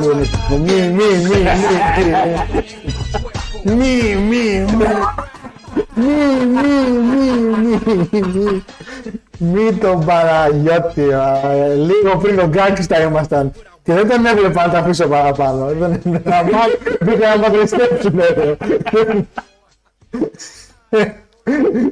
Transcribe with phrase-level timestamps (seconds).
[0.00, 0.56] αγωνιστικό.
[0.56, 2.24] Μη, μη, μη, μη.
[3.74, 4.42] Μη, μη,
[4.76, 4.94] μη.
[5.94, 6.14] Μη,
[6.54, 6.74] μη,
[7.50, 8.64] μη, μη.
[9.38, 11.06] Μη τον Παναγιώτη.
[11.76, 13.52] Λίγο πριν τον Γκάκιστα ήμασταν.
[13.82, 15.66] Και δεν τον έβλεπα να τα αφήσω παραπάνω.
[17.00, 18.20] Μπήκα να παντρεστέψουν.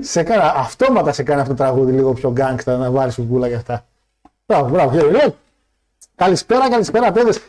[0.01, 3.55] Σε κάνα, αυτόματα σε κάνει αυτό το τραγούδι λίγο πιο γκάγκστα να βάλεις μπουλά και
[3.55, 3.85] αυτά.
[4.47, 4.99] Μπράβο, μπράβο.
[6.15, 7.41] Καλησπέρα, καλησπέρα, παιδες.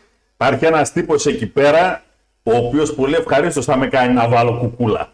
[0.42, 2.04] Υπάρχει ένα τύπο εκεί πέρα,
[2.44, 5.12] ο οποίο πολύ ευχαρίστω θα με κάνει να βάλω κουκούλα.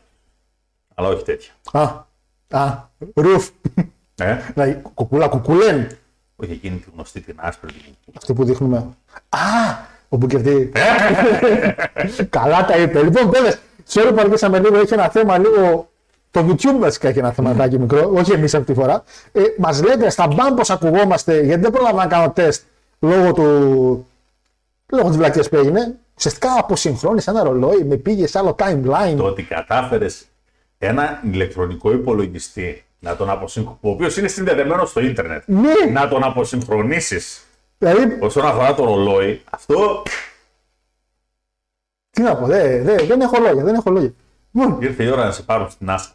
[0.96, 1.52] Αλλά όχι τέτοια.
[1.72, 1.82] Α,
[2.60, 2.74] α,
[3.14, 3.50] ρουφ.
[4.16, 4.38] Ε?
[4.54, 5.88] Δηλαδή, κουκούλα, κουκούλεν.
[6.36, 8.18] Όχι εκείνη τη γνωστή την άσπρη την κουκούλα.
[8.18, 8.78] Αυτή που δείχνουμε.
[9.30, 9.40] Α,
[10.10, 10.72] ο Μπουκερτή.
[12.30, 13.04] Καλά τα είπε.
[13.04, 15.90] Λοιπόν, παιδες, sorry που αργήσαμε λίγο, έχει ένα θέμα λίγο.
[16.32, 19.04] Το YouTube βασικά έχει ένα θεματάκι μικρό, όχι εμεί αυτή τη φορά.
[19.32, 22.64] Ε, Μα λέτε στα μπαμ πώ ακουγόμαστε, γιατί δεν πρόλαβα να κάνω τεστ
[23.00, 24.08] λόγω του.
[24.92, 25.98] Λόγω της βλακίας που έγινε.
[26.18, 29.14] Ουσιαστικά αποσυγχρόνησα ένα ρολόι, με πήγε σε άλλο timeline.
[29.18, 30.26] Το ότι κατάφερες
[30.78, 35.92] ένα ηλεκτρονικό υπολογιστή να τον αποσυγχρονίσει, ο οποίος είναι συνδεδεμένος στο ίντερνετ, Ναι.
[35.92, 37.46] να τον αποσυγχρονίσεις
[37.78, 40.04] Δηλαδή, όσον αφορά το ρολόι, αυτό
[42.10, 44.14] τι να πω, δεν, δεν, δεν έχω λόγια, δεν έχω λόγια.
[44.52, 46.10] Λοιπόν, ήρθε η ώρα να σε πάρουν στην NASA.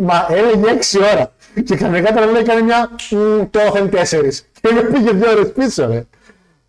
[0.00, 1.32] Μα έλεγε 6 ώρα.
[1.64, 2.90] Και κανένα τώρα λέει έκανε μια.
[3.10, 4.44] «Μμ, Το είχαν 4.
[4.60, 6.04] Και με πήγε 2 ώρες πίσω, ρε.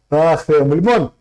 [0.08, 0.74] Αχ, Θεέ μου.
[0.74, 1.14] Λοιπόν,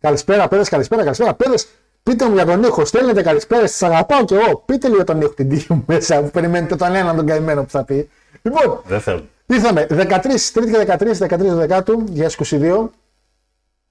[0.00, 1.34] καλησπέρα, παιδε, καλησπέρα, καλησπέρα.
[1.34, 1.54] Παιδε,
[2.02, 2.84] πείτε μου για τον ήχο.
[2.84, 4.62] Στέλνετε καλησπέρα, σας αγαπάω κι εγώ.
[4.66, 7.70] Πείτε λίγο τον ήχο την τύχη μου μέσα που περιμένετε τον έναν τον καημένο που
[7.70, 8.10] θα πει.
[8.42, 9.24] Λοιπόν, Δεν θέλω.
[9.46, 12.04] ήρθαμε 13, Τρίτη και 13, 13 Δεκάτου,
[12.38, 12.88] 2022.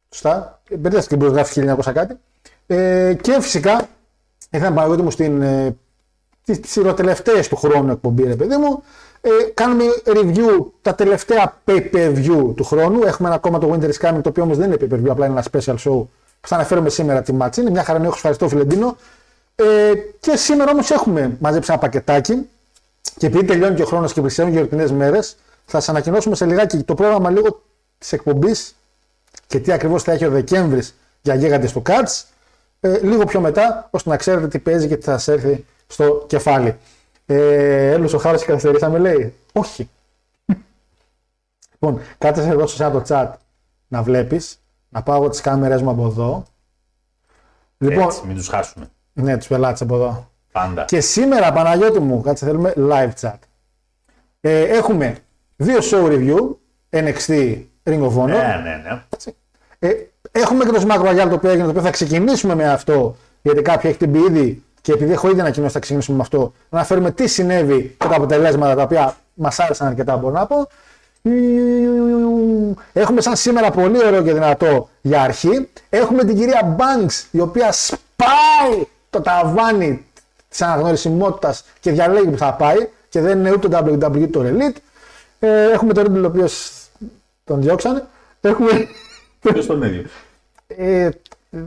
[0.09, 0.61] Σωστά.
[0.69, 2.15] Μπερδεύτηκε την προσγράφη 1900 κάτι.
[2.67, 3.87] Ε, και φυσικά
[4.49, 5.41] ήρθαμε Παναγιώτη μου στην
[6.49, 8.83] ε, τις, τις τελευταίες του χρόνου εκπομπή, ρε παιδί μου.
[9.21, 13.03] Ε, κάνουμε review τα τελευταία pay-per-view του χρόνου.
[13.03, 15.39] Έχουμε ένα ακόμα το Winter is Coming, το οποίο όμως δεν είναι pay-per-view, απλά είναι
[15.39, 16.05] ένα special show
[16.41, 17.61] που θα αναφέρουμε σήμερα τη μάτση.
[17.61, 18.97] Είναι μια χαρά έχω ευχαριστώ Φιλεντίνο.
[19.55, 22.47] Ε, και σήμερα όμως έχουμε μαζέψει ένα πακετάκι
[23.17, 26.77] και επειδή τελειώνει και ο χρόνος και πλησιάζουν γιορτινές μέρες, θα σας ανακοινώσουμε σε λιγάκι
[26.77, 27.61] το πρόγραμμα λίγο
[27.97, 28.75] της εκπομπής
[29.47, 32.23] και τι ακριβώς θα έχει ο Δεκέμβρης για γίγαντες του Cards.
[32.79, 36.23] Ε, λίγο πιο μετά, ώστε να ξέρετε τι παίζει και τι θα σας έρθει στο
[36.27, 36.77] κεφάλι.
[37.25, 39.33] Ε, Έλος ο Χάρος και καθυστερήσαμε λέει.
[39.53, 39.89] Όχι.
[41.79, 43.27] λοιπόν, κάτσε εδώ στο σαν το chat
[43.87, 46.43] να βλέπεις, να πάω εγώ τις κάμερες μου από εδώ.
[47.77, 48.89] Λοιπόν, Έτσι, μην τους χάσουμε.
[49.13, 50.29] ναι, τους πελάτες από εδώ.
[50.51, 50.85] Πάντα.
[50.85, 53.33] Και σήμερα, Παναγιώτη μου, κάτσε θέλουμε live chat.
[54.41, 55.17] Ε, έχουμε
[55.55, 56.37] δύο show review,
[56.89, 58.25] NXT Ring of Honor.
[58.27, 59.03] Ναι, ναι, ναι.
[59.79, 59.93] Ε,
[60.31, 63.61] έχουμε και το Smack Royale το οποίο έγινε, το οποίο θα ξεκινήσουμε με αυτό, γιατί
[63.61, 67.11] κάποιοι έχετε μπει ήδη και επειδή έχω ήδη ανακοινώσει θα ξεκινήσουμε με αυτό, να αναφέρουμε
[67.11, 70.67] τι συνέβη και τα αποτελέσματα τα οποία μας άρεσαν αρκετά, μπορώ να πω.
[72.93, 75.69] Έχουμε σαν σήμερα πολύ ωραίο και δυνατό για αρχή.
[75.89, 80.05] Έχουμε την κυρία Banks η οποία σπάει το ταβάνι
[80.49, 84.75] της αναγνωρισιμότητας και διαλέγει που θα πάει και δεν είναι ούτε το WWE το Elite.
[85.39, 86.71] Ε, έχουμε τον Riddle ο οποίος
[87.43, 88.07] τον διώξανε.
[88.41, 88.87] Έχουμε
[89.39, 90.03] Ποιος τον ίδιο.
[90.67, 91.09] ε,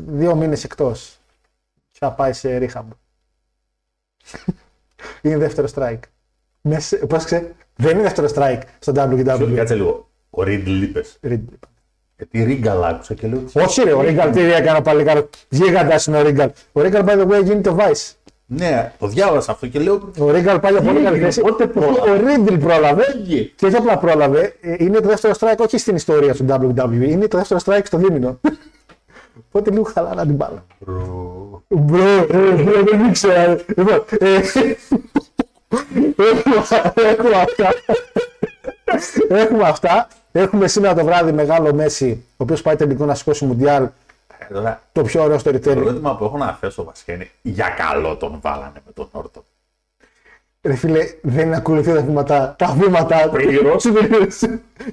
[0.06, 1.16] δύο μήνες εκτός.
[1.90, 2.84] Και θα πάει σε rehab.
[5.22, 6.00] Είναι δεύτερο strike.
[6.60, 9.52] Μέσα, πώς ξέρει, δεν είναι δεύτερο strike στο WWE.
[9.54, 10.08] Κάτσε λίγο.
[10.30, 11.04] Ο Ρίντλ είπε.
[11.28, 11.58] Riddle.
[12.16, 13.42] Γιατί Ρίγκαλ άκουσα και λέω.
[13.52, 15.28] Όχι ρε, ο Ρίγκαλ τι έκανε πάλι καλό.
[15.48, 16.50] Γίγαντας είναι ο Ρίγκαλ.
[16.72, 18.12] Ο Ρίγκαλ by the way γίνεται Vice.
[18.46, 20.10] Ναι, το διάβασα αυτό και λέω.
[20.18, 21.40] Ο Ρίγκαλ πάει για πολύ Τι καλή έγινε, θέση.
[21.40, 22.10] πότε πρόλαβε.
[22.10, 23.04] Ο Ρίντλ πρόλαβε.
[23.04, 23.42] Φύγε.
[23.56, 27.28] Και όχι απλά πρόλαβε, ε, είναι το δεύτερο strike όχι στην ιστορία του WWE, είναι
[27.28, 28.40] το δεύτερο strike στο δίμηνο.
[29.52, 30.64] Οπότε λίγο χαλάρα την μπάλα.
[31.68, 33.56] Bro, ε, bro, δεν ήξερα.
[33.76, 34.40] Λοιπόν, ε,
[36.16, 37.72] έχουμε- έχουμε αυτά.
[39.28, 40.08] Έχουμε αυτά.
[40.32, 43.82] Έχουμε σήμερα το βράδυ μεγάλο Μέσι, ο οποίος πάει τελικό να σηκώσει Μουντιάλ.
[43.82, 45.66] Ε, τώρα, Το πιο ωραίο Το storytelling.
[45.76, 49.42] ερώτημα που έχω να θέσω βασικά είναι για καλό τον βάλανε με τον Όρτον.
[50.64, 52.54] Ρε φίλε, δεν ακολουθεί τα βήματα.
[52.58, 53.28] Τα βήματα.
[53.30, 53.84] Πλήρως.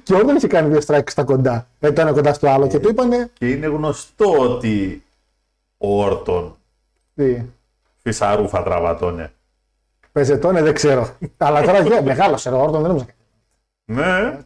[0.02, 1.66] και όταν είχε κάνει δύο strikes στα κοντά.
[1.80, 3.30] Ε, το ένα κοντά στο άλλο και του είπανε.
[3.32, 5.02] Και είναι γνωστό ότι
[5.76, 6.56] ο Όρτον
[7.14, 7.42] Τι,
[8.02, 9.32] φυσαρούφα τραβατώνε.
[10.12, 11.08] πεζετώνε, δεν ξέρω.
[11.36, 13.06] Αλλά τώρα yeah, μεγάλο ρε, ο Όρτον δεν νομίζω.
[13.84, 14.38] Ναι.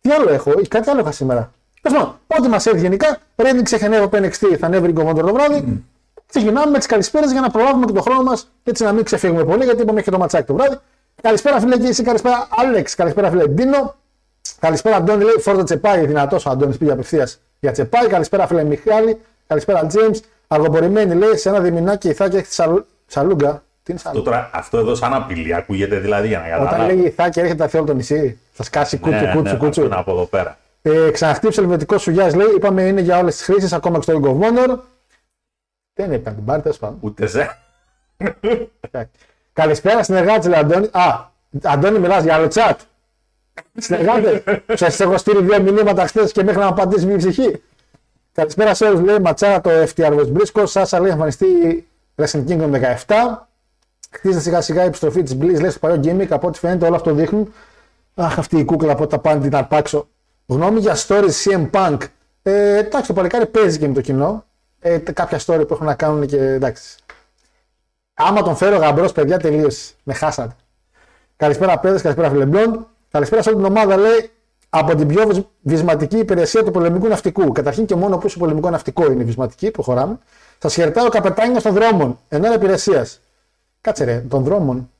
[0.00, 1.52] Τι άλλο έχω, ή κάτι άλλο είχα σήμερα.
[1.80, 5.24] Τέλος πάντων, ό,τι μας έρθει γενικά, Redding ξεχανεύει από NXT, θα ανέβει Ring of Honor
[5.26, 5.84] το βράδυ.
[6.26, 9.44] Ξεκινάμε με τις καλησπέρες για να προλάβουμε και τον χρόνο μας, έτσι να μην ξεφύγουμε
[9.44, 10.76] πολύ, γιατί είπαμε και το ματσάκι το βράδυ.
[11.22, 13.94] Καλησπέρα, φίλε και εσύ, καλησπέρα, Άλεξ, καλησπέρα, φίλε Ντίνο.
[14.60, 18.06] Καλησπέρα, Αντώνη, λέει Φόρτο Τσεπάη, δυνατός ο Αντώνης πήγε απευθείας για Τσεπάη.
[18.06, 20.16] Καλησπέρα, φίλε Μιχάλη, καλησπέρα, James.
[20.48, 22.86] Αργοπορημένη, λέει, σε ένα διμηνάκι Ιθάκη έχει τη σαλου...
[23.06, 23.62] Σαλούγκα.
[23.82, 24.30] Τι είναι Αυτό, Σαλούγκα.
[24.30, 26.94] τώρα, αυτό εδώ σαν απειλή ακούγεται δηλαδή για να Όταν καταλάβει.
[26.96, 29.68] λέει Ιθάκη έρχεται από όλο το νησί, θα σκάσει κούτσου, ναι, κούτσου, ναι, κούτσου.
[29.68, 30.58] αυτό είναι από εδώ πέρα.
[30.82, 32.46] Ε, ξαναχτύψε ελβετικός σου γεια, λέει.
[32.56, 34.78] Είπαμε είναι για όλες τις χρήσεις, ακόμα και στο Ring of Honor.
[35.94, 36.98] Δεν είναι την πάρει, τέλο πάντων.
[37.00, 37.58] Ούτε σε.
[39.52, 40.88] Καλησπέρα, συνεργάτε, λέει Αντώνη.
[40.92, 41.30] Α,
[41.62, 42.74] Αντώνη, μιλάς για άλλο chat.
[43.78, 44.42] Συνεργάτε,
[44.74, 47.62] σας έχω στείλει δύο μηνύματα χθες και μέχρι να απαντήσει μια ψυχή.
[48.32, 50.62] Καλησπέρα σε όλους, λέει Ματσάρα το FTR West Briscoe.
[50.66, 51.46] Σάσα λέει εμφανιστεί
[52.16, 53.46] Wrestling Kingdom 17.
[54.10, 56.26] Χτίζεται σιγά σιγά η επιστροφή της Bliss, λέει στο παλιό gimmick.
[56.30, 57.52] Από ό,τι φαίνεται όλα αυτό δείχνουν.
[58.14, 60.08] Αχ, αυτή η κούκλα από τα πάνε την αρπάξω.
[60.46, 61.98] Γνώμη για stories CM Punk.
[62.42, 64.44] Ε, εντάξει, το παλικάρι παίζει και με το κοινό.
[64.86, 66.96] Ε, τε- κάποια story που έχουν να κάνουν και εντάξει.
[68.14, 69.92] Άμα τον φέρω γαμπρός, παιδιά, τελείωσε.
[70.02, 70.54] Με χάσατε.
[71.36, 72.74] Καλησπέρα, παιδε, καλησπέρα, Φιλεμπλόντ.
[73.10, 74.30] Καλησπέρα σε όλη την ομάδα, λέει,
[74.68, 77.52] από την πιο βυσ- βυσματική υπηρεσία του πολεμικού ναυτικού.
[77.52, 80.18] Καταρχήν και μόνο που είσαι πολεμικό ναυτικό είναι βυσματική, προχωράμε.
[80.58, 83.20] Σα χαιρετάει ο καπετάνιο των δρόμων, εν ώρα υπηρεσίας.
[83.80, 84.90] Κάτσε ρε, των δρόμων.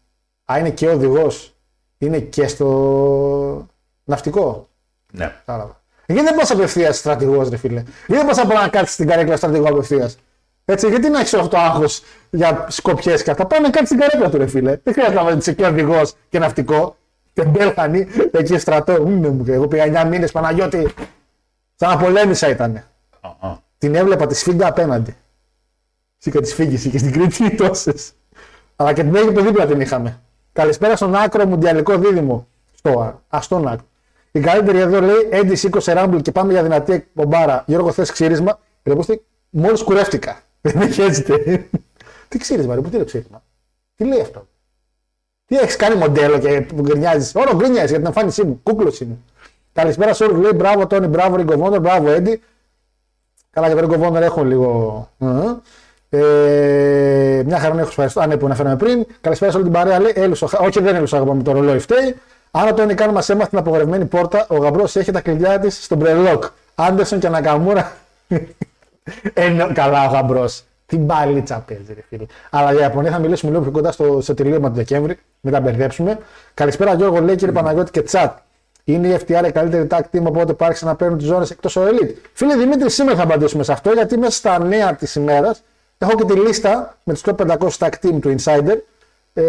[0.52, 1.54] Α, είναι και οδηγός.
[1.98, 3.66] Είναι και στο
[4.04, 4.68] ναυτικό.
[5.12, 5.24] Ναι.
[5.44, 5.80] Κατάλαβα.
[6.06, 9.36] Γιατί δεν πας απευθείας στρατηγός, ρε φίλε; Γιατί δεν πας απλά να κάτσεις στην καρέκλα
[9.36, 10.18] στρατηγό απευθείας;
[10.64, 13.88] Έτσι, γιατί να έχεις όλο αυτό το άγχος για σκοπιές και αυτά; Πάει να κάτσεις
[13.88, 14.78] στην καρέκλα του, ρε φίλε.
[14.82, 16.96] Δεν χρειάζεται να βάλεις και οδηγός και ναυτικό.
[17.32, 19.06] Και μπέλχανη εκεί στρατό.
[19.06, 20.94] Μ, ναι, μου, Εγώ πήγα 9 μήνες Παναγιώτη.
[21.74, 22.76] Σαν να πολέμησα ήταν.
[23.20, 23.56] Α, α.
[23.78, 25.16] Την έβλεπα τη σφίγγα απέναντι.
[26.18, 27.94] Σήκα τη σφίγγη και στην Κρήτη τόσε.
[28.76, 30.20] Αλλά και την Αίγυπτο δίπλα την είχαμε.
[30.52, 32.46] Καλησπέρα στον άκρο μουντιαλικό δίδυμο.
[32.74, 33.86] Στο αστόν άκρο.
[34.36, 37.64] Η καλύτερη εδώ λέει Έντι σήκωσε ράμπλ και πάμε για δυνατή εκπομπάρα.
[37.66, 39.20] Γιώργο, θες ξύρισμα; Ρε, πώς τι-
[39.50, 40.40] μόλις κουρεύτηκα.
[40.60, 41.66] Δεν χέζεται.
[42.28, 43.42] τι ξύρισμα, ρε, που τι είναι ξύρισμα;
[43.96, 44.46] Τι λέει αυτό;
[45.46, 48.60] Τι έχεις κάνει μοντέλο και γκρινιάζεις; Όλο γκρινιάζει για την εμφάνισή μου.
[48.62, 49.18] Κούκλο είναι.
[49.72, 50.38] Καλησπέρα σε όλους.
[50.40, 52.42] Λέει μπράβο Τόνι, μπράβο Ριγκοβόνερ, μπράβο Έντι.
[53.50, 55.08] Καλά, για τον Ριγκοβόνερ έχω λίγο.
[55.16, 55.56] Μμμ.
[56.08, 58.20] Ε, μια χαρά να έχω ευχαριστώ.
[58.20, 59.06] Αν ναι, που αναφέραμε πριν.
[59.20, 60.00] Καλησπέρα σε όλη την παρέα.
[60.00, 62.16] Λέει, έλουσο, όχι, δεν έλουσα εγώ με το ρολόι φταίει.
[62.56, 64.46] Άρα τον Ικάν μας έμαθε την απογορευμένη πόρτα.
[64.48, 66.44] Ο γαμπρός έχει τα κλειδιά της στον μπρελόκ.
[66.74, 67.92] Άντερσον και Νακαμούρα.
[69.34, 70.64] Εννο, καλά, ο γαμπρός.
[70.86, 72.26] Τι μπαλίτσα παίζει, ρε φίλε.
[72.50, 75.18] Αλλά για Ιαπωνία θα μιλήσουμε λίγο πιο κοντά στο, στο τελείωμα του Δεκέμβρη.
[75.40, 76.18] Μην τα μπερδέψουμε.
[76.54, 78.38] Καλησπέρα, Γιώργο, λέει κύριε Παναγιώτη και τσάτ.
[78.84, 81.82] Είναι η FTR η καλύτερη tag team, οπότε υπάρχει να παίρνουν τις ζώνες εκτός ο
[81.84, 82.14] Elite.
[82.32, 85.62] Φίλε Δημήτρη, σήμερα θα απαντήσουμε σε αυτό, γιατί μέσα στα νέα της ημέρας
[85.98, 88.76] έχω και τη λίστα με του top 500 tag team του Insider.
[89.32, 89.42] Ε,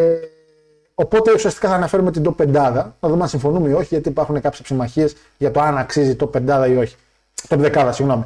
[0.96, 2.48] οπότε ουσιαστικά θα αναφέρουμε την top 5.
[2.52, 6.30] Να δούμε αν συμφωνούμε ή όχι, γιατί υπάρχουν κάποιες ψημαχίες για το αν αξίζει top
[6.30, 6.96] 5 ή όχι.
[7.48, 8.26] Top 10, συγγνώμη.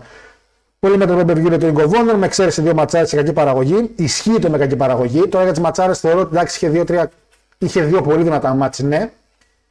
[0.79, 3.91] Πολύ με το pay per το Ring με εξαίρεση δύο ματσάρες σε κακή παραγωγή.
[3.95, 5.27] Ισχύει το με κακή παραγωγή.
[5.27, 7.11] Τώρα για τις ματσάρες θεωρώ ότι εντάξει είχε δύο, τρία,
[7.57, 9.11] είχε δύο πολύ δυνατά μάτς, ναι.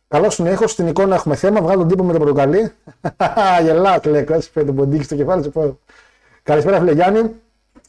[0.09, 1.61] Καλό είναι έχω στην εικόνα έχουμε θέμα.
[1.61, 2.73] Βγάλω τον τύπο με το πρωτοκαλί.
[3.65, 4.25] Γελάτε, λέει.
[4.25, 5.51] Κάτσε πέντε ποντίκι στο κεφάλι σου.
[5.51, 5.79] πω.
[6.43, 7.35] Καλησπέρα, φίλε Γιάννη.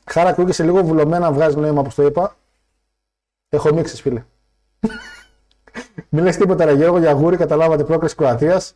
[0.05, 2.35] Χάρα ακούγεσαι λίγο βουλωμένα, βγάζεις νόημα όπως το είπα.
[3.49, 4.23] Έχω μίξεις, φίλε.
[6.09, 8.73] Μην λες τίποτα, ρε Γιώργο, για γούρι, καταλάβατε πρόκληση Κροατίας.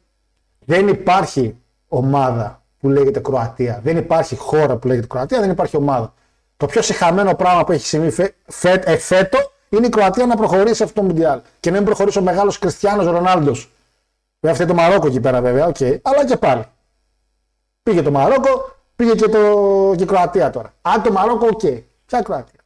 [0.65, 1.57] Δεν υπάρχει
[1.87, 3.79] ομάδα που λέγεται Κροατία.
[3.83, 6.13] Δεν υπάρχει χώρα που λέγεται Κροατία, δεν υπάρχει ομάδα.
[6.57, 9.37] Το πιο συχαμένο πράγμα που έχει συμβεί φε, φε, ε, φέτο
[9.69, 11.39] είναι η Κροατία να προχωρήσει σε αυτό το Μουντιάλ.
[11.59, 13.71] Και να μην προχωρήσει ο μεγάλος Κριστιανός Ρονάλντος.
[14.39, 15.81] Βέβαια φταίει το Μαρόκο εκεί πέρα, βέβαια, οκ.
[15.81, 16.65] Αλλά και πάλι.
[17.83, 19.39] Πήγε το Μαρόκο, πήγε και, το,
[19.97, 20.73] και η Κροατία τώρα.
[20.81, 21.59] Αν το Μαρόκο, οκ.
[22.05, 22.59] Ποια Κροατία.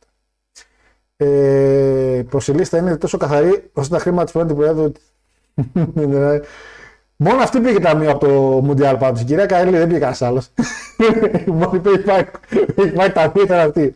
[1.17, 4.91] Ε, προς η λίστα είναι τόσο καθαρή ώστε τα χρήματα της πρώτη προέδρου.
[7.19, 8.31] Μόνο αυτή πήγε ταμείο από το
[8.63, 9.21] Μουντιάλ πάντως.
[9.21, 10.49] Η κυρία Καέλη δεν πήγε κανένας άλλος.
[11.45, 12.25] Μόνο είπε έχει πάει,
[12.75, 13.95] έχει πάει ταμείο ήταν αυτή.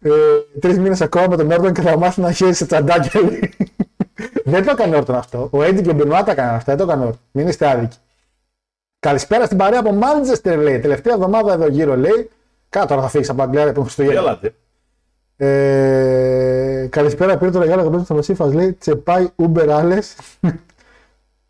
[0.00, 0.10] Ε,
[0.60, 3.20] Τρεις μήνες ακόμα με τον Όρτον και θα μάθει να χαίρει σε τσαντάκια.
[3.20, 3.54] λέει.
[4.44, 5.48] δεν το έκανε ο Όρτον αυτό.
[5.52, 6.76] Ο Έντι και ο Μπενουά τα έκαναν αυτά.
[6.76, 7.22] Δεν το έκανε ο Όρτον.
[7.30, 7.96] Μην είστε άδικοι.
[8.98, 10.78] Καλησπέρα στην παρέα από Μάντζεστερ λέει.
[10.78, 12.30] Τελευταία εβδομάδα εδώ γύρω λέει.
[12.68, 14.20] Κάτω τώρα θα φύγεις από Αγγλία που Χριστούγεννα.
[14.20, 14.54] Έλατε.
[15.40, 18.46] Ε, καλησπέρα, πήρε το ρεγάλο καπέλο του Θεμεσίφα.
[18.46, 19.98] Λέει τσεπάει Uber άλλε.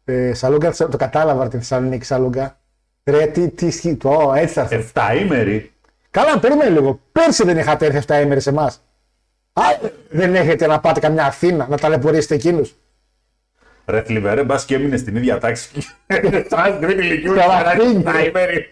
[0.04, 2.59] ε, Σαλούγκα, το κατάλαβα τη Θεσσαλονίκη Σαλούγκα.
[3.04, 3.97] Ρε, τι, τι ισχύει.
[3.97, 4.75] Το, έτσι θα έρθει.
[4.75, 5.73] Εφταήμερη.
[6.11, 7.00] Καλά, περίμενε λίγο.
[7.12, 8.83] Πέρσι δεν είχατε έρθει 7 ημέρες σε εμάς.
[10.11, 12.75] Δεν έχετε να πάτε καμιά Αθήνα να ταλαιπωρήσετε εκείνους.
[13.87, 15.68] Ρε θλιβερέ, μπας και έμεινες στην ίδια τάξη.
[16.49, 17.35] Σαν τρίτη ηλικίου.
[17.35, 18.02] Καλά, φύγει.
[18.07, 18.66] Εφταήμερη.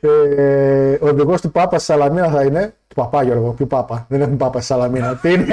[0.00, 2.74] Ε, ο οδηγός του Πάπας στη Σαλαμίνα θα είναι.
[2.90, 4.06] Του Παπά Γιώργο, ποιο Πάπα.
[4.08, 5.16] Δεν έχουμε Πάπα στη Σαλαμίνα.
[5.16, 5.46] τι, είναι,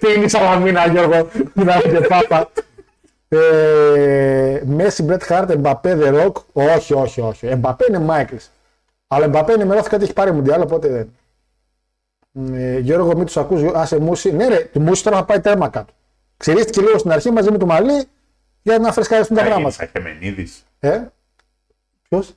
[0.00, 2.50] τι είναι η Σαλαμίνα, Γιώργο, που να έχετε Πάπα.
[3.28, 6.32] Ε, Μέση, Μπρετ Χάρτ, Εμπαπέ, The Rock.
[6.52, 7.46] Όχι, όχι, όχι.
[7.46, 8.50] Εμπαπέ είναι Μάικλς.
[9.06, 11.08] Αλλά Εμπαπέ ενημερώθηκα ότι έχει πάρει μουντιάλ, οπότε δεν.
[12.54, 14.32] Ε, Γιώργο, μην τους ακούς, άσε Μούση.
[14.32, 15.92] Ναι, ρε, του Μούση τώρα θα πάει τέρμα κάτω.
[16.36, 18.04] Ξηρίστηκε λίγο στην αρχή μαζί με το Μαλί
[18.62, 19.70] για να φρεσκαριστούν τα πράγματα.
[19.70, 20.64] Σαχεμενίδης.
[20.80, 21.00] Ε,
[22.08, 22.34] Ποιος;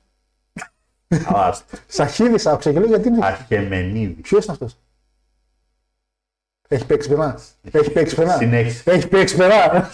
[1.86, 3.26] Σαχίδη, άκουσα και λέω γιατί είναι.
[3.26, 4.12] Αχεμενίδη.
[4.22, 4.76] Ποιος είναι αυτός;
[6.68, 7.38] Έχει παίξει πενά.
[7.70, 8.36] Έχει παίξει πενά.
[8.36, 8.90] Συνέχισε.
[8.90, 9.90] Έχει παίξει πενά.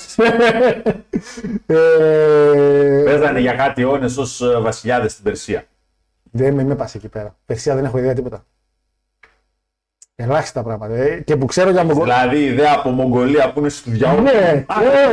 [1.67, 5.65] ε, Παίζανε για κάτι αιώνες ως βασιλιάδες στην Περσία.
[6.31, 7.37] δεν με, με πας εκεί πέρα.
[7.47, 8.45] Περσία δεν έχω ιδέα τίποτα.
[10.17, 10.95] Ελάχιστα πράγματα.
[10.95, 12.15] Ε, και που ξέρω για Μογγολία.
[12.21, 14.23] Δηλαδή η ιδέα από Μογγολία που είναι στους διαόλου.
[14.23, 14.65] Ναι,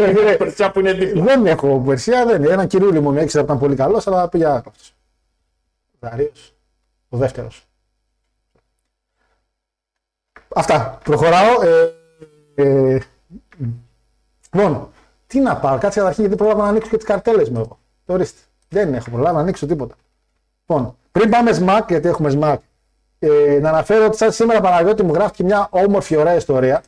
[0.10, 0.36] ναι, ναι.
[0.36, 1.24] Περσία που είναι δίπλα.
[1.24, 2.44] Δεν έχω Περσία, δεν.
[2.44, 4.72] Ένα κυρίου μου έξερα που ήταν πολύ καλός, αλλά πήγε άκαυτο.
[6.02, 6.32] Δαρίο.
[7.10, 7.66] Ο δεύτερος.
[10.56, 11.00] Αυτά.
[11.04, 11.62] Προχωράω.
[11.62, 11.94] Ε,
[12.56, 13.00] ε,
[14.54, 14.90] λοιπόν,
[15.28, 17.80] τι να πάω, κάτσε καταρχήν γιατί πρόλαβα να ανοίξω και τις καρτέλες μου εγώ.
[18.06, 18.40] Το ορίστε.
[18.70, 19.96] Δεν έχω προλάβει να ανοίξω τίποτα.
[20.60, 22.58] Λοιπόν, πριν πάμε SMAC, γιατί έχουμε SMAC,
[23.20, 26.84] ε, να αναφέρω ότι σαν σήμερα Παναγιώτη μου γράφει μια όμορφη ωραία ιστορία.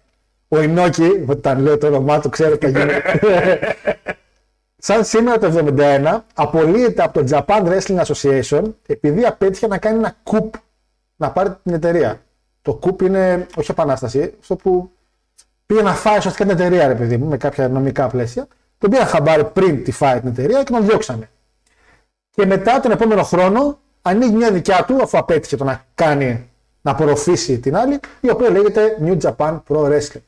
[0.47, 3.75] Ο Ινόκη, όταν λέω το όνομά του, ξέρετε τι γίνεται.
[4.85, 10.15] Σαν σήμερα το 1971, απολύεται από το Japan Wrestling Association επειδή απέτυχε να κάνει ένα
[10.23, 10.53] κουπ
[11.15, 12.21] να πάρει την εταιρεία.
[12.61, 14.91] Το κουπ είναι, όχι επανάσταση, αυτό που
[15.65, 18.47] πήγε να φάει ουσιαστικά την εταιρεία, ρε παιδί μου, με κάποια νομικά πλαίσια.
[18.77, 21.29] Τον πήγαν χαμπάρι πριν τη φάει την εταιρεία και τον διώξανε.
[22.29, 26.49] Και μετά τον επόμενο χρόνο ανοίγει μια δικιά του, αφού απέτυχε το να κάνει,
[26.81, 30.23] να απορροφήσει την άλλη, η οποία λέγεται New Japan Pro Wrestling.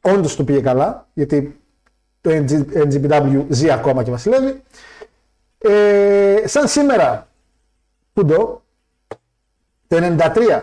[0.00, 1.60] Όντως του πήγε καλά, γιατί
[2.20, 4.62] το NG NGPW ζει ακόμα και βασιλεύει.
[5.58, 7.28] Ε, σαν σήμερα,
[8.12, 8.62] που το,
[9.88, 10.60] το 93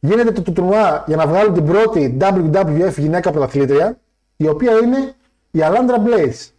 [0.00, 3.98] γίνεται το τουρνουά για να βγάλουν την πρώτη WWF γυναίκα πρωταθλήτρια,
[4.36, 5.14] η οποία είναι
[5.50, 6.50] η Alundra Blaze.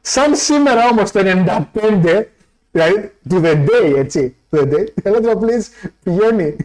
[0.00, 1.20] Σαν σήμερα όμως το
[1.72, 2.24] 95,
[2.70, 6.56] δηλαδή to the day, έτσι, to the day, η Alundra Blaze πηγαίνει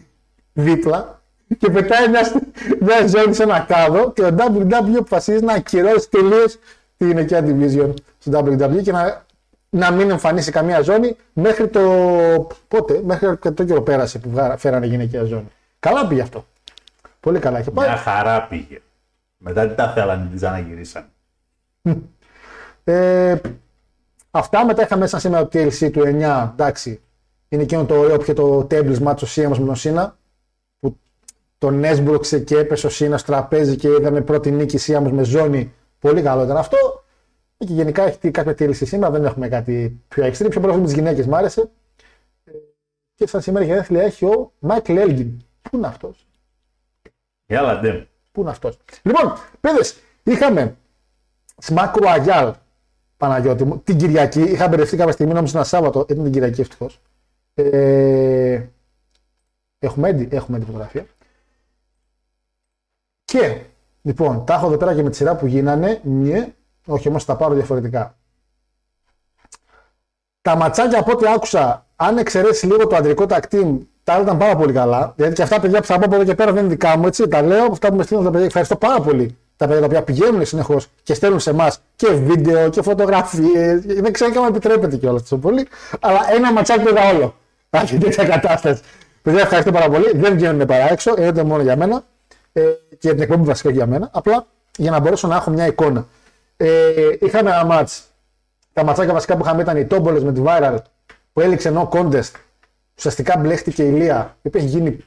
[0.52, 1.22] δίπλα
[1.58, 2.32] και πετάει μια,
[2.80, 6.58] μια ζώνη σε ένα κάδο και ο WW αποφασίζει να ακυρώσει τελείως
[6.96, 9.24] τη γυναικεία division στο WW και να,
[9.70, 11.80] να μην εμφανίσει καμία ζώνη μέχρι το.
[12.68, 15.48] Πότε, μέχρι και το καιρό πέρασε που βγα- φέρανε γυναικεία ζώνη.
[15.80, 16.44] Καλά πήγε αυτό.
[17.20, 17.88] Πολύ καλά είχε πάει.
[17.88, 18.80] Μια χαρά πήγε.
[19.36, 21.04] Μετά τι τα θέλανε, τις αναγυρίσαν.
[22.84, 23.36] Ε,
[24.30, 26.48] αυτά μετά είχαμε σαν σήμερα το TLC του 9.
[26.52, 27.00] Εντάξει,
[27.48, 30.16] είναι εκείνο το ωραίο που είχε το tables match ο Σίαμος με τον Σίνα.
[31.64, 35.22] Που τον έσμπρωξε και έπεσε ο Σίνας στο τραπέζι και είδαμε πρώτη νίκη Σίαμος με
[35.22, 35.72] ζώνη.
[35.98, 37.04] Πολύ καλό ήταν αυτό.
[37.56, 40.46] Και γενικά έχει κάποια TLC σήμερα, δεν έχουμε κάτι πιο extreme.
[40.50, 41.70] Πιο πολύ με τι γυναίκες μου άρεσε.
[42.44, 42.50] Ε,
[43.14, 45.44] Και σαν σήμερα γενέθλια έχει ο Μάικλ Έλγιν.
[45.62, 46.26] Πού είναι αυτός;
[47.46, 48.06] Έλα, ντε.
[48.32, 50.76] Πού είναι αυτός; Λοιπόν, παιδες, είχαμε
[51.62, 52.52] Smack Royale
[53.16, 54.40] Παναγιώτη μου την Κυριακή.
[54.40, 56.00] Είχα μπερδευτεί κάποια στιγμή, νόμιζα ένα Σάββατο.
[56.08, 57.00] Ήταν την Κυριακή ευτυχώς.
[57.54, 58.62] Ε,
[59.78, 61.06] έχουμε έντι, έχουμε έντι φωτογραφία.
[63.34, 63.56] Και
[64.02, 66.00] λοιπόν, τα έχω εδώ πέρα και με τη σειρά που γίνανε.
[66.02, 66.52] Ναι,
[66.86, 68.16] όχι όμως τα πάρω διαφορετικά.
[70.42, 74.38] Τα ματσάκια από ό,τι άκουσα, αν εξαιρέσεις λίγο το αντρικό tag team, τα άλλα ήταν
[74.38, 75.12] πάρα πολύ καλά.
[75.16, 77.06] Δηλαδή και αυτά παιδιά που θα πω από εδώ και πέρα δεν είναι δικά μου,
[77.06, 77.28] έτσι.
[77.28, 78.46] Τα λέω από αυτά που με στείλουν τα παιδιά.
[78.46, 82.68] Ευχαριστώ πάρα πολύ τα παιδιά τα οποία πηγαίνουν συνεχώς και στέλνουν σε εμάς και βίντεο
[82.68, 83.80] και φωτογραφίες.
[83.84, 85.68] Δεν ξέρω και αν επιτρέπεται κιόλας τόσο πολύ.
[86.00, 87.34] Αλλά ένα ματσάκι είδα όλο.
[87.70, 88.82] Αυτή τέτοια κατάσταση.
[89.22, 90.12] Παιδιά, ευχαριστώ πάρα πολύ.
[90.14, 92.04] Δεν βγαίνουν παρά έξω, είναι μόνο για μένα.
[92.56, 94.10] Ε, και για την εκπομπή βασικά και για μένα.
[94.12, 94.46] Απλά
[94.76, 96.06] για να μπορέσω να έχω μια εικόνα.
[96.56, 98.04] Ε, είχαμε ένα μάτς.
[98.72, 100.76] Τα ματσάκια βασικά που είχαμε ήταν οι Τόμπολες με τη Viral
[101.32, 102.30] που έληξε no contest.
[102.96, 104.98] Ουσιαστικά μπλέχτηκε η Λία, η οποία έχει γίνει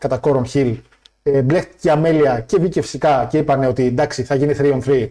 [0.00, 0.78] κατά κόρον χιλ.
[1.22, 4.80] Ε, μπλέχτηκε η Αμέλεια και βγήκε φυσικά και είπαν ότι εντάξει θα γίνει 3 on
[4.84, 5.08] 3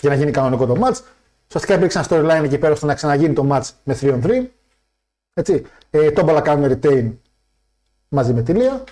[0.00, 1.00] για να γίνει κανονικό το match.
[1.46, 4.46] Ουσιαστικά υπήρξε ένα storyline εκεί πέρα ώστε να ξαναγίνει το match με 3 on 3.
[5.34, 5.66] Έτσι.
[5.90, 7.12] Ε, Τόμπολα κάνουν retain
[8.08, 8.84] μαζί με τη Λία.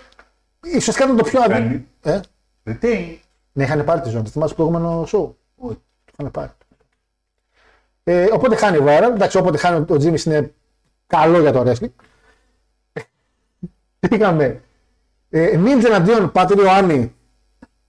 [0.66, 1.85] Ουσιαστικά ήταν το πιο αδύνατο.
[2.00, 2.21] Κάνει.
[2.64, 3.16] Ε, Retain.
[3.52, 4.28] ναι, είχαν πάρει τη ζώνη.
[4.28, 5.35] Θυμάσαι το προηγούμενο show.
[5.57, 6.50] Όχι, το είχαν πάρει.
[8.04, 9.11] Ε, οπότε χάνει ο Viral.
[9.14, 10.52] Εντάξει, όποτε χάνει ο Τζίμις είναι
[11.07, 11.90] καλό για το wrestling.
[14.11, 14.62] Είχαμε
[15.31, 17.14] ε, Ninja εναντίον Πατήριο Άννη.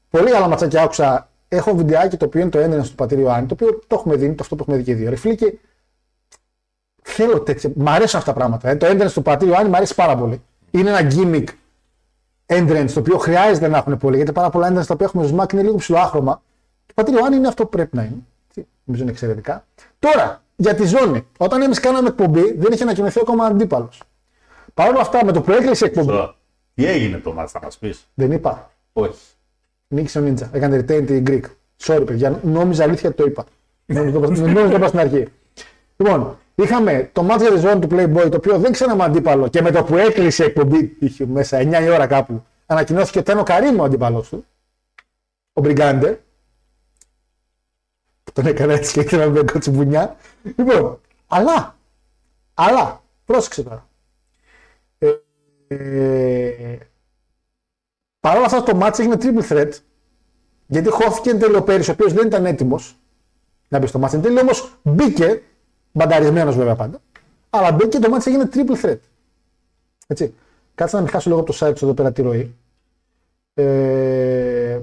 [0.09, 1.29] Πολύ καλά ματσάκια άκουσα.
[1.47, 4.25] Έχω βιντεάκι το οποίο είναι το ένδυνο του Πατήριο Άννη, το οποίο το έχουμε δει,
[4.25, 5.09] είναι το αυτό που έχουμε δει και οι δύο.
[5.09, 5.57] Ρε φίλε, και
[7.01, 7.71] θέλω τέτοια.
[7.75, 8.69] Μ' αρέσουν αυτά τα πράγματα.
[8.69, 8.75] Ε.
[8.75, 10.41] Το entrance του Πατήριου Άννη μου αρέσει πάρα πολύ.
[10.71, 11.47] Είναι ένα gimmick
[12.59, 15.35] entrance το οποίο χρειάζεται να έχουν πολύ γιατί πάρα πολλά entrance τα οποία έχουμε στο
[15.37, 16.41] Smack είναι λίγο ψηλοάχρωμα.
[16.85, 18.15] Το Πατήριο Άννη είναι αυτό που πρέπει να είναι.
[18.53, 19.65] Τι, Νομίζω είναι εξαιρετικά.
[19.99, 21.27] Τώρα, για τη ζώνη.
[21.37, 24.01] Όταν εμείς κάναμε εκπομπή, δεν είχε ανακοινωθεί ακόμα αντίπαλος.
[24.73, 26.07] Παρ' όλα αυτά, με το που έκλεισε η εκπομπή.
[26.07, 26.35] Τώρα,
[26.73, 28.71] Τι έγινε το μάτς, θα μας πεις; Δεν είπα.
[28.93, 29.19] Όχι.
[29.87, 30.49] Νίκησε ο Νίντζα.
[30.53, 31.41] Έκανε retain την Greek.
[31.85, 32.39] Sorry, παιδιά.
[32.43, 33.45] Νόμιζα αλήθεια ότι το είπα.
[33.85, 35.27] Νόμιζα το είπα- νόμιζα το είπα στην αρχή.
[35.97, 39.61] Λοιπόν, είχαμε το μάτι για τη ζώνη του Playboy, το οποίο δεν ξέραμε αντίπαλο και
[39.61, 43.41] με το που έκλεισε η εκπομπή, είχε μέσα 9 η ώρα κάπου, ανακοινώθηκε ότι ήταν
[43.41, 44.45] ο Καρύμ ο αντίπαλος του.
[45.53, 46.23] Ο Μπριγκάντε.
[48.23, 50.15] Που τον έκανε έτσι και ήθελα να μπει κοτσιμπουνιά.
[50.43, 51.75] Λοιπόν, αλλά,
[52.53, 53.87] αλλά, πρόσεξε τώρα.
[54.97, 55.11] Ε,
[55.67, 56.77] ε,
[58.19, 59.69] Παρ' όλα αυτά το match έγινε triple threat.
[60.67, 62.97] Γιατί χώθηκε εν τέλει ο Πέρι, ο οποίος δεν ήταν έτοιμος
[63.67, 64.13] να μπει στο match.
[64.13, 65.41] Εν τέλει όμως μπήκε,
[65.93, 67.01] μπανταρισμένος βέβαια πάντα.
[67.49, 68.99] Αλλά μπήκε και το match έγινε triple threat.
[70.07, 70.33] Έτσι.
[70.75, 72.55] Κάτσε να μην χάσω λίγο από το site σου εδώ πέρα τη ροή.
[73.53, 74.79] Ε...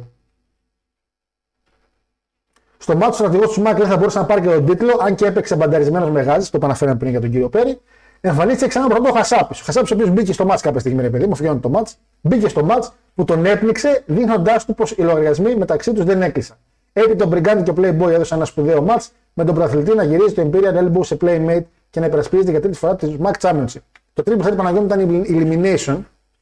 [2.79, 5.27] Στο μάτι ο στρατηγός του Σμάκ θα μπορούσε να πάρει και τον τίτλο, αν και
[5.27, 7.81] έπαιξε μπανταρισμένος με γάζι, το επαναφέραμε πριν για τον κύριο Πέρι.
[8.21, 9.61] Εμφανίστηκε ξανά πρώτο ο Χασάπης.
[9.61, 11.97] Ο Χασάπης, ο οποίος μπήκε στο μάτς κάποια στιγμή, ρε παιδί μου, φυγιώνει το μάτς,
[12.21, 16.57] μπήκε στο μάτς που τον έπνιξε, δείχνοντά του πως οι λογαριασμοί μεταξύ τους δεν έκλεισαν.
[16.93, 20.35] Έπειτα ο Μπριγκάντι και ο Playboy έδωσαν ένα σπουδαίο μάτς με τον πρωταθλητή να γυρίζει
[20.35, 23.81] το Imperial Elbow σε Playmate και να υπερασπίζεται για τρίτη φορά τη Smack Championship.
[24.13, 25.99] Το τρίτο που θέλει Παναγιώτη ήταν elimination,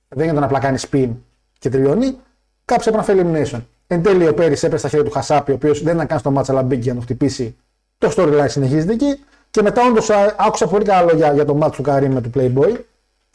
[0.08, 1.10] δεν ήταν απλά κάνει spin
[1.58, 2.16] και τελειώνει.
[2.64, 3.60] Κάποιο έπρεπε να φέρει elimination.
[3.86, 6.30] Εν τέλει ο Πέρις έπεσε στα χέρια του Χασάπη, ο οποίος δεν ήταν καν στο
[6.30, 7.56] μάτσα αλλά μπήκε για να το χτυπήσει.
[7.98, 9.18] Το storyline συνεχίζεται εκεί.
[9.50, 12.80] Και μετά όντως άκουσα πολύ καλά λόγια για το μάτσο του Καρύμ με του Playboy.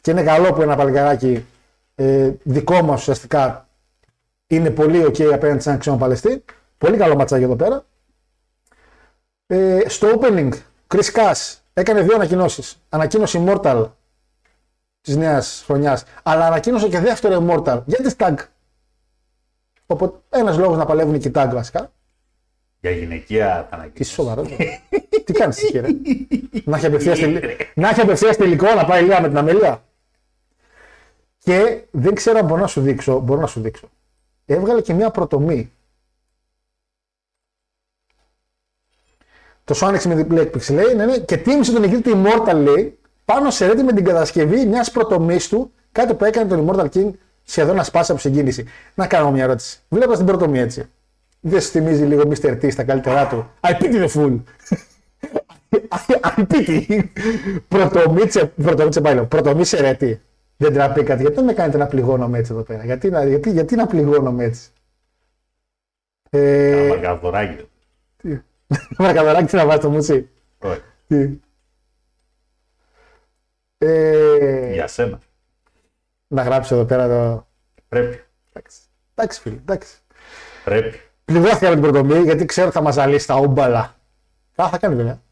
[0.00, 1.44] Και είναι καλό που ένα παλικαράκι
[1.94, 3.68] ε, δικό μας ουσιαστικά
[4.46, 6.44] είναι πολύ ok απέναντι σε έναν ξένο Παλαιστή.
[6.78, 7.84] Πολύ καλό ματσάκι εδώ πέρα.
[9.46, 10.50] Ε, στο opening,
[10.94, 12.82] Chris Cass έκανε δύο ανακοινώσεις.
[12.88, 13.88] Ανακοίνωση Immortal
[15.00, 18.34] της νέας χρονιάς, αλλά ανακοίνωσε και δεύτερο Immortal για τη Tag.
[19.86, 21.92] Οπότε ένας λόγος να παλεύουν και οι Tag βασικά.
[22.80, 24.12] Για γυναικεία θα Τι ανακοίνωση.
[24.12, 24.42] σοβαρό.
[25.24, 25.88] Τι κάνεις εκεί, ρε.
[26.64, 27.40] να έχει απευθείας τελ...
[27.74, 29.84] να έχει απευθείας τελικό να πάει λίγα με την αμέλεια.
[31.38, 33.18] Και δεν ξέρω αν μπορώ να σου δείξω.
[33.18, 33.88] Μπορώ να σου δείξω.
[34.46, 35.72] Έβγαλε και μια προτομή.
[39.64, 42.98] Το Sonic με διπλή έκπληξη λέει, ναι, ναι, και τίμησε τον νικητή του Immortal λέει,
[43.24, 47.10] πάνω σε ρέτη με την κατασκευή μιας πρωτομή του, κάτι που έκανε τον Immortal King
[47.42, 48.64] σχεδόν να σπάσει από συγκίνηση.
[48.94, 49.80] Να κάνω μια ερώτηση.
[49.88, 50.88] Βλέποντα την πρωτομή έτσι.
[51.40, 52.50] Δεν σου θυμίζει λίγο Mr.
[52.62, 54.38] T στα καλύτερά του; I pity the fool.
[56.20, 57.00] I pity.
[57.68, 59.24] Πρωτομίτσε, πρωτομίτσε πάει λέω.
[59.26, 60.20] Πρωτομίτσε ρέτη.
[60.56, 61.20] Δεν τραπήκατε.
[61.20, 64.44] Γιατί δεν με κάνετε να πληγώνομαι έτσι εδώ πέρα; Γιατί, να- γιατί, γιατί να πληγώνομαι
[64.44, 64.70] έτσι;
[66.30, 67.68] Ε, Μαργαδοράκι.
[68.98, 70.28] Μαρκαδωράκι τι να βάζεις το μουτσί.
[70.58, 70.80] Όχι.
[71.06, 71.38] Τι;
[73.78, 75.18] Ε, Για σένα.
[76.26, 77.46] Να γράψω εδώ πέρα το.
[77.88, 78.24] Πρέπει.
[78.52, 78.78] Εντάξει,
[79.14, 79.96] εντάξει φίλε, εντάξει.
[80.64, 81.00] Πρέπει.
[81.24, 83.96] Πληγώθηκα με την πρωτομή γιατί ξέρω ότι θα μας ζαλίσει τα όμπαλα.
[84.54, 85.22] Α, θα κάνει βέβαια.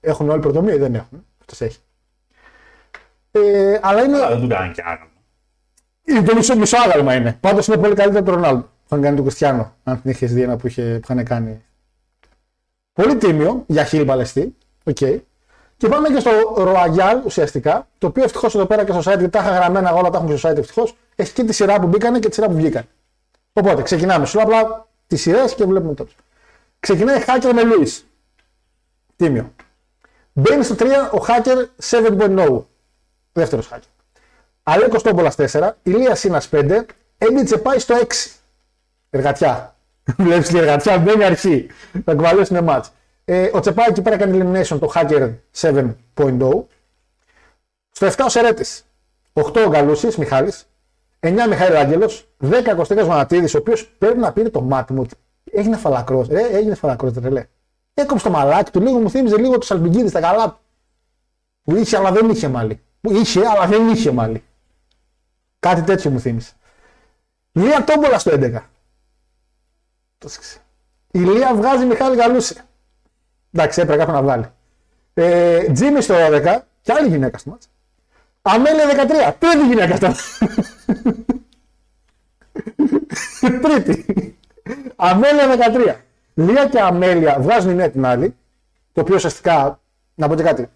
[0.00, 1.78] Έχουν όλοι προτομή ή δεν έχουν; Αυτός έχει.
[3.30, 4.16] Ε, αλλά είναι.
[4.16, 5.08] Αλλά δεν του κάνανε κι άγαλμα.
[6.04, 7.36] Είναι το μισό, μισό άγαλμα είναι.
[7.40, 8.68] Πάντως είναι πολύ καλύτερο από τον Ρονάλντο.
[8.86, 9.76] Είχαν κάνει τον Κριστιανό.
[9.84, 11.64] Αν την είχες δει ένα που, είχε, που είχαν κάνει.
[12.94, 14.56] Πολύ τίμιο για χίλι παλαιστή.
[14.84, 14.96] Οκ.
[15.76, 17.88] Και πάμε και στο Royal ουσιαστικά.
[17.98, 20.36] Το οποίο ευτυχώς εδώ πέρα και στο site, γιατί τα είχα γραμμένα όλα τα έχουμε
[20.36, 20.96] στο site ευτυχώς.
[21.14, 22.84] Έχει και τη σειρά που μπήκανε και τη σειρά που βγήκαν.
[23.52, 24.26] Οπότε ξεκινάμε.
[24.26, 26.10] Σου λέω απλά τις σειρές και βλέπουμε τότε.
[26.80, 28.02] Ξεκινάει Hacker με Lewis.
[29.16, 29.52] Τίμιο.
[30.32, 32.64] Μπαίνει στο 3 ο Hacker 7.0.
[33.32, 33.88] Δεύτερος Hacker.
[34.62, 36.86] Αλέκος Τόμπολας 4, Ηλίας Σίνας 5,
[37.18, 38.36] Έντιτσε πάει στο 6.
[39.10, 39.73] Εργατιά.
[40.18, 41.66] Βλέπεις την εργατιά, μπαίνει αρχή.
[42.04, 42.92] Θα κουβαλέσουν μάτς.
[43.24, 46.64] Ε, ο Τσεπάη εκεί πέρα κάνει elimination το Hacker 7.0.
[47.90, 48.84] Στο 7 ο Σερέτης.
[49.32, 50.66] 8 ο Γκαλούσης, Μιχάλης.
[51.20, 52.28] 9 Μιχάλη Άγγελος.
[52.38, 55.14] 10 Κωστέκα Μανατίδης, ο οποίος πρέπει να πήρε το μάτι μου ότι
[55.52, 56.28] έγινε φαλακρός.
[56.28, 57.48] Ε, έγινε φαλακρός, δεν λέει.
[57.94, 60.58] Έκοψε το μαλάκι του, λίγο μου θύμιζε λίγο τους Αλμπιγκίδης στα καλά του.
[61.62, 62.80] Που είχε αλλά δεν είχε μάλι.
[63.00, 64.42] Που είχε αλλά δεν είχε μάλι.
[65.58, 66.52] Κάτι τέτοιο μου θύμισε.
[67.52, 68.60] Λία Τόμπολα στο 11.
[70.24, 70.60] Το σκ-
[71.10, 72.56] Η Λία βγάζει Μιχάλη Γαλούση.
[73.52, 74.44] Εντάξει, έπρεπε κάποιο να βγάλει.
[75.14, 77.68] Ε, Τζίμι στο 12 και άλλη γυναίκα στο μάτς.
[78.42, 79.34] Αμέλεια 13.
[79.38, 80.12] Τρίτη γυναίκα στο
[83.62, 84.04] Τρίτη.
[84.96, 85.94] Αμέλεια 13.
[86.34, 88.36] Λία και Αμέλεια βγάζουν η μία την άλλη.
[88.92, 89.80] Το οποίο ουσιαστικά,
[90.14, 90.68] να πω και κάτι,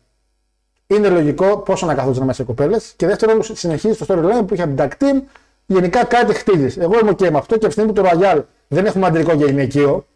[0.86, 2.92] είναι λογικό πόσο να καθόταν μέσα οι κοπέλες.
[2.96, 5.22] Και δεύτερον, συνεχίζει το storyline που είχε από την tag team.
[5.66, 6.76] Γενικά κάτι χτίζεις.
[6.76, 9.36] Εγώ είμαι και με αυτό και από τη στιγμή που το Royal δεν έχουμε αντρικό
[9.36, 10.06] και γυναικείο,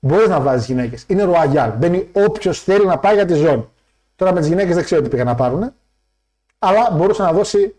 [0.00, 1.04] μπορεί να βάζεις γυναίκες.
[1.06, 1.72] Είναι Royal.
[1.78, 3.68] Μπαίνει όποιος θέλει να πάει για τη ζώνη.
[4.16, 5.72] Τώρα με τις γυναίκες δεν ξέρω τι πήγαν να πάρουν.
[6.58, 7.74] Αλλά μπορούσε να δώσει,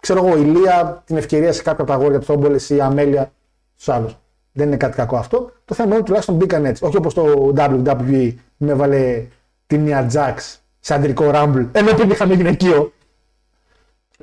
[0.00, 2.80] ξέρω εγώ, η Λία την ευκαιρία σε κάποια από τα αγόρια του Θόμπολες ή η
[2.80, 3.32] Αμέλεια
[3.74, 4.16] στους άλλους.
[4.52, 5.52] Δεν είναι κάτι κακό αυτό.
[5.64, 6.84] Το θέμα είναι ότι τουλάχιστον μπήκαν έτσι.
[6.84, 9.26] Όχι όπως το WWE με έβαλε
[9.66, 10.34] την Nia Jax
[10.80, 12.92] σε αντρικό Rumble, ενώ πριν είχαμε γυναικείο.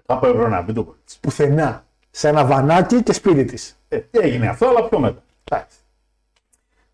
[0.05, 1.19] Θα πω να μην το πω έτσι.
[1.19, 1.85] Πουθενά.
[2.11, 3.76] Σε ένα βανάκι και σπίτι της.
[3.87, 5.23] Ε, έγινε αυτό, αλλά πιο μετά.
[5.43, 5.77] Εντάξει.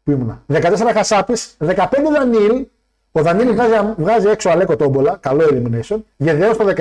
[0.03, 0.43] Πού ήμουνα.
[0.47, 2.65] 14 Χασάπη, 15 Δανίλ.
[3.12, 5.97] Ο Δανίλ βγάζει, βγάζει έξω Αλέκο Τόμπολα, καλό elimination.
[6.17, 6.73] Γεδεό στο 16,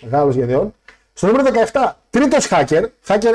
[0.00, 0.74] μεγάλο Γεδεών.
[1.12, 3.34] Στο νούμερο 17, τρίτος hacker, hacker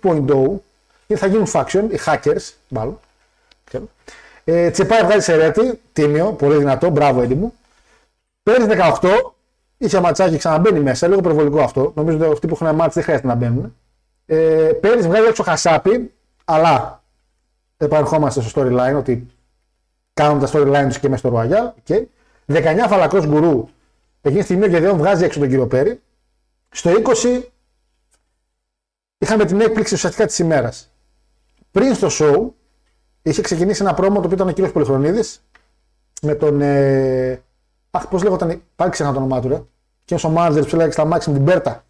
[0.00, 0.60] 8.0,
[1.06, 2.98] και θα γίνουν faction, οι hackers, μάλλον.
[3.64, 3.88] ξέρω.
[4.44, 7.52] Ε, Τσεπάι βγάζει Σερέτη, τίμιο, πολύ δυνατό, μπράβο έντιμο.
[8.42, 8.68] Πέρυσι
[9.00, 9.34] 18,
[9.78, 11.92] είχε ματσάκι, ξαναμπαίνει μέσα, λίγο προβολικό αυτό.
[11.96, 13.76] Νομίζω ότι αυτοί που έχουν μάτς δεν χρειάζεται να μπαίνουν.
[14.26, 17.02] Ε, πέρυσι βγάζει έξω Χασάπη, αλλά
[17.76, 19.26] επανερχόμαστε στο storyline ότι
[20.14, 21.88] κάνουν τα storyline τους και μέσα στο Royal.
[21.88, 22.04] Okay.
[22.46, 23.68] 19 φαλακρός γκουρού.
[24.20, 26.00] Εκείνη τη στιγμή ο Γεδεών βγάζει έξω τον κύριο Πέρι.
[26.68, 26.90] Στο
[27.24, 27.42] 20
[29.18, 30.90] είχαμε την έκπληξη ουσιαστικά της ημέρας.
[31.70, 32.50] Πριν στο show
[33.22, 35.44] είχε ξεκινήσει ένα πρόμο το οποίο ήταν ο κύριος Πολυχρονίδης
[36.22, 36.60] με τον.
[36.60, 37.42] Ε...
[37.90, 38.62] Αχ, πώς λέγονταν.
[38.76, 39.62] Πάλι ξέχασα το όνομά του, ρε.
[40.04, 41.84] Και ο μάνατζερ που έλεγε στα μάξι με την Μπέρτα.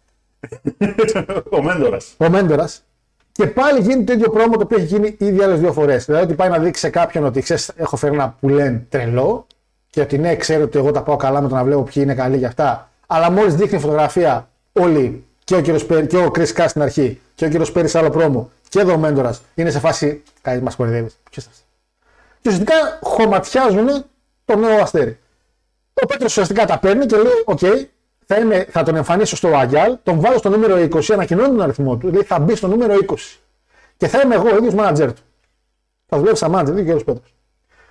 [1.57, 2.13] Ο Μέντορας.
[2.17, 2.83] Ο Μέντορας.
[3.31, 6.05] Και πάλι γίνεται το ίδιο πρόμο το οποίο έχει γίνει ήδη άλλες δύο φορές.
[6.05, 9.47] Δηλαδή ότι πάει να δείξει σε κάποιον ότι ξέρεις, έχω φέρει ένα που λένε τρελό
[9.89, 12.15] και ότι ναι, ξέρω ότι εγώ τα πάω καλά με το να βλέπω ποιοι είναι
[12.15, 12.89] καλοί για αυτά.
[13.07, 17.21] Αλλά μόλις δείχνει φωτογραφία όλοι και ο κύριος Πέρι και ο Κρι Κά στην αρχή
[17.35, 20.23] και ο κύριος Πέρι σε άλλο πρόμο και εδώ ο Μέντορας είναι σε φάση.
[20.41, 21.09] Κάτι μας κορυδεύει.
[21.29, 21.51] Ποιος θα
[22.41, 23.87] Και ουσιαστικά χωματιάζουν
[24.45, 25.17] το νέο αστέρι.
[25.93, 27.59] Ο Πέτρος ουσιαστικά τα παίρνει και λέει: Οκ,
[28.25, 31.97] θα, είμαι, θα τον εμφανίσω στο Αγιάλ, τον βάλω στο νούμερο 20, ανακοινώνει τον αριθμό
[31.97, 33.15] του, δηλαδή θα μπει στο νούμερο 20.
[33.97, 35.21] Και θα είμαι εγώ ο ίδιος μάνατζερ του.
[36.05, 37.35] Θα δουλεύει σαν μάνατζερ, δεν κύριο Πέτρος.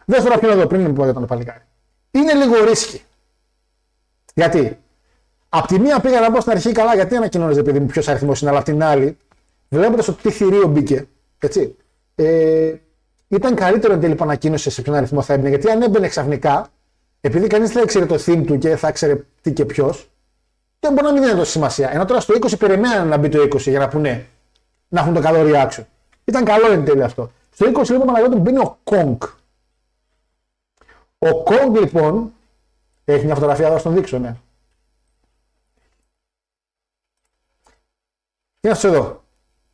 [0.04, 1.62] Δεύτερο ποιον εδώ πριν πω για τον παλικάρι.
[2.10, 3.02] Είναι λίγο ρίσκι.
[4.34, 4.82] Γιατί
[5.54, 8.40] Απ' τη μία πήγα να μπω στην αρχή καλά, γιατί ανακοινώνεις επειδή μου ποιος αριθμός
[8.40, 9.16] είναι, αλλά απ' την άλλη,
[9.68, 11.06] βλέποντας ότι τι θηρίο μπήκε,
[11.38, 11.76] έτσι,
[12.14, 12.74] ε,
[13.28, 15.48] ήταν καλύτερο εν τέλει που ανακοίνωσες σε ποιον αριθμό θα έμπαινε.
[15.48, 16.68] Γιατί αν έμπαινε ξαφνικά,
[17.20, 20.10] επειδή κανείς δεν ήξερε το theme του και θα ήξερε τι και ποιος,
[20.82, 21.90] δεν μπορεί να μην δίνει τόση σημασία.
[21.90, 24.26] Ενώ τώρα στο 20 περιμέναν να μπει το 20 για να πούνε
[24.88, 25.84] να έχουν το καλό reaction.
[26.24, 27.30] Ήταν καλό εν τέλει αυτό.
[27.50, 29.16] Στο 20 λοιπόν Παναγιώτη μπαίνει ο Kong.
[31.18, 32.32] Ο Kong λοιπόν
[33.04, 34.36] έχει μια φωτογραφία εδώ στον δείξω, ναι.
[38.60, 39.22] Είναι αυτό εδώ;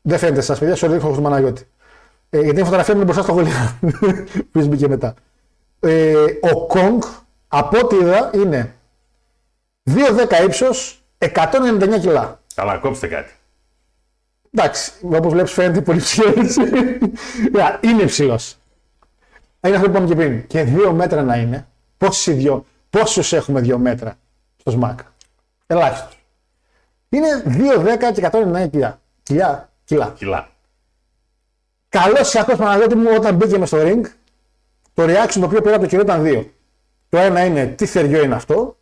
[0.03, 1.69] Δεν φαίνεται σας, παιδιά, σου δείχνω στον Παναγιώτη.
[2.31, 3.79] Ε, γιατί η φωτογραφία μου είναι μπροστά στο γολιά.
[4.53, 5.15] Που μπήκε μετά.
[5.81, 6.99] Ε, ο Kong,
[7.49, 8.75] από ό,τι είδα, είναι
[9.91, 12.41] 2,10 ύψος, 199 κιλά.
[12.55, 13.33] Καλά, κόψτε κάτι.
[14.51, 16.57] Εντάξει, όπως βλέπεις, φαίνεται πολύ ψηλός.
[17.81, 18.57] είναι ψηλός.
[19.67, 20.47] Είναι αυτό που είπαμε και πριν.
[20.47, 21.67] Και δύο μέτρα να είναι.
[21.99, 24.15] Πόσοι δυο, πόσους έχουμε δύο μέτρα
[24.57, 24.99] στο ΣΜΑΚ.
[25.67, 26.19] Ελάχιστος.
[27.09, 29.01] Είναι 2,10 και 199 κιλά.
[29.23, 29.69] Κιλά.
[29.85, 30.15] Κιλά.
[30.19, 30.49] Κιλά.
[31.89, 34.01] Καλός κακό Παναγιώτη μου όταν μπήκε μες στο ring,
[34.95, 36.53] το reaction το οποίο πήρα από το κοινό ήταν δύο.
[37.09, 38.78] Το ένα είναι τι θεριό είναι αυτό.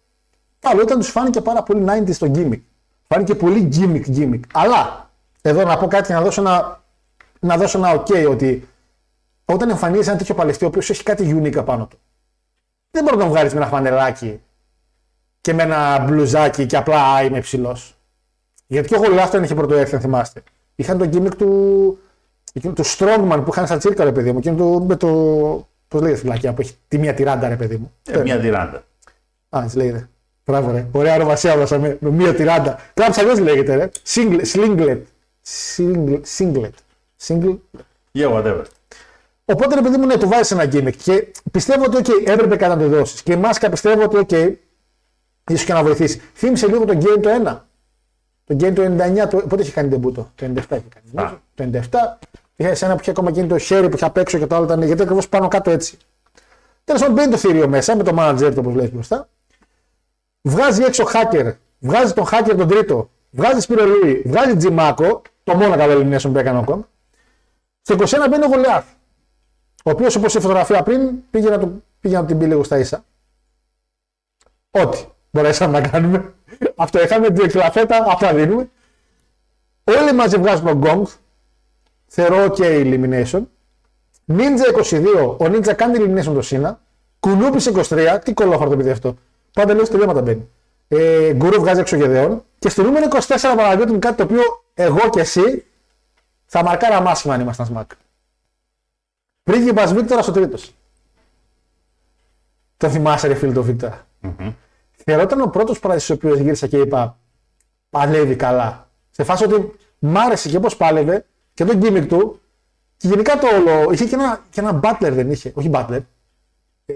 [0.67, 2.61] Το άλλο ήταν τους φάνηκε πάρα πολύ 90 στο gimmick.
[3.09, 4.41] Φάνηκε πολύ gimmick gimmick.
[4.53, 5.11] Αλλά
[5.43, 6.83] εδώ να πω κάτι να δώσω ένα,
[7.41, 8.69] να δώσω ένα ok ότι
[9.45, 11.99] όταν εμφανίζει ένα τέτοιο παλαιστή ο οποίος έχει κάτι unique απάνω του.
[12.91, 14.41] Δεν μπορεί να τον βγάλεις με ένα φανελάκι
[15.41, 17.77] και με ένα μπλουζάκι και απλά α, είμαι ψηλό.
[18.67, 20.43] Γιατί και ο Γολιάθ είχε πρωτοέρθει, αν θυμάστε.
[20.75, 21.99] Είχαν τον gimmick του,
[22.53, 24.39] εκείνο του Strongman που είχαν στα τσίρκα, ρε παιδί μου.
[24.39, 25.09] Εκείνο του, με το.
[25.89, 27.93] Πώς λέγεται φυλακιά που έχει τη μία τυράντα, ρε παιδί μου.
[28.11, 28.85] Ε, μια τυράντα.
[29.49, 30.09] Α, έτσι λέγεται.
[30.47, 30.87] Μπράβο, ρε.
[30.93, 32.79] Ωραία ονομασία έβασα με μία τυράντα.
[32.95, 33.91] Κάπω αλλιώ λέγεται, ρε.
[34.07, 34.43] Singlet.
[34.55, 35.01] Singlet.
[36.39, 36.71] Singlet.
[37.27, 37.59] Singlet.
[38.13, 38.63] Yeah, whatever.
[39.45, 40.97] Οπότε ρε παιδί μου, ναι, του βάζεις ένα gimmick.
[40.97, 43.23] Και πιστεύω ότι okay, έπρεπε κάτι να το δώσεις.
[43.23, 44.53] Και η μάσκα πιστεύω ότι, OK,
[45.51, 46.23] ίσως και να βοηθήσει.
[46.35, 47.61] Θύμισε λίγο τον game το 1.
[48.45, 48.83] Το game το
[49.25, 50.31] 99, το, πότε είχε κάνει τεμπούτο.
[50.35, 51.27] Το; 97 είχε κάνει.
[51.27, 51.41] Α.
[51.55, 51.99] Το 97
[52.57, 54.65] είχε ένα που είχε ακόμα γίνει το χέρι που είχε απ' έξω και το άλλο
[54.65, 54.83] ήταν.
[54.83, 55.97] Γιατί ακριβώς πάνω κάτω έτσι.
[56.85, 59.29] Τέλος πάντων μπαίνει το θηρίο μέσα με το manager του όπως λέει μπροστά.
[60.47, 61.53] Βγάζει έξω hacker.
[61.79, 63.11] Βγάζει τον hacker τον τρίτο.
[63.31, 64.23] Βγάζει Σπυρολούι.
[64.27, 65.23] Βγάζει Τζιμάκο.
[65.45, 66.81] Το μόνο καλό elimination που έκανε ο Κομ.
[67.83, 68.87] Στο 21 μπαίνει ο Γολιάθ.
[69.85, 72.79] Ο οποίος όπως η φωτογραφία πριν πήγε να, του, πήγε να την πει λίγο στα
[72.79, 73.05] ίσα.
[74.71, 74.99] Ό,τι
[75.31, 76.35] μπορέσαμε να κάνουμε.
[76.77, 78.71] Αυτό είχαμε, δύο κλαφέτα, αυτά δίνουμε.
[79.85, 81.03] Όλοι μαζί βγάζουν τον Gong.
[82.07, 83.43] Θεωρώ OK elimination.
[84.27, 86.81] Ninja 22, ο Ninja κάνει elimination το Σίνα.
[87.21, 89.17] Κουνούπι 23, τι κολόφαρτο επειδή αυτό.
[89.57, 90.49] Πάντα λέω τελειώματα μπαίνει.
[90.89, 92.45] Ε, γκουρού βγάζει έξω γεδεών.
[92.59, 93.19] Και στο νούμερο 24
[93.57, 94.43] Παναγιώτη μου κάτι το οποίο
[94.75, 95.65] εγώ και εσύ
[96.47, 97.91] θα μαρκάρα μάσημα αν ήμασταν σμακ.
[99.43, 100.75] Πρίγκιπας Βίκτορας ο τρίτος.
[102.77, 104.07] Το θυμάσαι, ρε φίλε, το βικτορα
[105.05, 107.19] Θεωρώ ήταν ο πρώτος πράτη ο οποίο γύρισα και είπα
[107.91, 108.91] παλεύει καλά.
[109.11, 112.41] Σε φάση ότι μ' άρεσε και πώς πάλευε και το gimmick του
[112.97, 113.93] και γενικά το όλο.
[113.93, 115.53] Είχε και ένα, και ένα butler, δεν είχε.
[115.55, 116.01] Όχι butler.
[116.87, 116.95] Ε,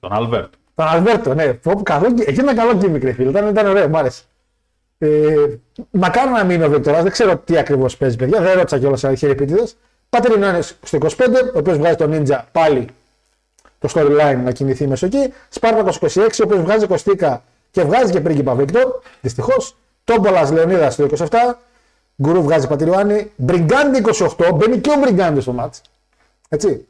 [0.00, 0.52] Τον Αλβέρτ.
[0.74, 1.52] Τον Αλβέρτο, ναι.
[1.52, 3.30] Πω, πω, καλό, εκεί ένα καλό gimmick, ρε φίλε.
[3.30, 4.22] Ήταν, ήταν ωραίο, μ' άρεσε.
[4.98, 5.08] Ε,
[5.90, 8.40] μακάρι να μείνει ο Βεκτορά, δεν ξέρω τι ακριβώς παίζει, παιδιά.
[8.40, 9.76] Δεν ρώτησα κιόλας αν είχε επίτηδες.
[10.08, 11.08] Πάτερ είναι στο 25,
[11.54, 12.86] ο οποίος βγάζει τον Ninja πάλι
[13.78, 15.32] το storyline να κινηθεί μέσω εκεί.
[15.48, 19.76] Σπάρτακο 26, ο οποίος βγάζει κοστίκα και βγάζει και πρίγκιπα Βίκτορ, δυστυχώς.
[20.04, 21.24] Τόμπολας Λεωνίδας στο 27.
[22.22, 23.30] Γκουρού βγάζει Πατηριουάνι.
[23.36, 24.02] Μπριγκάντι
[24.38, 25.80] 28, μπαίνει και ο Μπριγκάντι στο μάτς.
[26.48, 26.86] Έτσι.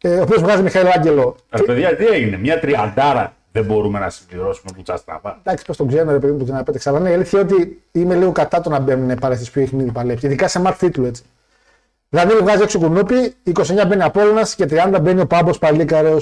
[0.00, 1.36] Ε, ο οποίος βγάζει Μιχαήλ Άγγελο.
[1.50, 5.38] Ρε παιδιά, τι έγινε, μια τριαντάρα δεν μπορούμε να συμπληρώσουμε που τσαστραβά.
[5.42, 6.90] Εντάξει, πώς τον ξέρω, ρε παιδί μου, το ξαναπέταξα.
[6.90, 9.76] Αλλά ναι, η αλήθεια είναι ότι είμαι λίγο κατά το να μπαίνουν παρέθει που έχει
[9.76, 10.26] ήδη παλέψει.
[10.26, 11.22] Ειδικά σε μάρκ τίτλου έτσι.
[12.08, 16.20] Δηλαδή βγάζει έξω κουνούπι, 29 μπαίνει Απόλυνα και 30 μπαίνει ο Πάμπος Παλίκαρο,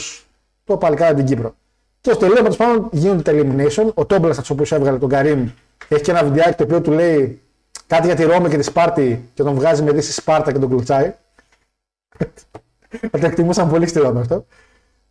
[0.65, 1.55] το παλικάρι την Κύπρο.
[2.01, 3.95] Και στο τελείωμα του πάνω γίνονται τα elimination.
[3.95, 5.49] Ο Τόμπλας, ο οποίος έβγαλε τον Καρύμ,
[5.89, 7.41] έχει και ένα βιντεάκι το οποίο του λέει
[7.87, 10.69] κάτι για τη Ρώμη και τη Σπάρτη και τον βγάζει με δύση Σπάρτα και τον
[10.69, 11.15] κλουτσάει.
[13.01, 14.47] Θα το εκτιμούσαν πολύ στη Ρώμη αυτό.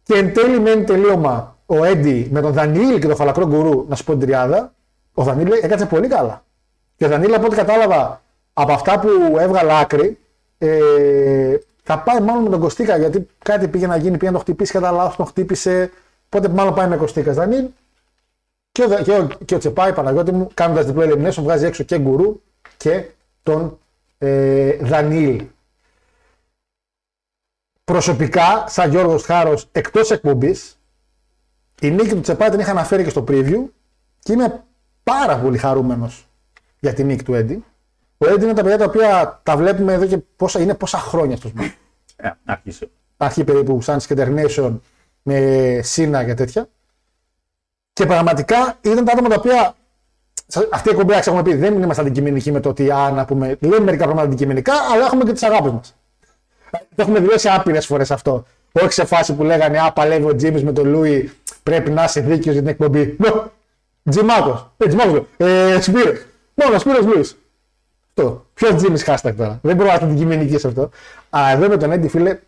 [0.04, 3.96] Και εν τέλει μένει τελείωμα ο Έντι με τον Δανίλ και τον Φαλακρό Γκουρού να
[3.96, 4.74] σου πω την τριάδα.
[5.14, 6.44] Ο Δανίλ έκατσε πολύ καλά.
[6.96, 8.22] Και ο Δανίλ από ό,τι κατάλαβα
[8.54, 10.18] από αυτά που έβγαλε άκρη,
[10.58, 14.44] ε, θα πάει μάλλον με τον Κωστίκα γιατί κάτι πήγε να γίνει, πήγε να το
[14.44, 15.92] χτυπήσει, κατά λάθος τον χτύπησε.
[16.26, 17.66] Οπότε μάλλον πάει με Κωστίκα Δανίλ.
[18.72, 22.00] Και ο, και ο, και ο Τσεπάη Παναγιώτη μου, κάνοντας διπλό elimination, βγάζει έξω και
[22.00, 22.42] γκουρού
[22.78, 23.06] και
[23.44, 23.78] τον
[24.18, 25.46] ε, Δανίλ.
[27.84, 30.80] Προσωπικά, σαν Γιώργος Χάρος, εκτός εκπομπής,
[31.82, 33.64] η νίκη του Τσεπάη την είχα αναφέρει και στο preview
[34.20, 34.64] και είμαι
[35.04, 36.28] πάρα πολύ χαρούμενος
[36.80, 37.64] για την νίκη του Έντι.
[38.18, 41.36] Ο Έντι είναι τα παιδιά τα οποία τα βλέπουμε εδώ και πόσα, είναι πόσα χρόνια
[41.36, 41.72] στο σμακ.
[42.16, 42.88] Ε, να αρχίσω.
[43.18, 44.80] Αρχή περίπου σαν Sketernation
[45.22, 46.70] με Σίνα και τέτοια.
[47.94, 49.76] Και πραγματικά ήταν τα άτομα τα οποία.
[50.72, 53.58] Αυτή η εκπομπή, έχουμε πει, δεν είμαστε αντικειμενικοί με το ότι α, να πούμε.
[53.60, 55.96] Λέμε μερικά πράγματα αντικειμενικά, αλλά έχουμε και τις αγάπη μας.
[56.80, 58.46] Το έχουμε δηλώσει άπειρες φορές αυτό.
[58.72, 61.32] Όχι σε φάση που λέγανε Α, παλεύει ο Τζίμις με τον Λούι,
[61.64, 63.18] πρέπει να είσαι δίκαιος για την εκπομπή.
[64.10, 64.72] Τζιμάκος.
[64.78, 65.22] Ε, Τζιμάκος.
[65.38, 66.26] Ε, Σπύρος.
[66.54, 67.38] Μόνο Σπύρος Λούις.
[68.08, 68.46] Αυτό.
[68.54, 69.60] Ποιος Τζίμις hashtag τώρα.
[69.62, 70.90] Δεν μπορώ να την αντικειμενική σε αυτό.
[71.30, 72.40] Αλλά εδώ με τον Έντι, φίλε,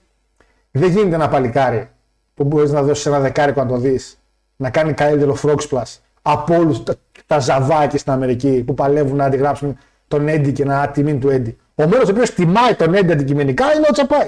[0.71, 1.89] δεν γίνεται ένα παλικάρι
[2.33, 4.17] που μπορείς να δώσεις ένα δεκάρικο να το δεις
[4.55, 9.25] να κάνει καλύτερο Frog Splash από όλους τα, τα ζαβάκια στην Αμερική που παλεύουν να
[9.25, 11.57] αντιγράψουν τον Έντι και να τιμήν του Έντι.
[11.75, 14.27] Ο μόνος ο οποίος τιμάει τον Έντι αντικειμενικά είναι ο Τσαπάη.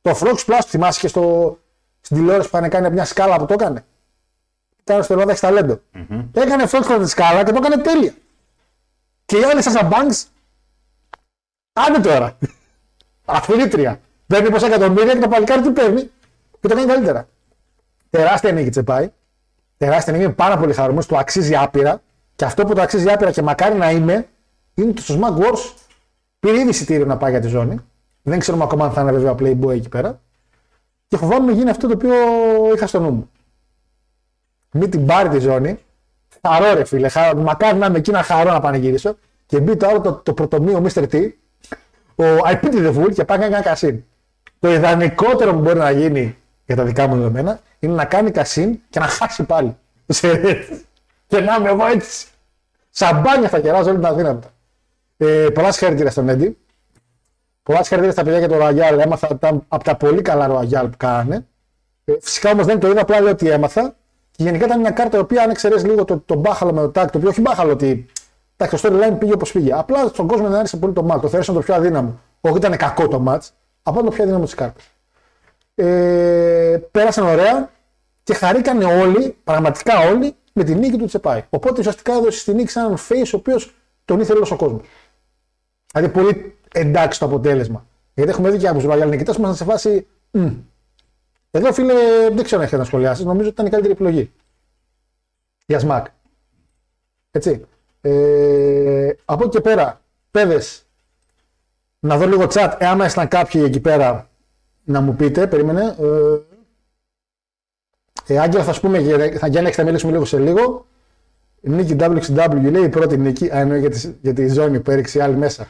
[0.00, 1.58] Το Frog Splash θυμάσαι και στο,
[2.00, 3.84] στην τηλεόραση που είχαν κάνει από μια σκάλα που το έκανε.
[4.80, 5.80] Ήταν στο Ελλάδα έχεις ταλέντο.
[5.94, 6.24] Mm-hmm.
[6.32, 8.12] Έκανε Frog Splash τη σκάλα και το έκανε τέλεια.
[9.24, 10.24] Και οι άλλοι σαν Banks,
[11.72, 12.38] άντε τώρα.
[13.24, 14.00] Αθλήτρια.
[14.26, 16.10] Παίρνει πόσα εκατομμύρια και το παλικάρι τι παίρνει
[16.60, 17.28] και το κάνει καλύτερα.
[18.10, 19.12] Τεράστια νίκη τσεπάει.
[19.76, 20.24] Τεράστια νίκη.
[20.24, 21.06] Είμαι πάρα πολύ χαρούμενος.
[21.06, 22.02] Του αξίζει άπειρα.
[22.36, 24.28] Και αυτό που το αξίζει άπειρα και μακάρι να είμαι
[24.82, 25.72] είναι το στο Smack Wars.
[26.38, 27.78] Πήρε ήδη εισιτήριο να πάει για τη ζώνη.
[28.22, 30.20] Δεν ξέρουμε ακόμα αν θα είναι βέβαια Playboy εκεί πέρα.
[31.08, 32.14] Και φοβάμαι γίνει αυτό το οποίο
[32.74, 33.30] είχα στο νου μου.
[34.70, 35.78] Μην την πάρει τη ζώνη.
[36.46, 37.08] Χαρώ ρε φίλε.
[37.08, 37.40] Χαρώ.
[37.40, 39.16] Μακάρι να είμαι εκεί να χαρώ να πανηγυρίσω.
[39.46, 41.08] Και μπει το άλλο το, το πρωτομείο Mr.
[41.12, 41.30] T.
[42.14, 44.04] Ο I pity the fool και πάει να κάνει κασίν.
[44.58, 46.36] Το ιδανικότερο που μπορεί να γίνει
[46.66, 49.76] για τα δικά μου δεδομένα είναι να κάνει κασίν και να χάσει πάλι.
[51.28, 52.26] και να είμαι εγώ έτσι.
[52.90, 54.52] Σαμπάνια θα κεράζω όλη την Αθήνα μετά.
[55.20, 56.58] Ε, πολλά συγχαρητήρια στον Έντι.
[57.62, 58.98] Πολλά συγχαρητήρια στα παιδιά για το Ροαγιάλ.
[58.98, 61.46] Έμαθα τα, από τα πολύ καλά Ροαγιάλ που κάνανε.
[62.04, 63.96] Ε, φυσικά όμως δεν το είδα, απλά λέω ότι έμαθα.
[64.30, 66.88] Και γενικά ήταν μια κάρτα η οποία, αν εξαιρέσεις λίγο το, το μπάχαλο με το
[66.88, 68.06] τάκ, το οποίο όχι μπάχαλο ότι.
[68.56, 69.72] Εντάξει, το storyline πήγε όπως πήγε.
[69.74, 71.20] Απλά στον κόσμο δεν άρεσε πολύ το μάτ.
[71.20, 72.20] Το θεώρησαν το πιο αδύναμο.
[72.40, 73.42] Όχι ήταν κακό το μάτ,
[73.82, 74.84] απλά το πιο αδύναμο της κάρτας.
[75.74, 77.70] Ε, πέρασαν ωραία
[78.22, 81.44] και χαρήκανε όλοι, πραγματικά όλοι, με την νίκη του Τσεπάη.
[81.50, 84.82] Οπότε ουσιαστικά έδωσε τη νίκη σε έναν face ο οποίος τον ήθελε όλος ο κόσμος.
[85.92, 87.86] Δηλαδή πολύ εντάξει το αποτέλεσμα.
[88.14, 90.06] Γιατί έχουμε δει και από τους Ραγιάλ νικητές που ήμασταν σε φάση.
[90.30, 90.46] Μ.
[91.50, 91.94] Εδώ φίλε,
[92.32, 93.24] δεν ξέρω αν έχετε να σχολιάσει.
[93.24, 94.32] Νομίζω ότι ήταν η καλύτερη επιλογή.
[95.66, 96.06] Για Σμακ.
[97.30, 97.64] Έτσι.
[98.00, 100.62] Ε, από εκεί και πέρα, παιδε,
[101.98, 102.74] να δω λίγο chat.
[102.78, 104.28] Εάν ήσταν κάποιοι εκεί πέρα
[104.84, 105.96] να μου πείτε, περίμενε.
[108.26, 110.86] Ε, ε, Άγγελα, θα σου πούμε, θα Γιάννη, θα μιλήσουμε λίγο σε λίγο.
[111.60, 114.90] Η νίκη WXW λέει η πρώτη νίκη, α, εννοεί για τη, για τη ζώνη που
[114.90, 115.68] έριξε η άλλη μέσα.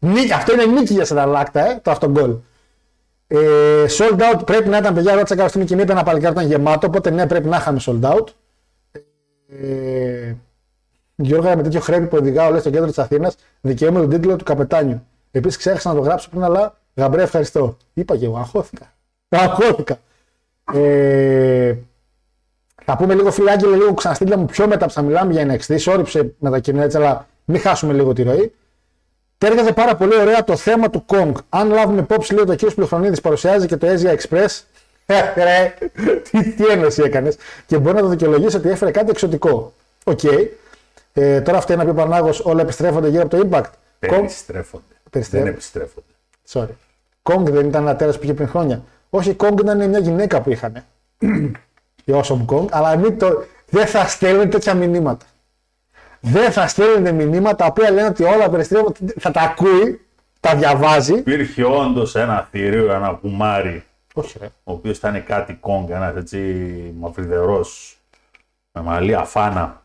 [0.00, 2.36] Νίκη, αυτό είναι νίκη για Σανταλάκτα, ε, το αυτογκολ.
[3.26, 6.32] Ε, sold out πρέπει να ήταν παιδιά, ρώτησα κάποια στιγμή και μου είπε ένα παλικάρι
[6.34, 8.26] ήταν γεμάτο, οπότε ναι, πρέπει να είχαμε sold out.
[9.48, 10.34] Ε,
[11.16, 14.44] Γιώργα, με τέτοιο χρέο που οδηγάω λέει, στο κέντρο της Αθήνας, δικαιούμαι τον τίτλο του
[14.44, 15.02] καπετάνιου.
[15.30, 17.76] Επίσης ξέχασα να το γράψω πριν, αλλά γαμπρέ, ευχαριστώ.
[17.94, 18.92] Είπα και εγώ, αγχώθηκα.
[19.28, 19.98] Αγχώθηκα.
[20.72, 21.74] Ε,
[22.84, 25.74] θα πούμε λίγο φιλάγγελε, λίγο ξαναστείλτε μου πιο μετά που θα μιλάμε για NXT.
[25.78, 28.52] Σόριψε με τα κοινά έτσι, αλλά μην χάσουμε λίγο τη ροή.
[29.40, 31.32] Τέργαζε πάρα πολύ ωραία το θέμα του Kong.
[31.48, 34.60] Αν λάβουμε υπόψη λίγο το κύριο Πληχρονίδη παρουσιάζει και το Asia Express.
[35.06, 35.74] Ε, ρε,
[36.30, 37.36] τι, τι ένωση έκανες.
[37.66, 39.72] Και μπορεί να το δικαιολογήσει ότι έφερε κάτι εξωτικό.
[40.04, 40.20] Οκ.
[41.12, 43.60] Ε, τώρα αυτό είναι να πει ο Πανάγος, όλα επιστρέφονται γύρω από το Impact.
[43.60, 44.84] Kong, Περιστρέφονται.
[45.10, 45.50] Περιστρέφονται.
[45.50, 46.12] Δεν επιστρέφονται.
[46.52, 46.74] sorry.
[47.22, 48.82] Kong δεν ήταν ένα τέρας που είχε πριν χρόνια.
[49.10, 50.84] Όχι, Kong ήταν μια γυναίκα που είχαν.
[52.04, 53.44] Η Awesome Kong, αλλά μην το...
[53.68, 55.26] δεν θα στέλνουν τέτοια μηνύματα.
[56.20, 59.14] Δεν θα στέλνουν μηνύματα τα οποία λένε ότι όλα περιστρέφονται.
[59.18, 60.06] Θα τα ακούει,
[60.40, 61.14] τα διαβάζει.
[61.14, 64.46] Υπήρχε όντως ένα θηρίο, ένα κουμάρι, Όχι, ρε.
[64.64, 66.38] ο οποίος ήταν κάτι κόγκ, ένας έτσι
[66.98, 67.98] μαυριδερός,
[68.72, 69.82] με μαλλί αφάνα.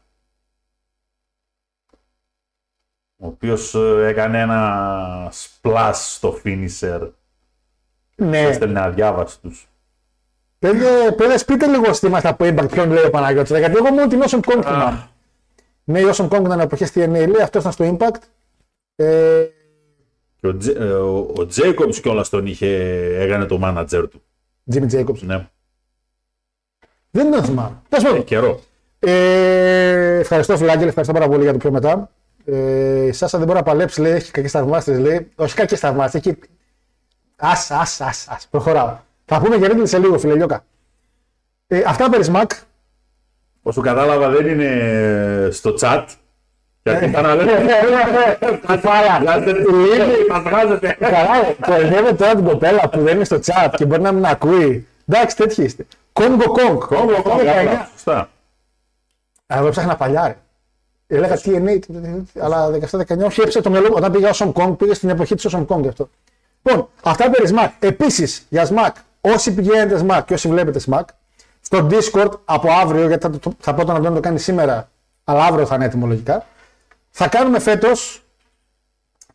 [3.18, 7.10] Ο οποίος έκανε ένα splash στο finisher.
[8.16, 8.40] Ναι.
[8.40, 9.68] Έστελνε αδιάβαστους.
[10.60, 13.58] Παιδιά, παιδιά, πείτε λίγο στήματα από Impact ποιον λέει ο Παναγιώτης.
[13.58, 15.10] Γιατί εγώ μόνο την Awesome Kong θυμάμαι.
[15.88, 18.20] Ναι, η Awesome Kong ήταν εποχές TNA, λέει, αυτός ήταν στο Impact.
[18.96, 19.44] Ε,
[20.36, 22.68] Και ο, Τζε- ε, ο, ο Jacobs κιόλας τον είχε,
[23.20, 24.22] έκανε το manager του.
[24.74, 25.20] Jimmy Jacobs.
[25.20, 25.48] Ναι,
[27.12, 27.82] Δεν τον θυμάμαι.
[27.90, 28.20] Τέλος πάντων.
[28.20, 28.60] ε, καιρό.
[29.00, 32.10] Ε, ευχαριστώ Φιλάγγελ, ευχαριστώ πάρα πολύ για το πιο μετά.
[32.46, 35.30] Ε, η Σάσα δεν μπορεί να παλέψει, λέει, έχει κακές θαυμάστρες, λέει.
[35.36, 36.38] Όχι κακές θαυμάστρες, έχει...
[37.36, 38.98] Ας, ας, ας, ας, προχωράω.
[39.26, 40.66] Θα πούμε για Ridley σε λίγο, φίλε Λιώκα.
[41.68, 42.46] Ε, αυτά περί Smack.
[43.68, 46.06] Όσο κατάλαβα δεν είναι στο chat.
[46.84, 47.52] Γιατί ήταν να λένε.
[48.68, 49.22] Κεφάλα.
[50.30, 50.98] Μας βγάζετε.
[51.00, 54.88] Καλά, κοροϊδεύετε τώρα την κοπέλα που δεν είναι στο chat και μπορεί να μην ακούει.
[55.08, 55.86] Εντάξει, τέτοιοι είστε.
[56.14, 56.78] Κόγκο Κόγκ.
[56.78, 57.42] Κόγκο, κόγκο,
[57.92, 58.30] Σωστά.
[59.48, 60.38] Εγώ ψάχνα παλιά, ρε.
[61.08, 61.80] Έλεγα TNA,
[62.40, 63.94] αλλά 17-19, όχι έψα το μυαλό μου.
[63.98, 66.10] Όταν πήγα Awesome Kong, πήγε στην εποχή της Awesome Kong γι' αυτό.
[66.62, 67.70] Λοιπόν, αυτά περί Smack.
[67.80, 71.04] Επίσης, για Smack, όσοι πηγαίνετε Smack και όσοι βλέπετε Smack,
[71.66, 74.90] στο Discord από αύριο, γιατί θα, το- θα πω τον Αντώνη να το κάνει σήμερα,
[75.24, 76.46] αλλά αύριο θα είναι έτοιμο λογικά,
[77.12, 78.24] θα κάνουμε φέτος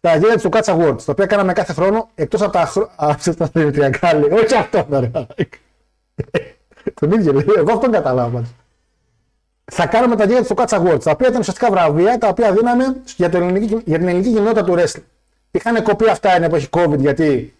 [0.00, 2.90] τα γύρια του Catch Awards, τα οποία κάναμε κάθε χρόνο, εκτός από τα, χρο...
[2.96, 4.30] από τα Δημητριακά, λέει.
[4.30, 5.10] Όχι αυτό, ρε.
[6.94, 7.44] Τον ίδιο λέει.
[7.56, 8.30] Εγώ αυτόν κατάλαβα.
[8.30, 8.48] πάντως
[9.72, 12.96] θα κάνουμε τα γύρια του Catch Awards, τα οποία ήταν ουσιαστικά βραβεία τα οποία δίναμε
[13.16, 15.02] για, το ελληνική, για την ελληνική κοινότητα του wrestling.
[15.50, 17.54] Είχαν κοπεί αυτά την εποχή COVID γιατί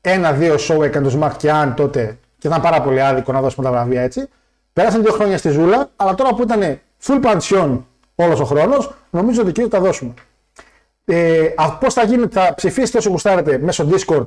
[0.00, 3.64] ένα-δύο show έκανε το Smack και αν τότε και ήταν πάρα πολύ άδικο να δώσουμε
[3.66, 4.28] τα βραβεία έτσι.
[4.72, 7.78] Πέρασαν δύο χρόνια στη Ζούλα, αλλά τώρα που ήταν full pension
[8.14, 10.14] όλος ο χρόνος, νομίζω ότι εκεί θα τα δώσουμε.
[11.04, 11.48] Ε,
[11.80, 14.26] Πώς θα γίνει, θα ψηφίσετε όσο γουστάρετε μέσω Discord,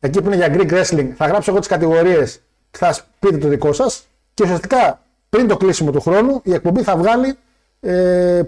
[0.00, 1.08] εκεί που είναι για Greek Wrestling.
[1.16, 4.06] Θα γράψω εγώ τις κατηγορίες και θα πείτε το δικό σας.
[4.34, 7.38] Και ουσιαστικά πριν το κλείσιμο του χρόνου, η εκπομπή θα βγάλει
[7.80, 8.42] ε,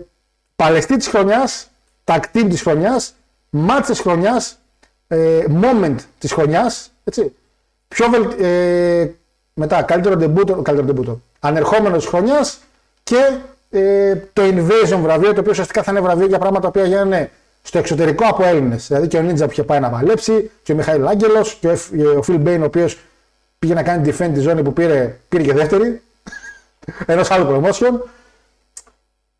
[0.56, 1.70] παλαιστή της χρονιάς,
[2.04, 3.14] tag team της χρονιάς,
[3.68, 4.58] match της χρονιάς,
[5.08, 6.90] ε, moment της χρονιάς.
[7.88, 9.10] Πιο βελ, ε,
[9.54, 12.58] μετά, καλύτερο ντεμπούτο, καλύτερο ντεμπούτο, ανερχόμενος τη χρονιάς
[13.02, 13.36] και
[13.70, 17.30] ε, το Invasion βραβείο, το οποίο ουσιαστικά θα είναι βραβείο για πράγματα που γίνανε
[17.62, 18.86] στο εξωτερικό από Έλληνες.
[18.86, 21.70] Δηλαδή και ο Νίτζα που είχε πάει να παλέψει, και ο Μιχαήλ Άγγελος, και ο,
[21.70, 22.98] Εφ- ο Φιλ Μπέιν, ο οποίος
[23.58, 26.02] πήγε να κάνει defend τη ζώνη που πήρε, πήρε και δεύτερη,
[27.06, 27.92] ενός άλλου promotion.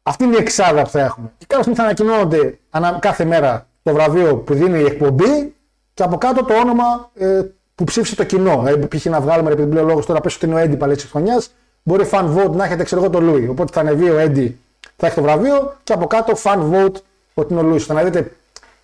[0.02, 1.32] Αυτή είναι η εξάδα που θα έχουμε.
[1.38, 5.54] Και κάποια στιγμή θα ανακοινώνονται ανα- κάθε μέρα το βραβείο που δίνει η εκπομπή
[5.94, 7.42] και από κάτω το όνομα ε,
[7.76, 8.62] που ψήφισε το κοινό.
[8.64, 9.04] Δηλαδή, π.χ.
[9.04, 11.50] να βγάλουμε επειδή πλέον λόγος τώρα πέσω ότι είναι ο Έντι παλέτη της χρονιάς,
[11.82, 13.48] μπορεί fan vote να έχετε ξέρω εγώ το Λούι.
[13.48, 14.58] Οπότε θα ανεβεί ο Έντι,
[14.96, 16.94] θα έχει το βραβείο και από κάτω fan vote
[17.34, 17.84] ότι είναι ο Λούις.
[17.84, 18.32] Θα να δείτε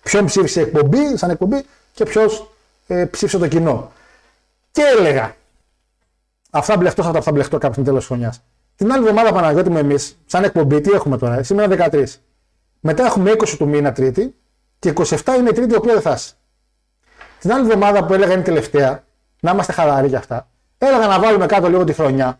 [0.03, 2.49] ποιον ψήφισε η εκπομπή, σαν εκπομπή και ποιος
[2.87, 3.91] ε, ψήφισε το κοινό.
[4.71, 5.35] Και έλεγα,
[6.49, 8.41] αυτά μπλεχτώ, αυτά θα μπλεχτώ κάποιο τέλος χρονιάς.
[8.75, 12.05] Την άλλη εβδομάδα Παναγιώτη μου εμείς, σαν εκπομπή, τι έχουμε τώρα, ε, σήμερα 13.
[12.79, 14.35] Μετά έχουμε 20 του μήνα Τρίτη
[14.79, 16.33] και 27 είναι η Τρίτη η οποία δεν θα είσαι.
[17.43, 19.03] Την άλλη εβδομάδα που έλεγα είναι τελευταία,
[19.39, 22.39] να είμαστε χαλαροί για αυτά, έλεγα να βάλουμε κάτω λίγο τη χρονιά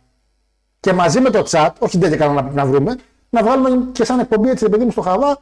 [0.80, 2.95] και μαζί με το chat, όχι τέτοια καλά να, να βρούμε,
[3.30, 5.41] να βγάλουμε και σαν εκπομπή έτσι, παιδί μου στο χαβά,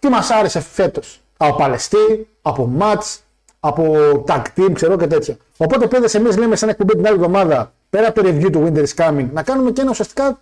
[0.00, 1.20] τι μας άρεσε φέτος.
[1.36, 3.18] Από Παλαιστή, από Match,
[3.60, 3.94] από
[4.26, 5.36] Tag Team, ξέρω και τέτοια.
[5.56, 8.84] Οπότε παιδες, εμείς λέμε σαν εκπομπή την άλλη εβδομάδα, πέρα από το review του Winter
[8.86, 10.38] is Coming, να κάνουμε και ένα ουσιαστικά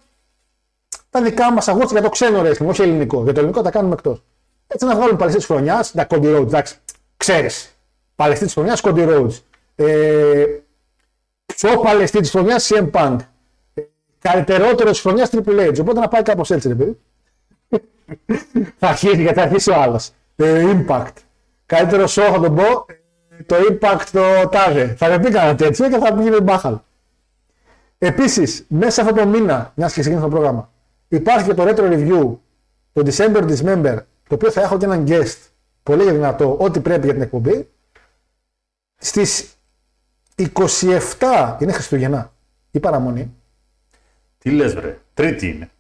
[1.11, 3.23] τα δικά μας αγώνα για το ξένο wrestling, όχι ελληνικό.
[3.23, 4.23] Για το ελληνικό τα κάνουμε εκτός.
[4.67, 6.77] Έτσι να βγάλουμε παλαιστή της χρονιά, τα Cody Rhodes, εντάξει,
[7.17, 7.72] ξέρεις.
[8.23, 9.39] Παλαιστή της χρονιάς, Cody Rhodes.
[9.75, 10.45] Ε,
[11.47, 13.17] πιο παλαιστή της χρονιάς, CM Punk.
[13.75, 13.83] Ε,
[14.19, 15.81] Καλύτερότερος της χρονιάς, Triple H.
[15.81, 16.99] Οπότε να πάει κάπως έτσι, ρε παιδί.
[18.79, 20.11] θα αρχίσει, γιατί θα αρχίσει ο άλλος.
[20.37, 21.13] Ε, impact.
[21.67, 22.87] καλύτερο show θα τον πω,
[23.39, 24.95] ε, το impact το τάδε.
[24.99, 26.79] Θα με πει κανένα τέτοιο και θα πήγαινε μπάχαλ.
[27.99, 30.71] Επίσης, μέσα σε αυτό το μήνα, μια και ξεκίνησε το πρόγραμμα,
[31.09, 32.37] υπάρχει και το retro review,
[32.93, 33.97] το December Dismember,
[34.29, 35.39] το οποίο θα έχω και έναν guest
[35.83, 37.69] πολύ δυνατό, ό,τι πρέπει για την εκπομπή.
[39.05, 39.47] Στις
[41.19, 42.33] 27 είναι Χριστούγεννα
[42.71, 43.35] η παραμονή.
[44.39, 44.99] Τι λες, βρε.
[45.15, 45.71] Τρίτη είναι.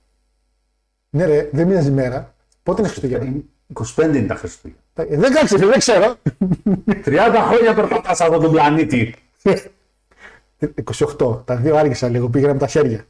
[1.10, 2.34] Ναι, ρε, δεν μοιάζει η μέρα.
[2.62, 3.32] Πότε είναι Χριστούγεννα;
[3.96, 4.82] 25 είναι τα Χριστούγεννα.
[4.94, 6.16] Ε, Δεν κάτσε, δεν ξέρω.
[7.04, 9.14] 30 χρόνια περπατάς σε αυτόν τον πλανήτη.
[11.18, 11.42] 28.
[11.44, 13.04] Τα δύο άργησα λίγο, πήγαινα με τα χέρια.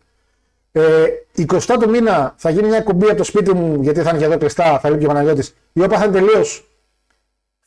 [0.73, 1.05] Ε,
[1.37, 4.25] 20 του μήνα θα γίνει μια κουμπί από το σπίτι μου, γιατί θα είναι και
[4.25, 6.72] εδώ κλειστά, θα λείπει και ο Παναγιώτης, η οποία θα είναι τελείως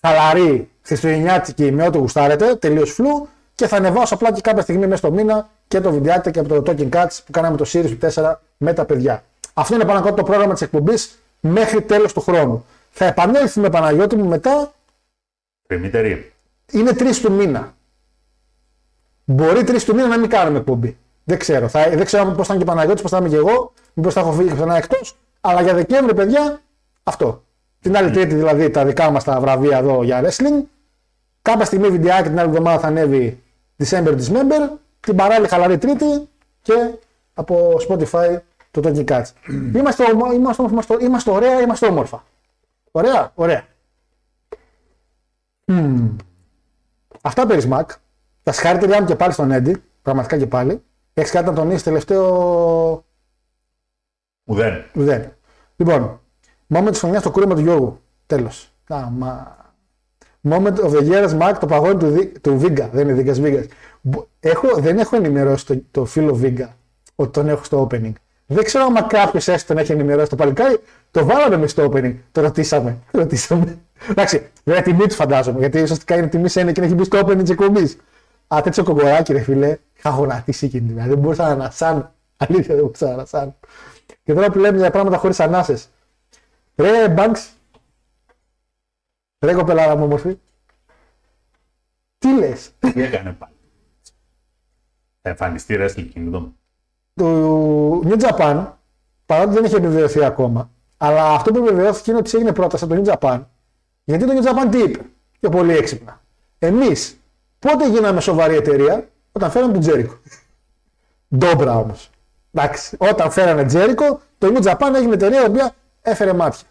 [0.06, 4.98] χαλαρή, χριστουγεννιάτικη, με ό,τι γουστάρετε, τελείως φλου, και θα ανεβάσω απλά και κάποια στιγμή μέσα
[4.98, 8.34] στο μήνα και το βιντεάκι και από το Talking Cuts που κάναμε το Series 4
[8.58, 9.24] με τα παιδιά.
[9.54, 12.66] Αυτό είναι πάνω κάτω το πρόγραμμα της εκπομπής μέχρι τέλος του χρόνου.
[12.92, 14.74] Θα επανέλθουμε Παναγιώτη μου μετά
[15.68, 16.34] Πριμήτερη.
[16.72, 17.74] είναι 3 του μήνα.
[19.26, 20.98] Μπορεί 3 του μήνα να μην κάνουμε εκπομπή.
[21.24, 21.68] Δεν ξέρω.
[21.68, 24.14] Θα, δεν ξέρω πώς θα είναι και ο Παναγιώτης, πώς θα είμαι και εγώ, μήπως
[24.14, 25.18] θα έχω φύγει ξανά εκτός.
[25.42, 26.62] Αλλά για Δεκέμβρη, παιδιά,
[27.04, 27.44] αυτό.
[27.86, 30.64] Την άλλη Τρίτη δηλαδή τα δικά μας τα βραβεία εδώ για wrestling.
[31.42, 33.44] Κάποια στιγμή βιντεάκι την άλλη εβδομάδα θα ανέβει
[33.84, 34.78] December Dismember.
[35.00, 36.30] Την παράλληλη χαλαρή Τρίτη
[36.62, 36.74] και
[37.34, 38.38] από Spotify
[38.72, 39.24] το Talking Cuts.
[39.78, 42.24] είμαστε, ομο- είμαστε, είμαστε, είμαστε ωραία, είμαστε όμορφα.
[42.92, 43.66] Ωραία, ωραία.
[45.66, 46.16] Μμμ.
[47.22, 47.86] Αυτά περί Smack.
[48.44, 49.84] Τα συγχαρητήριά μου και πάλι στον Έντι.
[50.02, 50.84] Πραγματικά και πάλι.
[51.14, 53.06] Έχεις κάτι να τονίσεις τελευταίο;
[54.44, 54.84] Ουδέν.
[54.94, 55.32] Δεν.
[55.76, 56.20] Λοιπόν,
[56.74, 58.00] moment τη χρονιά το κούρεμα του Γιώργου.
[58.26, 58.72] Τέλος.
[59.12, 59.58] Μα...
[60.50, 62.90] Moment of the year Smack το παγόνι του, Δι- του Βίγκα.
[62.92, 63.66] Δεν είναι Βίγκας Βίγκας.
[64.40, 66.76] Έχω, δεν έχω ενημερώσει το, το φίλο Βίγκα
[67.16, 68.14] ότι τον έχω στο opening.
[68.46, 70.80] Δεν ξέρω αν κάποιος έστω τον έχει ενημερώσει το παλικάρι.
[71.12, 72.16] Το βάλαμε εμείς στο opening.
[72.32, 72.98] Το ρωτήσαμε.
[73.12, 73.78] Το ρωτήσαμε.
[74.10, 75.60] Εντάξει, βέβαια τιμή του φαντάζομαι.
[75.60, 77.98] Γιατί ουσιαστικά είναι τιμή σε ένα και να έχει μπει στο opening της εκπομπής.
[78.56, 79.78] Α, τέτοιο κογκοράκι, ρε φίλε.
[79.98, 81.08] Είχα γονατίσει εκείνη την μέρα.
[81.08, 82.12] Δεν μπορούσα να ανασάν.
[82.38, 83.56] Αλήθεια δεν μπορούσα να ανασάν.
[84.24, 85.90] Και τώρα που λέμε για πράγματα χωρίς ανάσες.
[86.76, 87.50] Ρε, Banks.
[89.46, 90.38] Ρε, κοπελάρα μου, όμορφη.
[92.18, 93.54] Τι λες; Τι έκανε πάλι;
[95.22, 96.52] Θα εμφανιστεί Wrestling Kingdom.
[97.14, 98.72] Το New Japan,
[99.26, 102.96] παρότι δεν έχει επιβεβαιωθεί ακόμα, αλλά αυτό που επιβεβαιώθηκε είναι ότι της έγινε πρόταση από
[102.96, 103.44] το New Japan.
[104.04, 105.00] Γιατί το New Japan τι είπε,
[105.40, 106.22] και πολύ έξυπνα.
[106.60, 107.20] Εμείς
[107.60, 110.20] πότε γίναμε σοβαρή εταιρεία, όταν φέραμε τον Τζέρικο.
[111.38, 112.10] Ντόμπρα όμως.
[112.52, 115.76] Εντάξει, όταν φέρανε Τζέρικο, το New Japan έγινε εταιρεία η οποία
[116.06, 116.68] έφερε μάτια.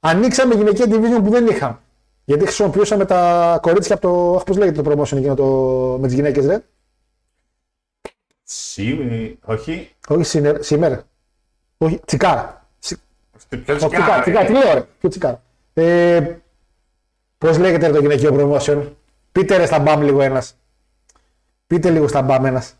[0.00, 1.78] Ανοίξαμε γυναικεία division που δεν είχαμε.
[2.24, 4.36] Γιατί χρησιμοποιούσαμε τα κορίτσια από το.
[4.36, 5.44] Αχ, πώς λέγεται το promotion εκείνο το,
[6.00, 6.62] με τις γυναίκες, ρε;
[8.42, 9.94] Σι, όχι.
[10.08, 10.62] Όχι σήμερα.
[10.62, 11.02] σήμερα.
[11.78, 12.66] Όχι, τσικάρα.
[12.78, 13.00] Τσι-
[13.48, 15.42] Ποιο Όχι, τσικάρα, τσικάρα, τι λέω, ρε; Ποιο τσικάρα;
[15.74, 16.36] Ε,
[17.38, 18.92] Πώς λέγεται ρε, το γυναικείο promotion;
[19.32, 20.56] Πείτε ρε στα μπαμ λίγο ένας.
[21.66, 22.74] Πείτε λίγο στα μπαμ ένας.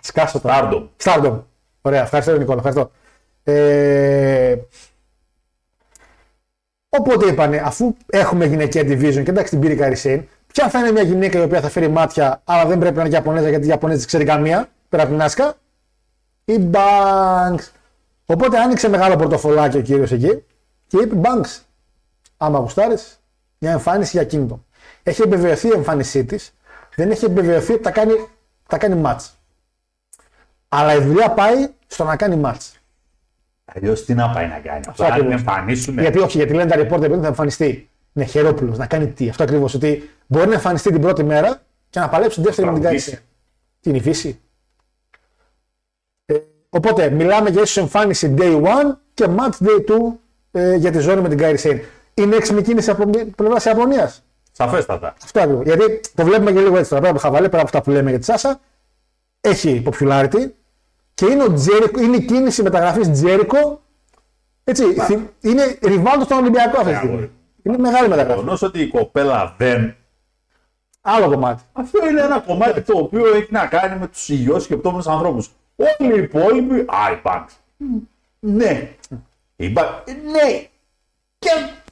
[0.00, 0.48] Σκάσω το.
[0.52, 0.88] Stardom.
[1.02, 1.40] Stardom.
[1.80, 2.90] Ωραία, ευχαριστώ Νικόλα, ευχαριστώ.
[3.44, 4.56] Ε,
[6.88, 10.92] οπότε είπανε, αφού έχουμε γυναικεία division και εντάξει την πήρε η Καρισέιν, ποια θα είναι
[10.92, 13.68] μια γυναίκα η οποία θα φέρει μάτια, αλλά δεν πρέπει να είναι Ιαπωνέζα γιατί η
[13.68, 15.54] Ιαπωνέζα δεν ξέρει καμία, πέρα από την Άσκα;
[16.44, 17.68] Η Banks.
[18.26, 20.44] Οπότε άνοιξε μεγάλο πορτοφολάκι ο κύριος εκεί
[20.86, 21.58] και είπε Banks,
[22.36, 23.20] άμα γουστάρεις,
[23.58, 24.58] μια εμφάνιση για Kingdom.
[25.02, 26.54] Έχει επιβεβαιωθεί η εμφάνισή της,
[26.94, 28.12] δεν έχει επιβεβαιωθεί ότι τα κάνει,
[28.66, 29.28] τα κάνει match.
[30.68, 32.79] Αλλά η δουλειά πάει στο να κάνει match.
[33.76, 34.80] Αλλιώς τι να πάει να κάνει.
[34.88, 35.30] Αυτό να ακριβώς.
[35.30, 35.98] την εμφανίσουν.
[35.98, 37.88] Γιατί όχι, γιατί λένε τα reporter ότι θα εμφανιστεί.
[38.12, 39.28] Είναι χερόπουλος να κάνει τι.
[39.28, 39.74] Αυτό ακριβώς.
[39.74, 43.10] Ότι μπορεί να εμφανιστεί την πρώτη μέρα και να παλέψει την δεύτερη με την Τραγουδήσει.
[43.10, 43.22] Κάρι.
[43.80, 44.40] Τι είναι η φύση.
[46.26, 46.34] Ε,
[46.68, 48.66] οπότε μιλάμε για ίσως εμφάνιση day 1
[49.14, 49.94] και match day 2
[50.50, 51.80] ε, για τη ζώνη με την Κάρι Σέιν.
[52.14, 54.22] Είναι έξυπνη κίνηση από πλευράς Ιαπωνίας.
[54.52, 55.14] Σαφέστατα.
[55.24, 55.64] Αυτό ακριβώς.
[55.64, 57.90] Γιατί το βλέπουμε και λίγο έτσι τώρα πέρα από το χαβαλέ, πέρα από αυτά που
[57.90, 58.60] λέμε για τη Σάσα.
[59.40, 60.50] Έχει popularity
[61.20, 63.80] και είναι, ο Τζέρικο, είναι η κίνηση μεταγραφής Τζέρικο.
[64.64, 67.12] Έτσι, θυ- είναι ριβάλτο στον Ολυμπιακό αυτή τη στιγμή.
[67.14, 67.30] αγόρι.
[67.62, 68.38] Είναι μεγάλη Το μεταγραφή.
[68.40, 69.94] γεγονός ότι η κοπέλα δεν.
[71.00, 71.62] Άλλο κομμάτι.
[71.72, 75.50] Αυτό είναι ένα κομμάτι το οποίο έχει να κάνει με τους υγιώς σκεπτόμενου ανθρώπους.
[75.76, 76.74] Όλοι οι υπόλοιποι.
[76.80, 77.52] Α, η Banks.
[78.38, 78.90] Ναι.
[79.56, 79.98] Η Banks.
[80.06, 80.66] Ναι.
[81.38, 81.50] Και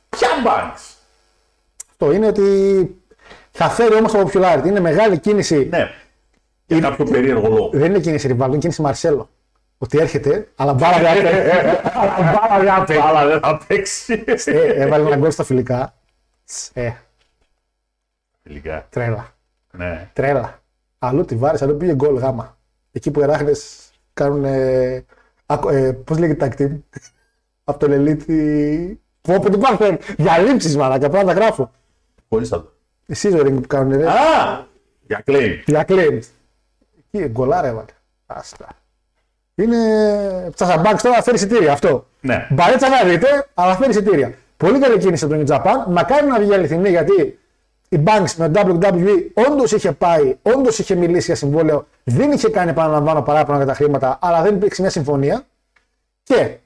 [0.09, 0.95] ποια Banks.
[1.91, 2.43] Αυτό είναι ότι
[3.51, 4.67] θα φέρει όμως το popularity.
[4.67, 5.67] Είναι μεγάλη κίνηση.
[5.71, 5.91] Ναι.
[6.69, 7.71] Για κάποιο περίεργο λόγο.
[7.73, 9.29] Δεν είναι κίνηση ριβάλτο, είναι κίνηση Μαρσέλο.
[9.79, 11.27] Ότι έρχεται, αλλά μπάλα δεν
[11.95, 13.01] αλλά μπάλα δεν απέχει.
[13.01, 14.25] Αλλά δεν θα παίξει.
[14.45, 15.95] Ε, Έβαλε ένα γκολ στα φιλικά.
[16.73, 16.91] Ε,
[18.43, 18.87] Τελικά.
[18.91, 19.35] τρέλα.
[19.71, 20.11] Ναι.
[20.13, 20.63] Τρέλα.
[20.99, 22.59] Αλλού τη βάρης, αλλού πήγε γκολ γάμα.
[22.93, 24.45] Εκεί που οι Εράχνες κάνουν.
[24.45, 25.05] Ε,
[25.47, 26.79] ακο- ε, Πώς λέγεται tag team;
[27.65, 28.97] Από τον Elite.
[29.21, 31.71] Πω πω τι υπάρχουν διαλύψεις μαλάκα, πρέπει να τα γράφω.
[32.29, 32.73] Χωρίς αυτό.
[33.07, 34.07] Εσύ ο ring που κάνουν ρε.
[34.09, 34.67] Α!
[35.07, 35.63] Για claim.
[35.67, 36.23] Για claims.
[37.19, 37.93] Εκεί γκολάρε έβαλε.
[38.27, 38.67] Άστα.
[39.55, 39.77] Είναι
[40.55, 42.07] τσασαμπάξ τώρα φέρει εισιτήρια αυτό.
[42.21, 42.47] Ναι.
[42.51, 44.35] Μπαρέτσα να δείτε, αλλά φέρει εισιτήρια.
[44.57, 45.93] Πολύ καλή κίνηση από τον New Japan.
[45.93, 47.39] Μακάρι να βγει αληθινή γιατί
[47.89, 52.49] η Banks με το WWE όντως είχε πάει, όντως είχε μιλήσει για συμβόλαιο, δεν είχε
[52.49, 55.47] κάνει επαναλαμβάνω παράπονα για τα χρήματα, αλλά δεν υπήρξε μια συμφωνία.
[56.23, 56.57] Και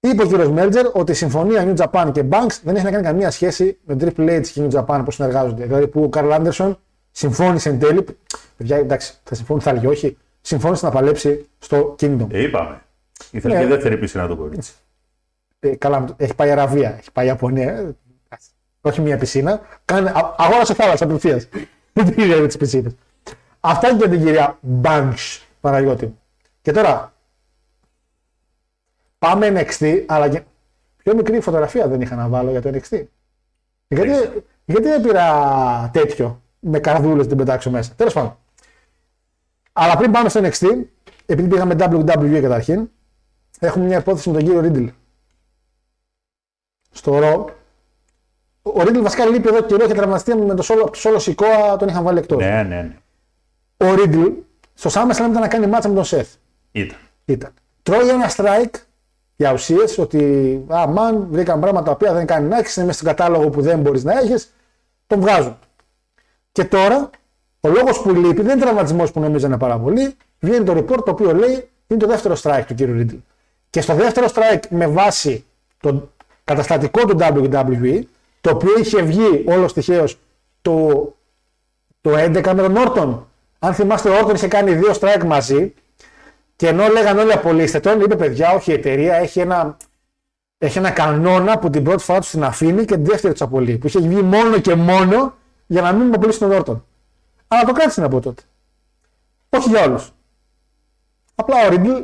[0.00, 3.04] είπε ο κύριος Μέλτζερ ότι η συμφωνία New Japan και Banks δεν έχει να κάνει
[3.04, 5.64] καμία σχέση με Triple H και New Japan που συνεργάζονται.
[5.64, 6.78] Δηλαδή που ο Καρλ Άντερσον
[7.10, 8.04] συμφώνησε εν τέλει.
[8.56, 10.16] Παιδιά, εντάξει, θα συμφώνησε, θα έλεγε όχι.
[10.40, 12.26] Συμφώνησε να παλέψει στο Kingdom.
[12.30, 12.82] Ε, είπαμε.
[13.30, 13.60] Ήθελε Ναι.
[13.60, 14.72] και δεύτερη πισίνα το κορίτσι.
[15.60, 17.72] Ε, καλά, έχει πάει Αραβία, έχει πάει Ιαπωνία.
[17.72, 17.94] ε,
[18.80, 19.60] Όχι μια πισίνα.
[19.84, 21.48] Κάνε, α, αγόρασε θάλασσα απευθείας.
[21.92, 22.94] Δεν την είδε τις πισίνες.
[23.60, 26.06] Αυτά και για την κυρία Banks, Παναγιώτη.
[26.06, 26.18] μου.
[26.62, 27.12] Και τώρα.
[29.18, 30.42] Πάμε NXT, αλλά και
[30.96, 33.02] πιο μικρή φωτογραφία δεν είχα να βάλω για το NXT.
[33.88, 34.10] Γιατί,
[34.64, 37.92] γιατί δεν πήρα τέτοιο με καρδούλες την πετάξω μέσα.
[37.96, 38.38] Τέλος πάντων.
[39.76, 40.84] Αλλά πριν πάμε στο NXT,
[41.26, 42.90] επειδή πήγαμε WWE καταρχήν,
[43.58, 44.86] έχουμε μια υπόθεση με τον κύριο Ρίτλ.
[46.90, 47.54] Στο Ρο.
[48.62, 51.76] Ο Ρίτλ βασικά λείπει εδώ και καιρό και τραυματιστεί με το σόλο, το σόλο Σικόα
[51.76, 52.38] τον είχαν βάλει εκτός.
[52.38, 52.96] Ναι, ναι, ναι.
[53.76, 54.22] Ο Ρίτλ
[54.74, 56.28] στο SummerSlam ήταν να κάνει μάτσα με τον Σεφ.
[56.72, 56.98] Ήταν.
[57.24, 57.52] Ήταν.
[57.82, 58.74] Τρώει ένα strike
[59.36, 60.24] για ουσίες ότι
[60.68, 63.60] α, man, βρήκαν πράγματα τα οποία δεν κάνει να έχεις, είναι μέσα στον κατάλογο που
[63.62, 64.54] δεν μπορείς να έχεις,
[65.06, 65.58] τον βγάζουν.
[66.52, 67.10] Και τώρα,
[67.64, 71.10] ο λόγος που λείπει δεν είναι τραυματισμός που νομίζανε πάρα πολύ, βγαίνει το report το
[71.10, 73.16] οποίο λέει είναι το δεύτερο strike του κύριου Ρίτλ.
[73.70, 75.44] Και στο δεύτερο strike με βάση
[75.80, 76.08] το
[76.44, 78.00] καταστατικό του WWE,
[78.40, 80.18] το οποίο είχε βγει όλος τυχαίως
[80.62, 80.88] το,
[82.00, 83.28] το 11 με τον Όρτον.
[83.58, 85.74] Αν θυμάστε, ο Όρτον είχε κάνει δύο strike μαζί
[86.56, 89.76] και ενώ λέγανε όλοι απολύστε τον, είπε παιδιά, όχι η εταιρεία έχει ένα,
[90.58, 93.78] έχει ένα κανόνα που την πρώτη φορά τους την αφήνει και την δεύτερη τους απολύει.
[93.78, 95.34] Που είχε βγει μόνο και μόνο
[95.66, 96.84] για να μην απολύσει τον Όρτον.
[97.48, 98.42] Αλλά το κράτησαν από τότε.
[99.48, 100.12] Όχι για όλους.
[101.34, 102.02] Απλά ο Ριντλ,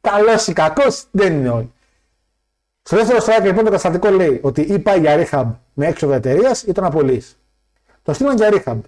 [0.00, 1.72] καλός ή κακός, δεν είναι όλοι.
[2.82, 6.62] Στο δεύτερο strike λοιπόν το καταστατικό λέει ότι ή πάει για rehab με έξοδο εταιρείας
[6.62, 7.22] ή τον απολύει.
[8.02, 8.80] Το στείλαν για rehab.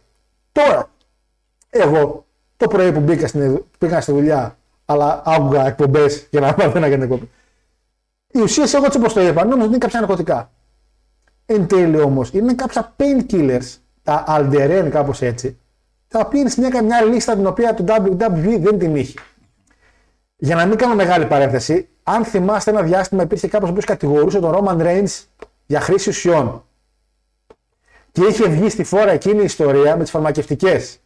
[0.52, 0.90] Τώρα,
[1.70, 2.26] εγώ
[2.56, 6.88] το πρωί που μπήκα, στην, πήγα στη δουλειά, αλλά άκουγα εκπομπές για να μάθω να
[6.90, 7.30] κάνω εκπομπή.
[8.26, 10.50] Οι ουσίες, εγώ έτσι όπως το είπα, νόμιζα ότι είναι κάποια ναρκωτικά.
[11.46, 15.58] Εν τέλει όμως, είναι κάποια painkillers, τα Alderen, κάπως έτσι,
[16.08, 19.18] τα οποία είναι σε μια, μια λίστα την οποία το WWE δεν την είχε.
[20.36, 24.52] Για να μην κάνω μεγάλη παρένθεση, αν θυμάστε ένα διάστημα υπήρχε κάποιος που κατηγορούσε τον
[24.54, 25.24] Roman Reigns
[25.66, 26.64] για χρήση ουσιών.
[28.12, 30.98] Και είχε βγει στη φόρα εκείνη η ιστορία με τις φαρμακευτικές.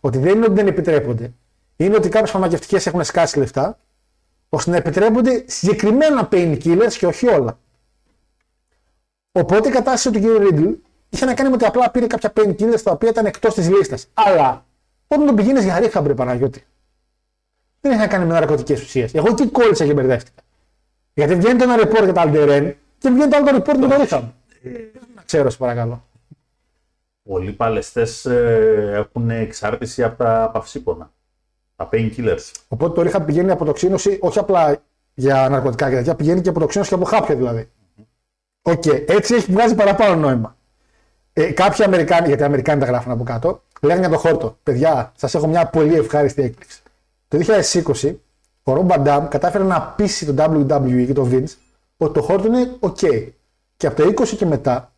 [0.00, 1.32] Ότι δεν είναι ότι δεν επιτρέπονται.
[1.76, 3.78] Είναι ότι κάποιες φαρμακευτικές έχουν σκάσει λεφτά,
[4.48, 7.58] ώστε να επιτρέπονται συγκεκριμένα painkillers και όχι όλα.
[9.32, 10.42] Οπότε η κατάσταση του κ.
[10.42, 10.70] Ρίτλ
[11.08, 14.06] είχε να κάνει με ότι απλά πήρε κάποια painkillers τα οποία ήταν εκτός της λίστας.
[14.14, 14.66] Αλλά
[15.06, 16.64] όταν τον πηγαίνεις για rehab, ρε Παναγιώτη,
[17.80, 19.14] δεν έχει να κάνει με ναρκωτικές ουσίες.
[19.14, 20.42] Εγώ εκεί κόλλησα και μπερδεύτηκα.
[21.14, 23.94] Γιατί βγαίνει το ένα report για τα Alderen και βγαίνει το άλλο report για το
[24.08, 24.22] rehab.
[25.14, 26.02] Να ξέρω, σε παρακαλώ.
[27.22, 28.26] Πολλοί παλαιστές
[28.92, 31.12] έχουν εξάρτηση από τα παυσίπονα.
[31.76, 32.52] Τα painkillers.
[32.68, 34.82] Οπότε το rehab πηγαίνει αποτοξίνωση όχι απλά
[35.14, 37.70] για ναρκωτικά και τέτοια, πηγαίνει και αποτοξίνωση και από χάπια δηλαδή.
[38.62, 40.56] Οκ, έτσι έχει βγάζει παραπάνω νόημα.
[41.38, 44.56] Ε, κάποιοι Αμερικάνοι, γιατί οι Αμερικάνοι τα γράφουν από κάτω, λέγανε για το χόρτο.
[44.62, 46.82] Παιδιά, σας έχω μια πολύ ευχάριστη έκπληξη.
[47.28, 47.38] Το
[48.02, 48.14] 2020
[48.62, 51.54] ο Ρομπ Ντάμ κατάφερε να πείσει το WWE και το Vince
[51.96, 53.28] ότι το χόρτο είναι OK.
[53.76, 54.92] Και από το 20 και μετά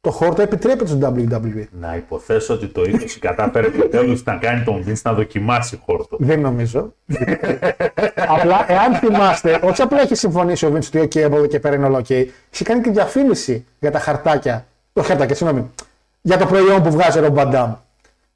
[0.00, 1.64] το χόρτο επιτρέπεται στο WWE.
[1.70, 6.16] Να υποθέσω ότι το 20 κατάφερε το τέλος να κάνει τον Vince να δοκιμάσει χόρτο.
[6.20, 6.94] Δεν νομίζω.
[8.36, 11.74] απλά, εάν θυμάστε, όχι απλά έχει συμφωνήσει ο Vince ότι OK, από εδώ και πέρα
[11.74, 12.10] είναι όλα OK,
[12.50, 14.66] έχει κάνει και διαφήμιση για τα χαρτάκια.
[14.92, 15.70] Το χαρτάκια, συγγνώμη.
[16.20, 17.74] Για το προϊόν που βγάζει ο Ρομπαντάμ.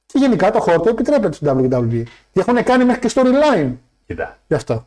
[0.07, 2.03] Και γενικά το χόρτο επιτρέπεται στο WWE.
[2.33, 3.73] Και έχουν κάνει μέχρι και storyline
[4.07, 4.87] Κοίτα, γι' αυτό.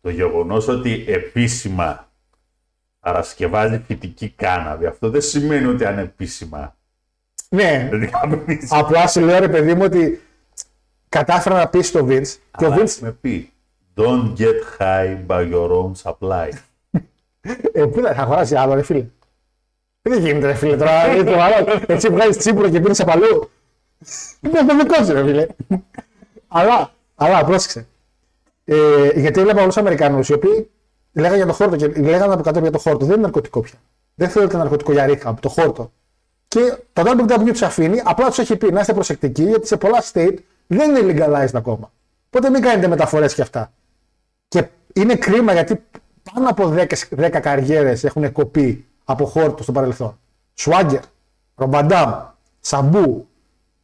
[0.00, 2.08] το γεγονός ότι επίσημα
[3.00, 6.76] παρασκευάζει φυτική κάναβη, αυτό δεν σημαίνει ότι ανεπίσημα.
[7.48, 8.66] Ναι, Δεν καπνίζει.
[8.70, 10.22] απλά σου λέω ρε παιδί μου ότι
[11.08, 12.98] κατάφερα να πείσει το Vince και ο Αλλά Vince.
[13.00, 13.52] με πει,
[13.96, 16.48] don't get high by your own supply.
[17.72, 19.04] Ε, πού θα αγοράσει άλλο, ρε φίλε.
[20.08, 20.76] Δεν γίνεται, ρε φίλε.
[20.76, 21.82] Τώρα είναι το άλλο.
[21.86, 23.50] Έτσι βγάζεις τσίπουρο και πίνεις από αλλού.
[24.40, 25.46] Είναι το δικό σου, ρε φίλε.
[26.48, 27.86] αλλά, αλλά, πρόσεξε.
[28.64, 30.70] Ε, γιατί έβλεπα όλους τους Αμερικανούς οι οποίοι
[31.12, 33.04] λέγανε για το χόρτο και λέγανε από κάτω για το χόρτο.
[33.04, 33.78] Δεν είναι ναρκωτικό πια.
[34.14, 35.92] Δεν θεωρείται ναρκωτικό για rehab, το χόρτο.
[36.48, 40.04] Και το WWE τους αφήνει, απλά τους έχει πει να είστε προσεκτικοί γιατί σε πολλά
[40.12, 40.36] state
[40.66, 41.92] δεν είναι legalized ακόμα.
[42.26, 43.72] Οπότε μην κάνετε μεταφορές και αυτά.
[44.48, 45.82] Και είναι κρίμα γιατί
[46.32, 46.86] πάνω από 10,
[47.16, 50.18] 10 καριέρες έχουν κοπεί από χόρτο στο παρελθόν.
[50.54, 51.00] Σουάγκερ,
[51.54, 52.12] Ρομπαντάμ,
[52.60, 53.28] Σαμπού,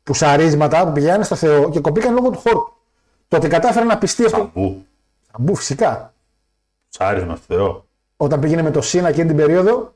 [0.02, 2.72] πουσαρίσματα που πηγαίνουν στο Θεό και κοπήκαν λόγω του χόρτου.
[3.28, 4.36] Το ότι κατάφερε να πιστεί αυτό.
[4.36, 4.86] Σαμπού.
[5.30, 6.14] Σαμπού, φυσικά.
[6.88, 7.86] Ψάρισμα στο Θεό.
[8.16, 9.94] Όταν πήγαινε με το Σίνα εκείνη την περίοδο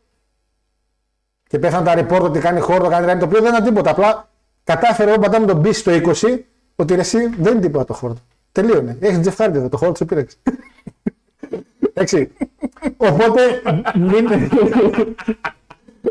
[1.48, 3.90] και πέθανε τα report ότι κάνει χόρτο, κάνει ράνι, το οποίο δεν ήταν τίποτα.
[3.90, 4.28] Απλά
[4.64, 6.38] κατάφερε ο Μπαντάμ τον πείσει στο 20
[6.76, 8.20] ότι ρε, εσύ δεν είναι τίποτα το χόρτο.
[8.52, 8.96] Τελείωνε.
[9.00, 10.36] Έχεις Jeff Hardy εδώ, το χόρτο σου πήρεξε.
[11.98, 12.30] Εντάξει.
[12.96, 13.40] Οπότε
[13.94, 14.26] μην.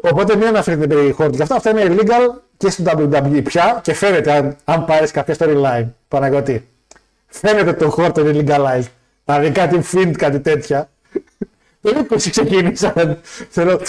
[0.01, 1.36] Οπότε μην αναφέρετε περί χόρτου.
[1.38, 5.36] Και αυτά, αυτά είναι illegal και στο WWE πια και φαίνεται αν, αν πάρεις κάποια
[5.39, 5.86] storyline.
[6.07, 6.67] Παναγιώτη.
[7.27, 8.88] Φαίνεται το χόρτο είναι legalized.
[9.25, 10.89] Δηλαδή κάτι fiend, κάτι τέτοια.
[11.81, 13.17] Το 20 ξεκίνησαν.
[13.49, 13.79] Θέλω,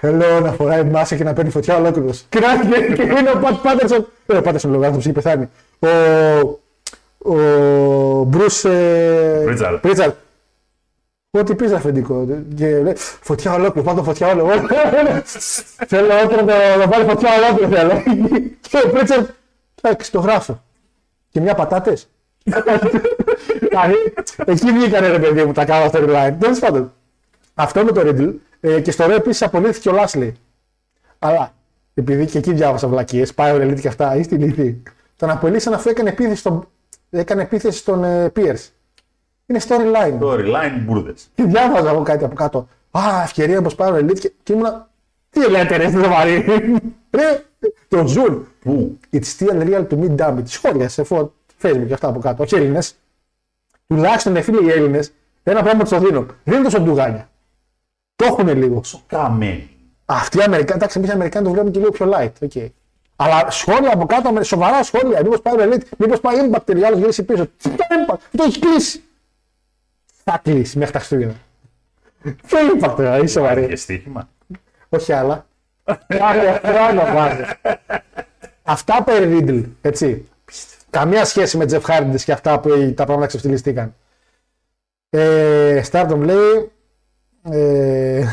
[0.00, 2.24] θέλω να φοράει μάσα και να παίρνει φωτιά ολόκληρος.
[2.28, 3.98] Και να και- και είναι ο Πατ Πάτερσον.
[3.98, 5.48] Δεν είναι ο Πάτερσον λόγω άνθρωπο, έχει πεθάνει.
[5.78, 5.88] Ο.
[7.18, 8.64] Ο Μπρουσ.
[8.66, 9.78] Pritchard.
[9.80, 10.12] Πρίτσαρντ.
[11.38, 12.26] Ό,τι πεις αφεντικό.
[12.54, 14.64] Και λέει, φωτιά ολόκληρο, πάνω φωτιά ολόκληρο.
[15.90, 18.02] θέλω όταν να να βάλει φωτιά ολόκληρο θέλω.
[18.68, 19.26] Και ο Πρίτσαρντ,
[19.82, 20.62] εντάξει, το γράφω.
[21.28, 22.08] Και μια πατάτες.
[23.68, 24.14] Δηλαδή,
[24.44, 26.36] εκεί βγήκανε ρε παιδί μου τα κάνα storyline.
[26.38, 26.92] Τέλος πάντων.
[27.54, 30.34] Αυτό με το Riddle ε, και στο Raw επίσης απολύθηκε ο Λάσλι.
[31.18, 31.54] Αλλά
[31.94, 34.82] επειδή και εκεί διάβασα βλακίες, πάει ο Elite και αυτά, ή στη λύθη.
[35.16, 36.68] Τον απολύσαν αφού έκανε επίθεση στον,
[37.10, 38.68] έκανε επίθεση στον ε, Pierce.
[39.46, 40.18] Είναι storyline.
[40.22, 41.28] Storyline μπουρδες.
[41.34, 42.68] Και διάβαζα εγώ κάτι από κάτω.
[42.90, 44.88] Α, ευκαιρία πω πάρω Elite και, και ήμουνα.
[45.30, 46.44] Τι λέτε, ρε, δεν βαρύ.
[47.10, 47.44] Ρε,
[47.88, 48.32] το Ζουλ.
[48.60, 50.42] Πού; It's still real to me, damn it.
[50.44, 51.32] Σχόλια σε φω-
[51.62, 52.42] Facebook και αυτά από κάτω.
[52.42, 52.94] Όχι Έλληνες.
[53.86, 56.26] Τουλάχιστον, φίλοι οι Έλληνες, ένα πράγμα τους το δίνω.
[56.44, 57.28] Δεν είναι τόσο ντουγάνια.
[58.16, 58.80] Το έχουν λίγο.
[59.06, 59.70] Καμένη.
[60.04, 62.46] Αυτοί οι Αμερικάνοι, εντάξει, εμείς οι Αμερικάνοι το βλέπουμε και λίγο πιο light.
[62.48, 62.66] Okay.
[63.16, 65.20] Αλλά σχόλια από κάτω, με- σοβαρά σχόλια.
[65.22, 67.46] Μήπως πάει ο Elite, μήπως πάει Impact τελικά, άλλο γυρίσει πίσω.
[67.46, 69.02] Τι το Impact, το έχεις κλείσει.
[70.30, 71.34] Θα κλείσει μέχρι τα Χριστούγεννα.
[72.22, 73.66] Ποιο Impact, ρε, είσαι σοβαρή.
[73.66, 74.28] Και στοίχημα.
[74.88, 75.46] Όχι άλλα.
[76.06, 77.42] Κάθε χρόνο βάζει.
[78.62, 80.28] Αυτά περί Riddle, έτσι.
[80.90, 83.94] Καμία σχέση με Jeff Hardy και αυτά που τα πράγματα ξεφτυλιστήκαν.
[85.10, 86.70] Ε, Stardom λέει.
[87.50, 88.24] Ε,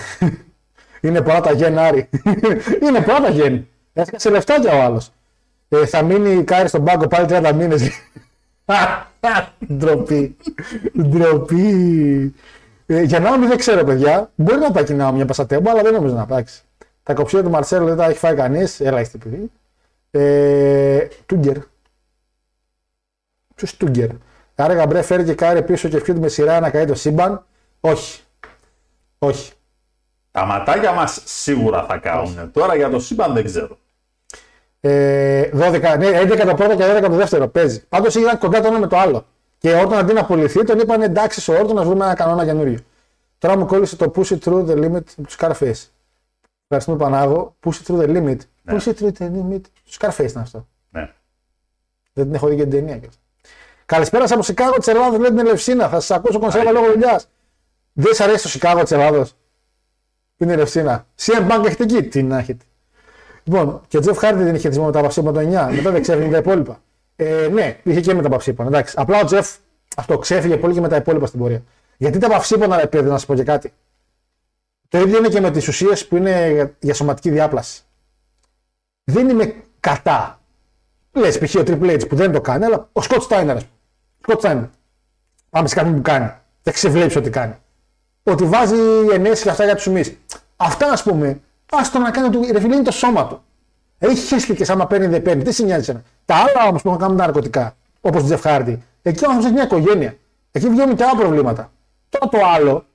[1.02, 2.10] είναι πολλά τα γεν, Άρη.
[2.82, 3.68] είναι πολλά τα γεν.
[3.94, 5.12] Έσκασε λεφτάκια ο άλλος.
[5.70, 7.89] Ε, θα μείνει Κάρι στον πάγκο πάλι 30 μήνες.
[9.74, 10.38] Ντροπή.
[11.01, 12.36] Ντροπή.
[12.86, 14.32] Ε, για Νάομι δεν ξέρω, παιδιά.
[14.36, 16.43] Μπορεί να πάει και η Νάομι για πασατέμπο, αλλά δεν νομίζω να πάει.
[17.03, 18.80] Τα κοψία του Μαρσέλο δεν τα έχει φάει κανείς.
[18.80, 19.51] Έλα, είστε παιδί.
[20.11, 21.57] Ε, Τούγκερ.
[23.55, 24.09] Ποιος Τούγκερ;
[24.55, 27.45] Άρα Γαμπρέ φέρει και κάρι πίσω και φιούτ με σειρά να καεί το σύμπαν.
[27.80, 28.22] Όχι.
[29.20, 29.51] Όχι.
[30.32, 32.51] Τα ματάκια μας σίγουρα θα κάνουν.
[32.51, 33.78] Τώρα για το σύμπαν δεν ξέρω.
[34.86, 37.48] Ε, 12, ναι, 11 το πρώτο και 12 το δεύτερο.
[37.48, 37.84] Παίζει.
[37.90, 39.26] Πάντως ήταν κοντά το ένα με το άλλο.
[39.58, 42.80] Και όταν αντί να απολυθεί, τον είπαν εντάξει σε όρτο να βρούμε ένα κανόνα καινούριο.
[43.38, 45.88] Τώρα μου κόλλησε το push it through the limit του Scarface.
[46.64, 47.56] Ευχαριστούμε Πανάγο.
[47.66, 48.38] Push it through the limit.
[48.62, 48.76] Ναι.
[48.76, 49.62] Push it through the limit.
[49.62, 50.68] Του Scarface είναι αυτό.
[50.90, 51.14] Ναι.
[52.14, 52.98] Δεν την έχω δει και την ταινία.
[52.98, 53.22] και αυτό.
[53.86, 55.90] Καλησπέρα από Σικάγο τη Ελλάδα, λέει την Ελευσίνα.
[55.90, 57.28] Θα σας ακούσω κονσέρβα λόγω δουλειάς.
[57.94, 59.26] Δεν σα αρέσει το Σικάγο τη Ελλάδο.
[60.38, 61.08] Είναι η Ελευσίνα.
[61.22, 62.66] CM Bank έχετε εκεί; Τι να έχετε.
[63.44, 65.44] Λοιπόν, και ο Τζεφ Χάρντι δεν είχε χειρισμό μετά από ψήφων το 9.
[65.76, 66.82] Μετά δεν ξέφυγε τα υπόλοιπα.
[67.16, 68.68] Ε, ναι, είχε και μετά από ψήφων.
[68.68, 68.94] Εντάξει.
[68.98, 69.56] Απλά ο Τζεφ
[69.96, 71.64] αυτό ξέφυγε πολύ και με τα υπόλοιπα στην πορεία.
[71.98, 73.74] Γιατί τα παυσίπονα, ρε παιδί, να σα πω και κάτι.
[74.89, 77.82] Το ίδιο είναι και με τις ουσίες που είναι για- για σωματική διάπλαση.
[79.04, 80.39] Δεν είμαι κατά.
[81.12, 81.56] Λες, π.χ.
[81.56, 83.78] ο Triple H που δεν το κάνει, αλλά ο Σκοτ Στάινερ, ας πούμε.
[84.22, 84.64] Σκοτ Στάινερ.
[85.50, 86.32] Πάμε σε κάποιον που κάνει.
[86.64, 87.54] Δεν ξεβλέψει ό,τι κάνει.
[88.24, 88.76] Ότι βάζει
[89.14, 90.18] ενέσεις και αυτά για τους ομεί.
[90.56, 91.39] Αυτά ας πούμε,
[91.80, 92.48] άστο να κάνει του.
[92.52, 93.42] Ρε φίλε, είναι το σώμα του.
[93.98, 95.44] Έχει χέστηκε άμα παίρνει δεν παίρνει.
[95.44, 96.04] Τι σε νοιάζει εσένα.
[96.26, 99.46] Τα άλλα όμως που έχουν κάνει τα ναρκωτικά, όπως το Jeff Hardy, εκεί ο άνθρωπο
[99.46, 100.16] έχει μια οικογένεια.
[100.52, 101.72] Εκεί βγαίνουν και άλλα προβλήματα.
[102.10, 102.86] Τώρα το άλλο,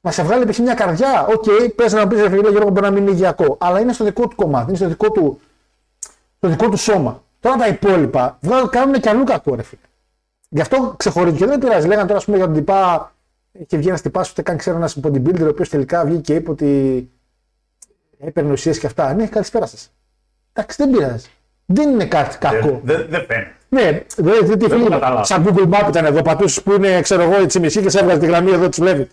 [0.00, 0.58] μα σε βγάλει π.χ.
[0.58, 1.26] μια καρδιά.
[1.26, 3.56] OK, okay, πες να πεις ρε φίλε, Γιώργο, μπορεί να μην είναι υγειακό.
[3.60, 5.40] Αλλά είναι στο δικό του κομμάτι, είναι στο δικό του,
[6.36, 7.22] στο δικό του σώμα.
[7.40, 9.80] Τώρα τα υπόλοιπα βγάλουν, κάνουν και αλλού κακό, ρε φίλε.
[10.48, 11.86] Γι' αυτό ξεχωρίζει και δεν πειράζει.
[11.86, 13.12] Λέγανε τώρα, ας πούμε, για τον τυπά.
[13.52, 16.50] Είχε βγει ένας τυπάς, ούτε καν ξέρω ένας bodybuilder, ο οποίος τελικά βγήκε και είπε
[16.50, 17.10] ότι
[18.26, 19.14] έπαιρνε ουσίες και αυτά.
[19.14, 19.92] Ναι, καλησπέρα σας.
[20.52, 21.26] Εντάξει, δεν πειράζει.
[21.66, 22.56] Δεν είναι κάτι κακό.
[22.60, 23.54] Δεν δεν- δεν φαίνεται.
[23.68, 24.88] Ναι, δεν δεν τι το φίλοι.
[24.88, 25.24] καταλάβω.
[25.24, 28.18] Σαν Google Map ήταν εδώ, πατούσε που είναι, ξέρω εγώ, έτσι μισή και σε έβγαζε
[28.20, 29.10] τη γραμμή εδώ, του βλέπει.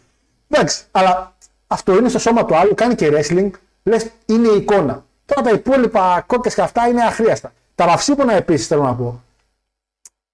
[0.50, 1.36] Εντάξει, αλλά
[1.68, 3.50] αυτό είναι στο σώμα του άλλου, κάνει και wrestling,
[3.84, 5.06] λες είναι η εικόνα.
[5.26, 7.54] Τώρα τα υπόλοιπα κόκκες και αυτά είναι αχρίαστα.
[7.76, 9.24] Τα βαυσίπονα επίσης θέλω να πω.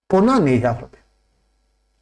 [0.08, 0.98] Πονάνε οι άνθρωποι.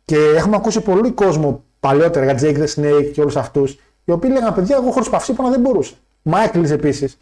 [0.05, 3.71] Και έχουμε ακούσει πολύ κόσμο παλαιότερα για Jake the Snake και όλους αυτούς,
[4.05, 5.93] οι οποίοι λέγανε παιδιά, εγώ χωρίς παυσίπονα δεν μπορούσα.
[6.23, 7.17] Μάικλ επίσης.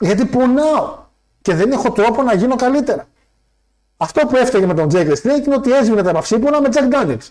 [0.00, 0.98] Γιατί πονάω
[1.42, 3.06] και δεν έχω τρόπο να γίνω καλύτερα.
[3.96, 6.94] Αυτό που έφταιγε με τον Jake the Snake είναι ότι έσβηνε τα παυσίπονα με Jack
[6.94, 7.28] Daniels.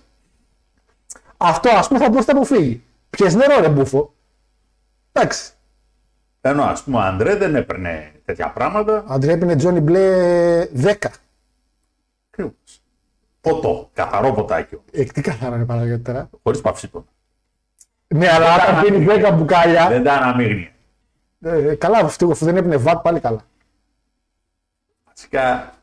[1.37, 2.83] Αυτό ας πούμε θα μπορούσε να αποφύγει.
[3.09, 4.13] Πιες νερό, ρε μπούφο.
[5.11, 5.51] Εντάξει.
[6.41, 9.03] Ενώ ας πούμε ο Αντρέ δεν έπαιρνε τέτοια πράγματα.
[9.07, 10.93] Ο Αντρέ έπινε Τζόνι Μπλε 10.
[12.31, 12.81] Ακριβώς.
[13.41, 13.89] Ποτό.
[13.93, 14.77] Καθαρό ποτάκι.
[14.91, 16.29] Ε, τι καθαρά είναι Παναγιώτη τώρα.
[16.43, 17.05] Χωρίς παυσίπονο.
[18.07, 19.87] Ναι, αλλά όταν πίνεις 10 μπουκάλια.
[19.87, 20.71] Δεν τα αναμείγνυε.
[21.41, 23.41] Ε, καλά, αυτό αφού δεν έπινε βατ πάλι καλά.
[25.05, 25.73] Βασικά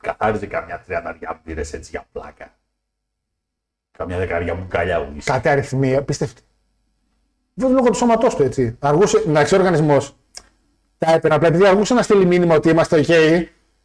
[0.00, 2.54] καθάριζε καμιά τριανταριά μπύρες έτσι για πλάκα.
[3.98, 5.30] Καμιά δεκαριά μπουκάλια ουίσκι.
[5.30, 6.42] Κάτι αριθμοί, απίστευτη.
[7.54, 8.76] Δεν λόγω του σώματός του έτσι.
[8.80, 10.16] Αργούσε, εντάξει, ο οργανισμός.
[10.98, 13.10] Τα έπαιρνε απλά επειδή αργούσε να στείλει μήνυμα ότι είμαστε OK.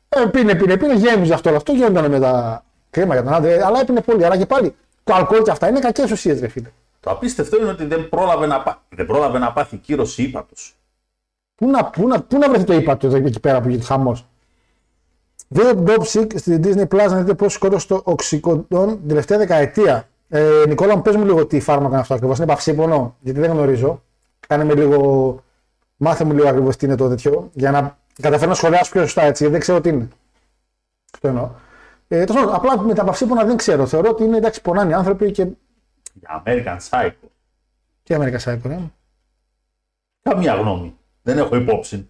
[0.10, 1.50] Ε, πίνε, πίνε, πίνε, γέμιζε αυτό.
[1.50, 3.66] Αυτό γινόταν με τα κρίμα για τον άντρα.
[3.66, 4.26] Αλλά έπινε πολύ.
[4.26, 6.72] Αλλά και πάλι το αλκοόλ και αυτά είναι κακές ουσίες, ρε φίλε.
[7.00, 8.84] Το απίστευτο είναι ότι δεν πρόλαβε να, πά...
[8.90, 10.79] δεν πρόλαβε να πάθει κύρωση ύπατος.
[11.60, 13.86] Πού να, πού να, πού να βρεθεί το είπα του εδώ εκεί πέρα που γίνεται
[13.86, 14.26] χαμός;
[15.48, 20.08] Δείτε Bob Sick στην Disney Plus να δείτε πώς σκότωσε το οξυκοντών την τελευταία δεκαετία.
[20.30, 22.38] Ε, Νικόλα, μου πες μου λίγο τι φάρμακο είναι αυτό ακριβώς.
[22.38, 24.04] Είναι παυσίπονο, γιατί δεν γνωρίζω.
[24.48, 25.44] Κάνε με λίγο.
[25.98, 29.22] Μάθε μου λίγο ακριβώς τι είναι το τέτοιο, για να καταφέρω να σχολιάσω πιο σωστά
[29.22, 30.08] έτσι, γιατί δεν ξέρω τι είναι.
[31.14, 31.50] Αυτό εννοώ.
[32.08, 33.86] Ε, τέλος πάντων, απλά με τα παυσίπονα δεν ξέρω.
[33.86, 35.48] Θεωρώ ότι είναι εντάξει, πονάνε οι άνθρωποι και.
[36.14, 37.28] Για American Psycho.
[38.04, 38.80] Τι Αμερικά Psycho, ναι.
[40.22, 40.99] Καμία γνώμη.
[41.22, 42.10] Δεν έχω υπόψη.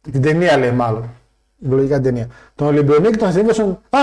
[0.00, 1.10] Την ταινία λέει μάλλον.
[1.58, 2.28] Λογικά την ταινία.
[2.54, 3.70] Τον Ολυμπιονίκη τον Στίβενσον.
[3.90, 3.98] Α!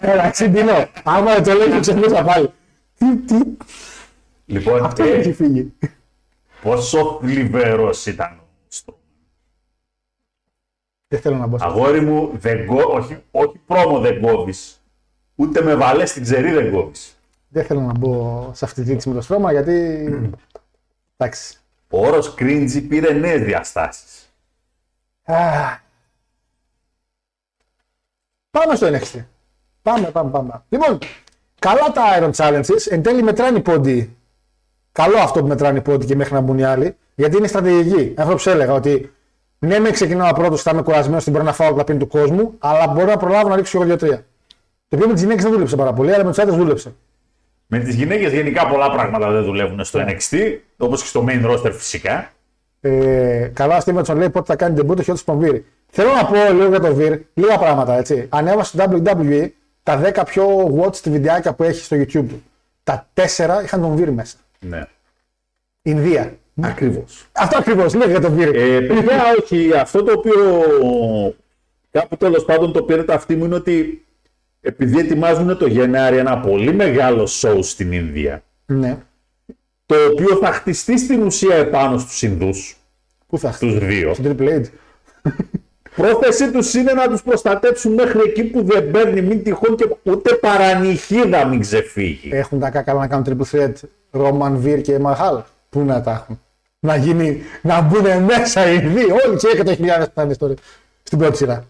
[0.00, 0.88] Έλα, ξυντινό.
[1.04, 2.52] Άμα δεν το λέει, το ξεχνούσα πάλι.
[2.98, 3.38] Τι, τι,
[4.44, 5.72] Λοιπόν, αυτό ε, έχει φύγει.
[6.62, 8.96] πόσο θλιβερός ήταν ο Στρούμ.
[11.08, 11.58] Δεν θέλω να μπω.
[11.58, 11.78] σε αυτό.
[11.80, 14.82] Αγόρι μου, δεν κο- όχι, όχι πρόμο δεν κόβεις.
[15.34, 17.14] Ούτε με βαλέ στην ξερή δεν κόβεις.
[17.48, 19.72] Δεν θέλω να μπω σε αυτή τη ζήτηση με το στρώμα γιατί.
[21.16, 21.59] Εντάξει.
[21.90, 24.32] Ο όρος cringy πήρε νέες διαστάσεις.
[25.24, 25.36] Α.
[28.50, 29.24] Πάμε στο NXT.
[29.82, 30.62] Πάμε, πάμε, πάμε.
[30.68, 30.98] Λοιπόν,
[31.58, 32.90] καλά τα Iron Challenges.
[32.90, 34.16] Εν τέλει μετράνε οι πόντι.
[34.92, 36.96] Καλό αυτό που μετράνε οι πόντι και μέχρι να μπουν οι άλλοι.
[37.14, 38.14] Γιατί είναι στρατηγική.
[38.18, 39.12] Αυτό που σου έλεγα ότι
[39.58, 42.54] ναι, με ξεκινάω πρώτος, θα είμαι κουρασμένος, την μπορώ να φάω τα πίνη του κόσμου,
[42.58, 44.24] αλλά μπορώ να προλάβω να ρίξω εγώ δύο-τρία.
[44.88, 46.94] Το οποίο με τι γυναίκε δεν δούλεψε πάρα πολύ, αλλά με τους άντρε δούλεψε.
[47.72, 50.04] Με τις γυναίκες γενικά πολλά πράγματα δεν δουλεύουν στο Ναι.
[50.08, 52.32] NXT, όπως και στο main roster φυσικά.
[52.80, 55.60] Ε, καλά, ο Στίβενσον λέει πότε θα κάνει την πούτο χιότι στον Βίρ.
[55.90, 58.26] Θέλω να πω λίγο για τον Βίρ, λίγα πράγματα έτσι.
[58.28, 59.48] Ανέβασε στο WWE
[59.82, 60.46] τα 10 πιο
[60.80, 62.42] watched βιντεάκια που έχει στο YouTube του.
[62.84, 63.22] Τα 4
[63.64, 64.36] είχαν τον Βίρ μέσα.
[64.60, 64.86] Ναι.
[65.82, 66.34] Ινδία.
[66.62, 67.26] Ακριβώς.
[67.32, 68.54] Αυτό ακριβώς λέει για τον Βίρ.
[68.54, 70.34] Ε, παιδιά, όχι, αυτό το οποίο
[71.90, 74.04] κάπου τέλος πάντων το πήρε τα αυτή μου είναι ότι
[74.60, 78.96] επειδή ετοιμάζουν το Γενάρη ένα πολύ μεγάλο show στην Ινδία, ναι.
[79.86, 82.76] το οποίο θα χτιστεί στην ουσία επάνω στους Ινδούς,
[83.26, 83.78] Πού θα τους χτίσει.
[83.78, 84.14] δύο.
[84.14, 84.64] Στην Triple H.
[85.96, 90.34] Πρόθεσή τους είναι να τους προστατέψουν μέχρι εκεί που δεν παίρνει, μην τυχόν και ούτε
[90.34, 92.28] παρανυχίδα μην ξεφύγει.
[92.32, 93.72] Έχουν τα κακά να κάνουν Triple Threat
[94.12, 95.40] Roman Βίρ και Μαχάλ.
[95.68, 96.40] Πού να τα έχουν;
[96.80, 99.16] Να γίνει, να μπουν μέσα οι δύο.
[99.26, 100.54] Όλοι και 100.000 που θα είναι στο,
[101.02, 101.64] στην πρώτη σειρά.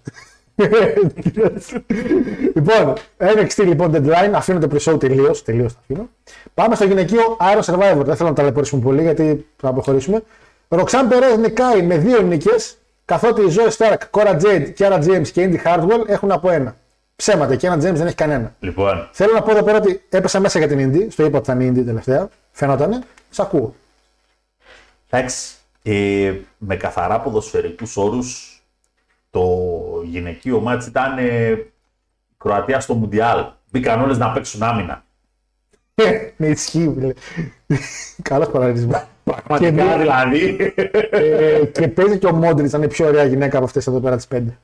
[2.54, 5.42] Λοιπόν, NXT λοιπόν deadline, αφήνω το pre-show τελείως.
[5.42, 6.08] Τελείως το αφήνω.
[6.54, 8.02] Πάμε στο γυναικείο Iron Survivor.
[8.04, 10.22] Δεν θέλω να ταλαιπωρήσουμε πολύ γιατί πρέπει να προχωρήσουμε.
[10.68, 15.50] Ροξάν Περέζ νικάει με δύο νίκες, καθότι η Zoe Stark, Cora Jade, Kiara James και
[15.50, 16.76] Indy Hardwell έχουν από ένα.
[17.16, 18.54] Ψέματα και ένα James δεν έχει κανένα.
[18.60, 21.06] Λοιπόν, Θέλω να πω εδώ πέρα ότι έπεσα μέσα για την Indy.
[21.10, 22.28] Στο είπα ότι θα είναι Indy τελευταία.
[22.50, 23.00] Φαίνοτανε.
[23.30, 23.74] Σ' ακούω.
[25.10, 28.60] εντάξει, ε, με καθαρά ποδοσφαιρικούς όρους,
[29.30, 29.40] το
[30.02, 31.66] γυναικείο μάτς ήταν ε,
[32.36, 33.44] Κροατία στο Μουντιάλ.
[33.70, 35.04] Μπήκαν όλες να παίξουν άμυνα.
[36.36, 36.92] Ναι, ισχύει.
[36.94, 37.12] φίλε.
[38.22, 39.08] Καλός παραδείγμα.
[39.24, 40.72] Πραγματικά δηλαδή.
[41.10, 44.16] ε, και παίζει και ο Μόντριτς, είναι η πιο ωραία γυναίκα από αυτές εδώ πέρα
[44.16, 44.58] τις πέντε.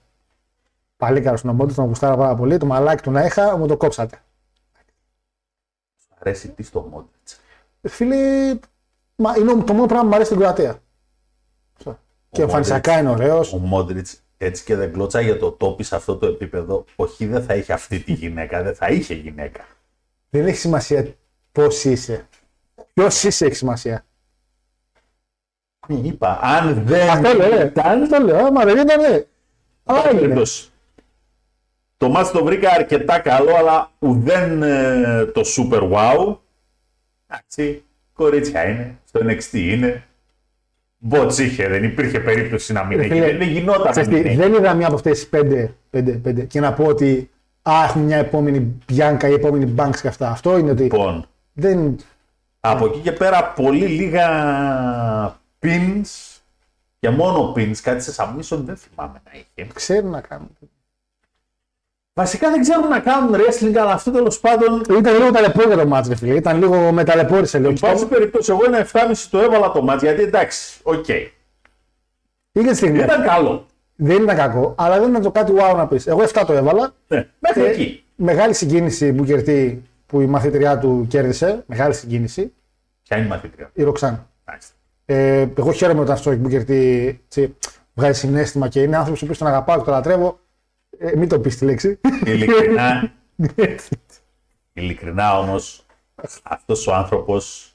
[0.97, 2.57] Πολύ καλός ο Μόντριτς, τον γουστάρα πάρα πολύ.
[2.57, 4.21] Το μαλάκι του να είχα, μου το κόψατε.
[6.19, 7.41] Αρέσει τι στο Μόντριτς.
[7.83, 8.59] Φίλε,
[9.17, 10.79] μα είναι το μόνο πράγμα που μου αρέσει στην Κροατία.
[11.77, 11.99] Αυτό.
[12.31, 13.53] Και εμφανισιακά είναι ωραίος.
[13.53, 16.85] Ο Μόντριτς έτσι και δεν κλώτσα για το τόπι σε αυτό το επίπεδο.
[16.97, 19.65] Όχι, δεν θα είχε αυτή τη γυναίκα, δεν θα είχε γυναίκα.
[20.31, 21.15] Δεν έχει σημασία
[21.53, 22.29] πώς είσαι.
[22.93, 24.05] Ποιος είσαι έχει σημασία.
[25.89, 27.09] Είπα, αν δεν.
[27.09, 27.73] Αυτό λέω, ε.
[27.75, 29.25] Αν το λέω, άμα δεν ήταν, ναι.
[29.85, 30.29] Αλλά έγινε.
[30.29, 30.73] Πάντως,
[31.97, 36.37] Το μάτς το βρήκα αρκετά καλό, αλλά ουδέν ε, το super wow.
[37.27, 40.07] Εντάξει, κορίτσια είναι, στο NXT είναι.
[41.11, 43.13] Bots είχε, δεν υπήρχε περίπτωση να μην Ρε έχει.
[43.13, 44.37] φίλε, Δεν γινόταν να Ξέρεις μην τι, έχει.
[44.37, 47.31] δεν είδα μία από αυτές τι πέντε, πέντε, πέντε και να πω ότι
[47.63, 50.31] Α, έχουμε μια επόμενη Bianca ή επόμενη Banks και αυτά.
[50.31, 51.97] Αυτό είναι ότι Λοιπόν, δεν.
[52.61, 54.29] από εκεί και πέρα πολύ λίγα
[55.63, 56.39] pins
[56.99, 59.69] και μόνο pins, κάτι σε submission δεν θυμάμαι να είχε.
[59.75, 60.49] ξέρουν να κάνουν.
[62.19, 64.83] Βασικά δεν ξέρουν να κάνουν wrestling, αλλά αυτό τέλος πάντων.
[64.99, 66.35] Ήταν λίγο ταλαιπώρια το ματς, ρε φίλε.
[66.35, 67.71] Ήταν λίγο με ταλαιπώρησε λίγο.
[67.71, 71.09] Εν πάση περιπτώσει, εγώ ένα 7,5 το έβαλα το ματς γιατί εντάξει, οκ.
[72.53, 72.99] Είχε στιγμή.
[72.99, 73.67] Ήταν καλό.
[73.97, 76.07] Δεν ήταν κακό, αλλά δεν ήταν το κάτι wow να πεις.
[76.07, 76.95] Εγώ 7 το έβαλα.
[77.09, 78.05] Ναι, μέχρι Ε, εκεί.
[78.15, 81.65] Μεγάλη συγκίνηση που κερτεί που η μαθήτριά του κέρδισε.
[81.67, 82.53] Μεγάλη συγκίνηση.
[83.03, 83.71] Ποια είναι η μαθήτρια.
[83.73, 84.29] Η Ροξάν.
[84.45, 84.73] Μάλιστα.
[85.05, 87.57] Ε, εγώ χαίρομαι όταν αυτό που κερτεί έτσι,
[87.95, 90.39] βγάζει συνέστημα και είναι άνθρωπος που τον αγαπάω και τον λατρεύω.
[90.99, 92.01] Ε, μην το πεις τη λέξη.
[92.25, 93.13] Ειλικρινά,
[94.73, 95.87] ειλικρινά όμως,
[96.43, 97.75] αυτός ο άνθρωπος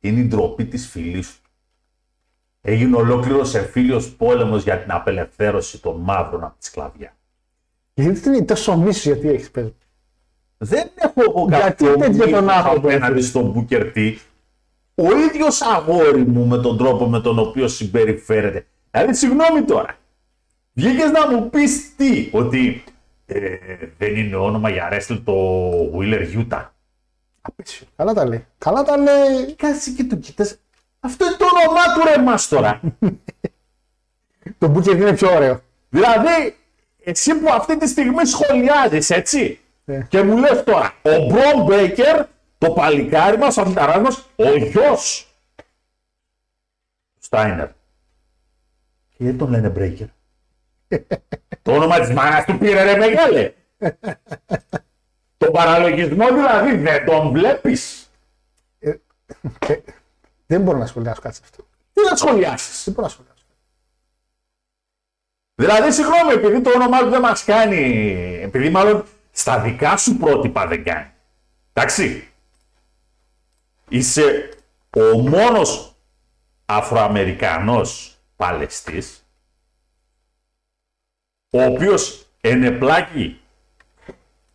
[0.00, 1.50] είναι η ντροπή της φυλής του.
[2.60, 7.16] Έγινε ολόκληρος εμφύλιος πόλεμος για την απελευθέρωση των μαύρων από τη σκλαβιά.
[7.94, 9.74] γιατί είναι τόσο μίσος, γιατί έχεις πέσει.
[10.58, 14.16] Δεν έχω εγώ Γιατί κάποιο τέτοιο τον μίσος άνθρωπο απέναντι έχεις; στον Booker T.
[14.94, 18.66] Ο ίδιος αγόρι μου με τον τρόπο με τον οποίο συμπεριφέρεται.
[18.90, 19.98] Δηλαδή, συγγνώμη τώρα.
[20.78, 22.84] Βγήκες να μου πεις τι, ότι
[23.26, 23.56] ε,
[23.98, 25.34] δεν είναι όνομα για wrestle το
[25.94, 26.66] Wheeler Utah.
[27.40, 27.86] Απέσιο.
[27.96, 28.46] Καλά τα λέει.
[28.58, 29.54] Καλά τα λέει.
[29.56, 30.56] Κάτσε και το κοιτάς.
[31.00, 32.80] Αυτό είναι το όνομά του ρε μας τώρα.
[34.58, 35.60] Το μπουκετ είναι πιο ωραίο.
[35.88, 36.56] δηλαδή,
[37.04, 39.60] εσύ που αυτή τη στιγμή σχολιάζεις, έτσι.
[39.84, 40.06] Ναι.
[40.08, 42.26] Και μου λες τώρα, ο Μπρον Μπέικερ,
[42.58, 45.26] το παλικάρι μας, ο αθληταράς μας, ο γιος
[47.14, 47.68] του Στάινερ.
[49.08, 50.06] Και γιατί τον λένε Μπρέικερ.
[51.62, 53.52] Το όνομα της μάνας του πήρε ρε μεγάλε.
[55.36, 58.10] τον παραλογισμό δηλαδή δεν τον βλέπεις.
[58.78, 58.94] Ε,
[60.46, 61.66] δεν μπορώ να σχολιάσω κάτι σε αυτό.
[61.92, 63.34] Τι να σχολιάσεις; Δεν μπορώ να σχολιάσω.
[65.54, 68.04] Δηλαδή, συγγνώμη, επειδή το όνομά του δεν μας κάνει.
[68.42, 71.10] Επειδή μάλλον στα δικά σου πρότυπα δεν κάνει.
[71.72, 72.28] Εντάξει.
[73.88, 74.48] Είσαι
[74.96, 75.96] ο μόνος
[76.66, 79.25] Αφροαμερικανός παλαιστής
[81.56, 83.40] ο οποίος ενεπλάκη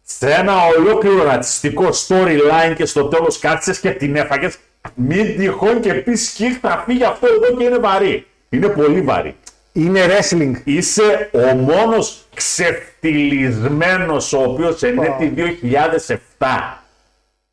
[0.01, 4.57] σε ένα ολόκληρο ρατσιστικό storyline και στο τέλος κάθισες και την έφαγες
[4.95, 8.25] μην τυχόν και πεις σκύχ θα φύγει αυτό εδώ και είναι βαρύ.
[8.49, 9.35] Είναι πολύ βαρύ
[9.71, 10.51] Είναι wrestling.
[10.63, 16.17] είσαι ο μόνος ξεφτυλισμένος ο οποίος ενέτη 2007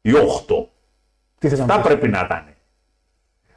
[0.00, 0.66] ή 8.
[1.38, 1.82] Τι θες να Τα πεις.
[1.84, 2.44] πρέπει να ήταν.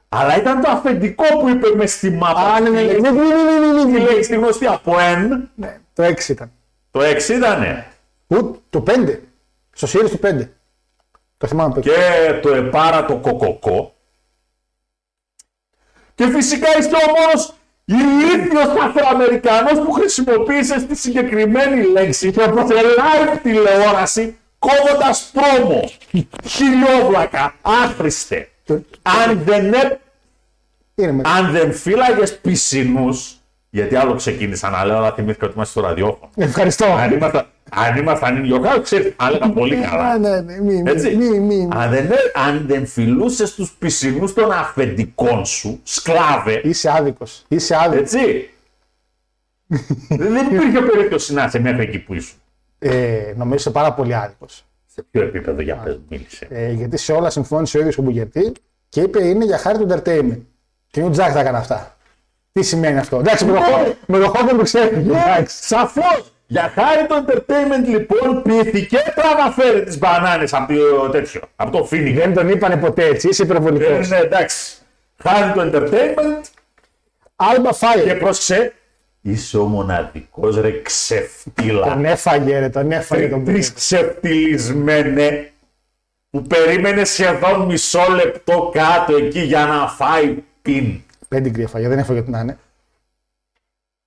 [0.10, 2.40] Αλλά ήταν το αφεντικό που είπε με στη μάπα.
[2.42, 4.00] Α, ναι, ναι, ναι, Τη ναι, ναι, ναι, ναι, ναι, ναι.
[4.12, 5.28] λέξη τη γνωστή από N.
[5.56, 6.52] Ναι, Το 6 ήταν.
[6.92, 7.88] Το 6 ήτανε.
[8.28, 9.20] Ου, το 5.
[9.72, 10.48] Στο series του 5.
[11.38, 11.90] Το θυμάμαι παιδί.
[11.90, 13.96] Και το επάρα το κοκοκό.
[16.16, 17.54] Και φυσικά είστε ο μόνος
[17.86, 25.92] ηλίθιος Αφροαμερικανός που χρησιμοποίησε τη συγκεκριμένη λέξη σε live τηλεόραση κόβοντας πρόμο.
[26.48, 28.50] Χιλιόβλακα, άχρηστε.
[29.02, 30.00] Αν δεν, έ-
[30.96, 31.22] Είναι με...
[31.26, 33.41] αν δεν φύλαγες πισινούς,
[33.74, 36.30] γιατί άλλο ξεκίνησα να λέω, αλλά θυμήθηκα ότι είμαστε στο ραδιόφωνο.
[36.36, 36.86] Ευχαριστώ.
[36.86, 40.18] αν ήμασταν, αν ήμασταν ηλιοκάτω, ξέρεις, θα έλεγα πολύ καλά.
[40.18, 41.16] Ναι, ναι, ναι, μη, μη, Έτσι.
[41.16, 41.68] μη, μη, μη.
[41.72, 47.46] Αν δεν, αν δεν φιλούσες τους πισινούς των αφεντικών σου, σκλάβε, Είσαι άδικος.
[47.48, 48.00] Είσαι άδικος.
[48.14, 48.50] έτσι.
[50.10, 52.38] δεν δεν υπήρχε περίπτωση να είσαι μέχρι εκεί που ήσουν.
[52.80, 54.66] Ε, νομίζω είσαι πάρα πολύ άδικος.
[54.86, 56.48] Σε ποιο επίπεδο για πες, μίλησε.
[56.50, 58.52] Ε, γιατί σε όλα συμφώνησε ο ίδιος ο Μπουγερτή
[58.90, 60.40] και είπε είναι για χάρη του entertainment.
[60.88, 61.96] Και ο Τζάκ τα έκανε αυτά.
[62.52, 64.96] Τι σημαίνει αυτό; Εντάξει, με το χώρο- με το χώρο που ξέρει.
[64.96, 65.68] Εντάξει.
[65.68, 66.34] Σαφώς!
[66.48, 71.42] Για χάρη το entertainment λοιπόν πήθηκε να αναφέρει τις μπανάνες από το τέτοιο.
[71.56, 72.14] Από το Phoenix.
[72.16, 73.28] Δεν τον είπανε ποτέ έτσι.
[73.28, 74.12] Είσαι υπερβολικός.
[74.12, 74.74] Ε, ναι, εντάξει.
[75.24, 76.42] Χάρη το entertainment
[77.36, 78.14] Άλμπα και φάιε.
[78.16, 78.74] πρόσεξε.
[79.22, 81.88] Είσαι ο μοναδικός ρε ξεφτύλα.
[81.88, 83.74] Τον έφαγε, ρε, τον έφαγε τον Τρεις Μπουγερτή.
[83.76, 85.52] ξεφτυλισμένε
[86.30, 91.02] που περίμενε σχεδόν μισό λεπτό κάτω εκεί για να φάει πιν.
[91.32, 92.58] Πέντιγκρι έφαγε, δεν έφαγε ό,τι να είναι.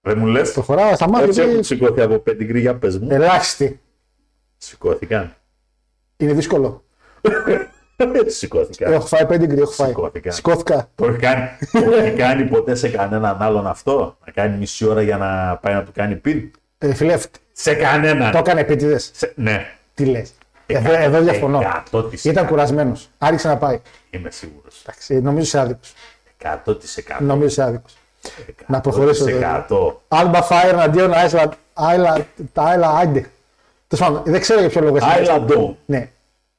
[0.01, 0.53] Δεν μου λες.
[0.53, 1.62] Προχωράω στα Έτσι έχουν μάτια.
[1.62, 3.09] σηκώθει από πεντιγκρί για πες μου.
[3.11, 3.81] Ελάχιστη.
[4.57, 5.35] Σηκώθηκαν.
[6.16, 6.85] Είναι δύσκολο.
[8.27, 8.93] Σηκώθηκαν.
[8.93, 9.89] Έχω φάει πέντιγκρι, έχω φάει.
[9.89, 10.31] Σηκώθηκα.
[10.31, 10.89] Σηκώθηκα.
[10.95, 15.03] Το έχει κάνει, το έχει κάνει ποτέ σε κανέναν άλλον αυτό; Να κάνει μισή ώρα
[15.03, 17.18] για να πάει να του κάνει πιν; Ε, φίλε,
[17.53, 18.33] Σε κανέναν.
[18.33, 19.11] το έκανε επίτηδες.
[19.14, 19.66] Σε- ναι.
[19.95, 20.33] Τι λες.
[20.66, 21.61] Εδώ, εδώ διαφωνώ.
[21.91, 22.25] 100%.
[22.25, 23.09] Ήταν κουρασμένος.
[23.18, 23.81] Άρχισε να πάει.
[24.11, 24.81] Είμαι σίγουρος.
[24.87, 25.95] Εντάξει, νομίζω είσαι άδικος.
[26.45, 26.76] 100%.
[27.20, 27.97] Νομίζω είσαι άδικος.
[28.66, 29.24] Να προχωρήσω.
[29.26, 29.92] 100%.
[30.09, 31.53] Άλμπα Fire εναντίον Άιλα.
[31.74, 32.26] Άιλα.
[32.55, 33.30] Άιλα Άιντε.
[33.88, 34.97] Τέλος πάντων, δεν ξέρω για ποιο λόγο.
[34.97, 36.11] εσύ- Island Ναι.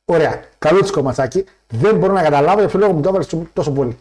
[0.06, 0.44] Ωραία.
[0.58, 1.46] Καλό της κομματσάκι.
[1.68, 3.98] Δεν μπορώ να καταλάβω για ποιο λόγο μου το έβαλες τόσο πολύ.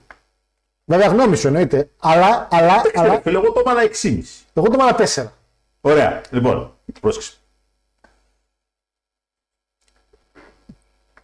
[0.85, 1.89] Βέβαια, γνώμη σου εννοείται.
[2.01, 3.21] Αλλά, αλλά, Ξέρω, αλλά.
[3.21, 4.45] φίλε, εγώ το έβαλα 6,5.
[4.55, 5.33] Εγώ το έβαλα 4.
[5.81, 6.21] Ωραία.
[6.31, 7.33] Λοιπόν, πρόσεξε.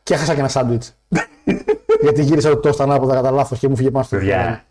[0.03, 0.95] Και έχασα και ένα σάντουιτς.
[2.03, 4.65] Γιατί γύρισα το τόστα ανάποδα κατά λάθος και μου φύγε πάνω στο Παιδιά,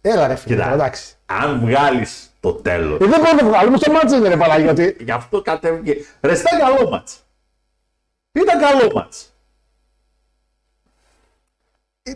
[0.00, 0.72] Έλα ρε φίλε, Κοίτα.
[0.72, 1.14] εντάξει.
[1.26, 2.94] αν βγάλεις το τέλο.
[2.94, 4.96] Ε, δεν μπορούμε να το βγάλουμε στο μάτσο, είναι ρε Παναγιώτη.
[5.00, 5.96] Γι' αυτό κατέβηκε.
[6.20, 7.24] Ρε, ήταν καλό μάτς.
[8.32, 9.34] Ήταν καλό μάτς.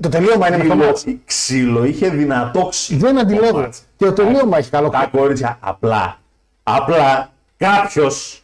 [0.00, 1.18] Το τελείωμα είναι με το Ξύλο, μάτσο.
[1.24, 2.98] ξύλο, είχε δυνατό ξύλο.
[3.00, 3.58] Δεν το αντιλέγω.
[3.60, 3.82] μάτς.
[3.96, 4.88] Και το τελείωμα έχει καλό.
[4.88, 6.18] Τα κορίτσια, απλά,
[6.62, 8.43] απλά κάποιος,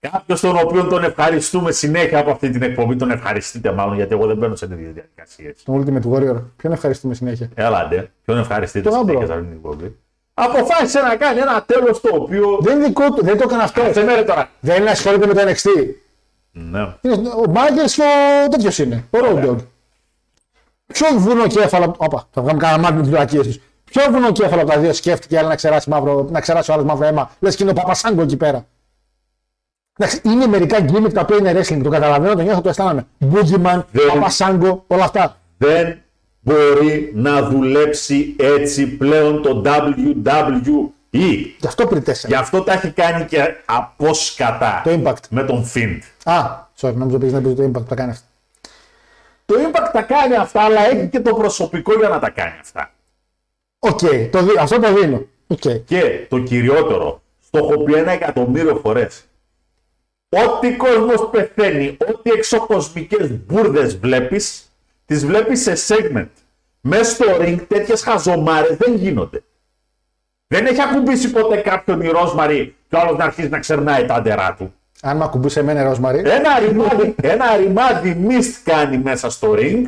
[0.00, 4.26] κάποιος τον οποίο τον ευχαριστούμε συνέχεια από αυτή την εκπομπή, τον ευχαριστείτε μάλλον, γιατί εγώ
[4.26, 5.62] δεν μπαίνω σε τέτοιες διαδικασίες.
[5.62, 6.42] Το Ultimate Warrior.
[6.56, 9.26] Ποιον ευχαριστούμε συνέχεια; Έλατε, ποιον ευχαριστείτε Τον συνέχεια Άμπρο.
[9.26, 9.96] σε αυτή την εκπομπή;
[10.34, 12.58] Αποφάσισε να κάνει ένα τέλος το οποίο...
[12.60, 13.82] Δεν είναι δικό του, δεν το έκανε αυτό.
[13.92, 14.50] Σε μέρε τώρα.
[14.60, 15.68] Δεν ασχολείται με το NXT.
[16.52, 16.94] Ναι.
[17.00, 18.02] Είναι, ο Μάγκερ και
[18.44, 19.04] ο τέτοιος είναι.
[19.10, 19.56] Ο Road Dogg.
[20.86, 21.94] Ποιο βουνοκέφαλο.
[21.96, 23.58] Όπα, θα βγάλουμε κανένα μάτι με τις βλακίες τους.
[23.84, 27.06] Ποιο βουνοκέφαλο από τα δύο σκέφτηκε άλλο να ξεράσει, μαύρο, να ξεράσει ο άλλος μαύρο
[27.06, 27.30] αίμα.
[27.40, 28.66] Λες και είναι ο Παπασάγκο εκεί πέρα.
[30.02, 31.80] Εντάξει, είναι μερικά gimmick τα οποία είναι wrestling.
[31.82, 33.06] Το καταλαβαίνω, το νιώθω, το αισθάνομαι.
[33.32, 35.36] Boogeyman, Δεν- Παπασάγκο, όλα αυτά.
[35.58, 35.98] Δεν
[36.40, 40.90] μπορεί να δουλέψει έτσι πλέον το WWE.
[41.58, 42.38] Γι' αυτό πριν Γι' τέσσερα.
[42.38, 45.22] αυτό τα έχει κάνει και απόσκατα Το Impact.
[45.30, 45.98] με τον Fiend.
[46.24, 46.34] Α,
[46.80, 48.24] sorry, νόμιζα πήγες να πεις το impact που τα κάνει αυτά.
[49.46, 52.90] Το Impact τα κάνει αυτά, αλλά έχει και το προσωπικό για να τα κάνει αυτά.
[53.78, 53.98] Οκ,
[54.30, 55.24] το δι- αυτό το δίνω.
[55.46, 55.58] Οκ.
[55.84, 59.24] Και το κυριότερο, στο έχω πει ένα εκατομμύριο φορές.
[60.36, 64.70] Ό,τι κόσμος πεθαίνει, ό,τι εξωκοσμικές μπουρδες βλέπεις,
[65.06, 66.28] τις βλέπεις σε segment.
[66.80, 69.42] Μέσα στο ring τέτοιες χαζομάρες δεν γίνονται.
[70.46, 74.14] Δεν έχει ακουμπήσει ποτέ κάποιον η Ρόσμαρη και ο άλλος να αρχίσει να ξερνάει τα
[74.14, 74.74] αντερά του.
[75.02, 76.18] Αν με ακουμπούσε εμένα, Ροσμαρή.
[76.18, 79.82] Ένα ρημάδι, ένα ρημάδι mist κάνει μέσα στο ring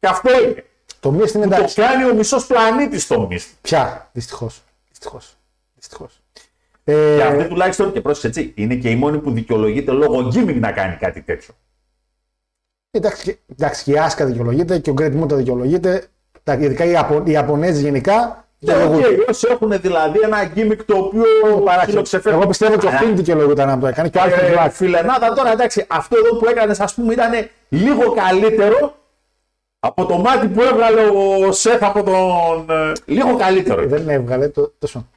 [0.00, 0.64] και αυτό είναι.
[1.00, 1.74] το Mist είναι Το εντάξει.
[1.74, 3.46] κάνει ο μισός πλανήτης στο mist.
[3.60, 4.62] Πια, δυστυχώς.
[5.74, 6.20] Δυστυχώς.
[6.84, 7.16] Δυστυχώ.
[7.16, 10.56] Και Ε, αυτή τουλάχιστον και πρόσεξε έτσι, είναι και η μόνη που δικαιολογείται λόγω gimmick
[10.60, 11.54] να κάνει κάτι τέτοιο.
[12.90, 16.04] εντάξει, και- εντάξει, και η Άσκα δικαιολογείται και ο Γκρέτ Μούτα δικαιολογείται.
[16.42, 18.46] Τα- Ειδικά οι, Ιαπω, οι Ιαπωνέζοι γενικά.
[18.58, 19.20] Ναι, δικαιολογούνται.
[19.22, 21.24] οκ, όσοι έχουν δηλαδή ένα gimmick το οποίο
[21.64, 22.02] Παράξενο.
[22.02, 22.38] ξεφεύγει.
[22.38, 24.68] Εγώ πιστεύω και ο Φιν δικαιολογούταν να το έκανε και ο Άλφιν Ε, Black.
[24.70, 27.30] φιλενάδα τώρα εντάξει, αυτό εδώ που έκανες, ας πούμε, ήταν
[27.68, 28.94] λίγο καλύτερο
[29.78, 31.00] από το μάτι που έβγαλε
[31.46, 32.76] ο Σεφ από τον.
[32.76, 33.86] ε, λίγο καλύτερο.
[33.86, 35.08] Δεν έβγαλε το τόσο.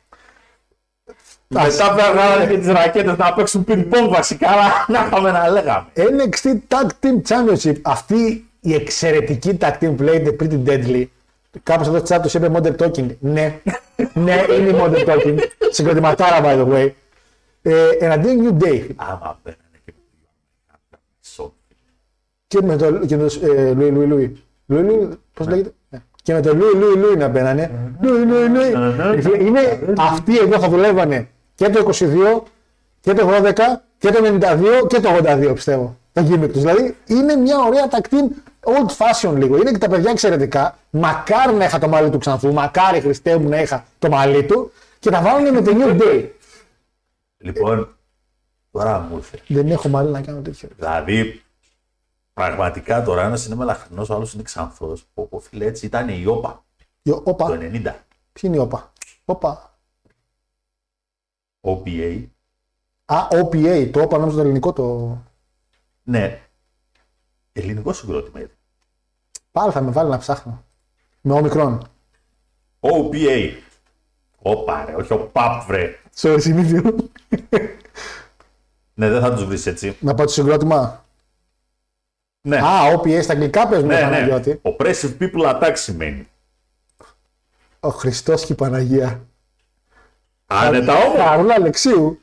[1.48, 4.64] Μετά βγάλανε και τις ρακέτες να παίξουν ping-pong βασικά, αλλά
[5.00, 5.86] να είχαμε να λέγαμε.
[5.95, 7.76] NXT Tag Team Championship.
[7.82, 11.06] Αυτή η εξαιρετική tag team που λέγεται Pretty Deadly.
[11.64, 13.08] Κάπως εδώ στο chat τους είπε Modern Talking.
[13.20, 13.60] Ναι,
[14.14, 15.38] ναι, είναι η Modern Talking.
[15.70, 16.89] Συγκροτηματάρα, by the way.
[17.62, 18.86] Ε, εναντίον New Day.
[18.95, 19.93] Άμα μπαίνανε και
[21.22, 21.54] Σο-
[22.48, 24.43] Και με το, και με το ε, Λουί Λουί Λουί.
[24.66, 26.00] Λουί Λουί, πώς λέγεται; Ναι.
[26.24, 27.72] Και με το Λουί Λουί Λουί να μπαίνανε.
[28.02, 28.74] Λουί Λουί Λουί.
[29.16, 32.41] Ε, φίλε, Είναι αυτοί εδώ θα δουλεύανε και το 22
[32.99, 33.53] και το 12
[33.97, 35.97] και το 92 και το 82 πιστεύω.
[36.14, 36.62] Τα gimmick τους.
[36.62, 38.26] Δηλαδή είναι μια ωραία tag team
[38.64, 39.58] old fashion λίγο.
[39.58, 40.78] Είναι και τα παιδιά εξαιρετικά.
[40.89, 42.53] Μακάρι να είχα το μαλλί του Ξανθού.
[42.53, 44.72] Μακάρι Χριστέ μου να είχα το μαλλί του.
[44.99, 46.30] Και τα βάλουν με το New Day.
[47.38, 47.97] Λοιπόν,
[48.72, 49.39] τώρα μου ήρθε.
[49.47, 50.70] Δεν έχω μαλλί να κάνω τέτοιο.
[50.76, 51.41] Δηλαδή,
[52.34, 55.05] πραγματικά τώρα ένας είναι μελαχρινός, ο άλλος είναι ξανθός.
[55.14, 56.64] Που ο φίλε έτσι ήταν η όπα
[57.10, 57.45] Yo, Όπα.
[57.45, 57.60] το 90.
[57.62, 57.93] Ποιοι
[58.41, 58.93] είναι οι όπα;
[59.26, 59.77] Όπα.
[61.62, 62.26] OPA.
[63.05, 63.89] Α, OPA.
[63.91, 65.18] Το όπα νόμιζα το ελληνικό το.
[66.03, 66.41] Ναι.
[67.53, 68.55] Ελληνικό συγκρότημα ήταν.
[69.51, 70.64] Πάλι θα με βάλει να ψάχνω.
[71.22, 71.88] Με ομικρόν.
[72.80, 73.51] OPA.
[74.38, 75.99] Όπα ρε, όχι ο ΠΑΠ βρε.
[76.10, 76.95] Σε συνήθιο.
[78.93, 79.97] Ναι, δεν θα τους βρεις έτσι.
[79.99, 81.05] να πάω το συγκρότημα.
[82.41, 84.10] Ναι, Α, OPA στα αγγλικά παίζουν ναι, ναι, ναι.
[84.10, 84.62] Παναγιώτη.
[84.64, 86.28] Oppressive people attack σημαίνει.
[87.80, 89.28] Ο Χριστός και η Παναγία.
[90.48, 91.24] Άνετα όμω.
[91.24, 92.20] Χαρούλα Αλεξίου.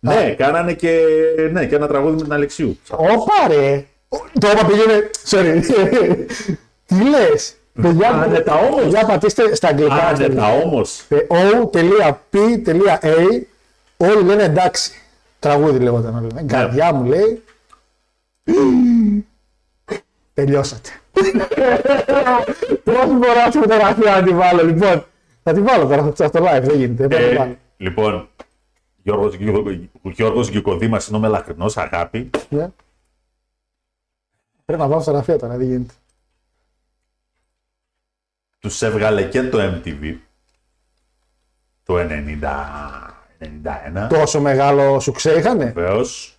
[0.00, 0.98] Ναι, κάνανε και,
[1.52, 2.78] ναι, και ένα τραγούδι με την Αλεξίου.
[2.90, 3.84] Όπα ρε.
[4.08, 5.10] Ο- Το όπα πήγαινε.
[5.30, 5.60] Sorry.
[6.86, 8.82] Τι λες; Παιδιά, Άνετα όμως.
[8.82, 9.94] παιδιά, πατήστε στα αγγλικά.
[9.94, 11.04] Άνετα όμως.
[11.08, 12.14] Ε, O.P.A.
[13.96, 14.92] Όλοι λένε εντάξει.
[15.38, 16.26] Τραγούδι λέγονταν όλοι.
[16.34, 16.40] Ναι.
[16.40, 17.42] Ε, Καρδιά μου λέει.
[20.34, 20.88] Τελειώσατε.
[22.84, 25.04] Πόση φορά τη φωτογραφία να τη βάλω, λοιπόν.
[25.42, 27.06] Θα τη βάλω τώρα στο live, δεν γίνεται.
[27.06, 27.56] Δεν μπορώ να τη βάλω.
[27.76, 28.28] λοιπόν,
[29.02, 32.30] Γιώργος, Γιώργος, ο Γιώργος Γκυκοδήμας είναι ο μελαχρινός αγάπη.
[32.48, 32.70] Ναι.
[34.64, 35.94] Πρέπει να βάλω φωτογραφία τώρα, δεν γίνεται.
[38.58, 40.16] Τους έβγαλε και το MTV
[41.82, 44.06] το 90, 91.
[44.08, 46.34] Τόσο μεγάλο σουξέ είχανε; Βεβαίως.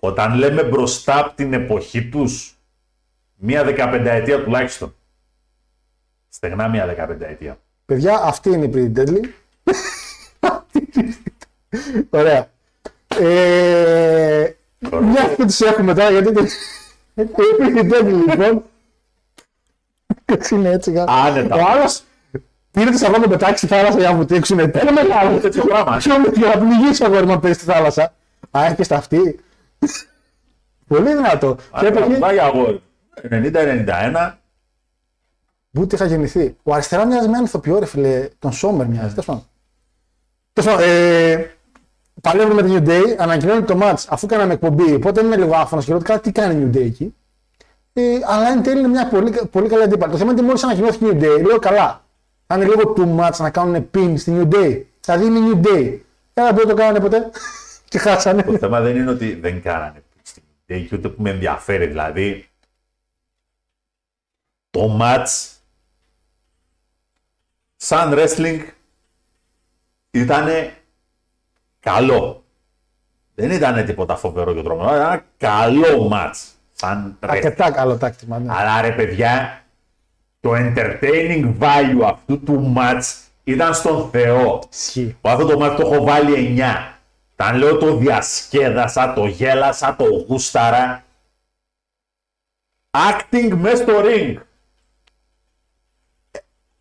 [0.00, 2.56] Όταν λέμε μπροστά από την εποχή τους,
[3.44, 4.94] μία δεκαπενταετία τουλάχιστον.
[6.28, 7.58] Στεγνά μία δεκαπενταετία.
[7.86, 9.20] Παιδιά, αυτή είναι η Pretty Deadly.
[12.10, 12.48] Ωραία.
[13.18, 14.50] Ε,
[15.02, 16.44] μια και τους έχουμε τώρα, γιατί το-
[17.14, 18.62] η Pretty Deadly λοιπόν.
[20.50, 20.92] είναι έτσι.
[20.92, 21.04] γα.
[21.08, 21.54] Άνετα.
[21.56, 21.90] Ο άλλο
[22.70, 24.58] πήρε τη σαββά να πετάξει στη θάλασσα για να βουτήξουν.
[24.58, 25.96] Είναι μεγάλο τέτοιο πράγμα.
[25.96, 28.14] Ποιο με για να πνιγεί αγόρι μου πέσει στη θάλασσα.
[28.50, 29.40] Α, έχει στα αυτή.
[30.88, 31.56] Πολύ δυνατό.
[31.80, 32.18] Και έπαιχε.
[33.28, 33.86] Πάει αγόρι.
[33.86, 34.32] 90-91.
[35.70, 36.56] Πού είχα γεννηθεί.
[36.62, 38.28] Ο αριστερά μοιάζει με έναν ηθοποιό, ρε φίλε.
[38.38, 39.08] Τον Σόμερ μοιάζει.
[39.08, 39.46] Τέλος πάντων.
[40.52, 41.50] Τέλος πάντων, ε,
[42.20, 44.94] Παλεύουμε με την New Day, ανακοινώνει το match αφού κάναμε εκπομπή.
[44.94, 47.14] Οπότε είμαι λίγο άφωνος και ρωτάω τι κάνει η New Day εκεί.
[47.92, 50.12] Ε, αλλά εν τέλει είναι μια πολύ, πολύ καλή αντίπαλη.
[50.12, 52.04] Το θέμα είναι ότι μόλις ανακοινώθηκε η New Day, λέω καλά.
[52.46, 54.82] Θα είναι λίγο too much να κάνουν pin στη New Day.
[55.00, 55.98] Δηλαδή είναι η New Day.
[56.34, 57.30] Ένα που δεν το κάνανε ποτέ
[57.88, 58.42] και χάσανε.
[58.42, 61.86] Το θέμα δεν είναι ότι δεν κάνανε στην Day και ούτε που με ενδιαφέρει.
[61.86, 62.46] Δηλαδή,
[64.72, 65.26] το match
[67.76, 68.60] σαν wrestling
[70.10, 70.48] ήταν
[71.80, 72.44] καλό.
[73.34, 74.94] Δεν ήταν τίποτα φοβερό και τρομερό.
[74.94, 76.34] Ήταν ένα καλό match.
[76.72, 77.28] Σαν wrestling.
[77.28, 78.38] Αρκετά καλό τάκτημα.
[78.38, 78.52] Ναι.
[78.54, 79.64] Αλλά ρε παιδιά,
[80.40, 83.02] το entertaining value αυτού του match
[83.44, 84.62] ήταν στον Θεό.
[84.72, 85.16] Ισχύει.
[85.20, 86.94] Εγώ αυτό το μάτι το έχω βάλει 9.
[87.36, 91.04] Τα λέω το διασκέδασα, το γέλασα, το γούσταρα.
[92.90, 94.36] Acting μέσα στο ring.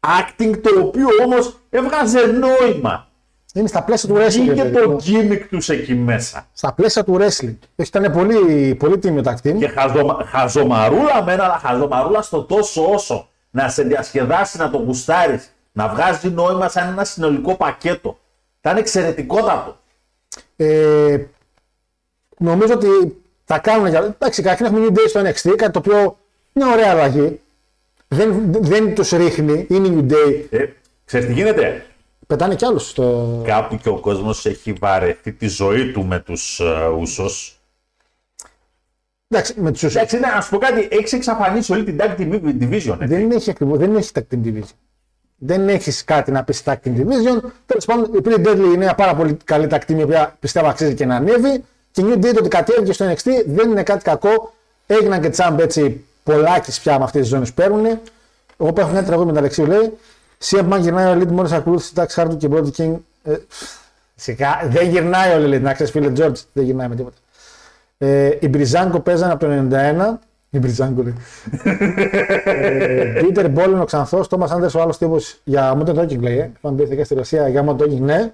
[0.08, 3.08] Acting το οποίο όμως έβγαζε νόημα.
[3.54, 4.28] Είναι στα πλαίσια του wrestling.
[4.30, 5.30] Βγήκε ρε το παιδί μου.
[5.30, 6.48] gimmick τους εκεί μέσα.
[6.54, 7.56] Στα πλαίσια του wrestling.
[7.76, 9.58] Ήταν πολύ, πολύ τίμιο tag team.
[9.60, 13.30] Και χαζομα, χαζομαρούλα μένα, αλλά χαζομαρούλα στο τόσο όσο.
[13.52, 15.52] Να σε διασκεδάσει, να το γουστάρεις.
[15.72, 18.18] Να βγάζει νόημα σαν ένα συνολικό πακέτο.
[18.60, 19.78] Ήταν εξαιρετικότατο.
[20.56, 21.18] Ε,
[22.38, 22.88] νομίζω ότι
[23.44, 24.00] θα κάνουν για.
[24.00, 26.18] Εντάξει, καταρχήν έχουμε New Day στο NXT, κάτι το οποίο
[26.54, 27.40] είναι ωραία αλλαγή.
[28.14, 30.46] Δεν, δεν τους ρίχνει, είναι η New Day.
[30.50, 30.66] Ε,
[31.06, 31.86] ξέρεις τι γίνεται;
[32.28, 33.42] Πετάνε κι άλλους στο.
[33.46, 37.60] κάπου και ο κόσμος έχει βαρεθεί τη ζωή του με τους uh, Ούσος.
[39.28, 42.42] Εντάξει, με τους Εντάξει, ναι, να σου πω κάτι, έχεις εξαφανίσει όλη την tag team
[42.62, 42.98] division.
[43.00, 43.06] ε.
[43.06, 44.74] Δεν έχει ακριβώς, δεν έχει tag team division.
[45.36, 47.42] Δεν έχεις κάτι να πεις tag team division.
[47.66, 50.68] Τέλος πάντων, η Pretty Deadly είναι μια πάρα πολύ καλή tag team η οποία πιστεύω
[50.68, 51.64] αξίζει και να ανέβει.
[51.92, 54.54] Και η New Day το ότι κατέβηκε στο NXT δεν είναι κάτι κακό.
[54.88, 57.86] Έγιναν και τσάμπ έτσι πολλάκι πια με αυτές τις ζώνες που παίρνουν.
[58.58, 59.98] Εγώ που έχω μια τραγούδι με τα Αλεξίου λέει.
[60.44, 62.94] CM Punk γυρνάει ο Elite μόλι ακολούθησε Dax Hardy και Brody King.
[63.24, 63.36] Ε,
[64.16, 67.18] σιγά, δεν γυρνάει ο Elite, να ξέρεις φίλε George, δεν γυρνάει με τίποτα.
[67.98, 70.20] Ε, η Μπριζάνκο παίζανε από το 91.
[70.50, 71.16] Η Μπριζάνκο λέει.
[73.26, 76.38] Πίτερ Μπόλιν ο Ξανθός, Τόμας Άντερ ο άλλος τύπος για Modern Talking λέει.
[76.38, 76.52] Ε.
[76.62, 78.32] Πάμε μπήκε στη Ρωσία για Modern Talking, ναι.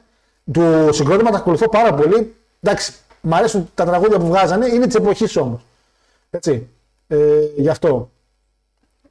[0.51, 2.35] Του συγκρότημα τα ακολουθώ πάρα πολύ.
[2.61, 5.61] Εντάξει, μ' αρέσουν τα τραγούδια που βγάζανε, είναι της εποχής όμως.
[6.29, 6.67] Έτσι.
[7.07, 7.17] Ε,
[7.55, 8.11] γι' αυτό.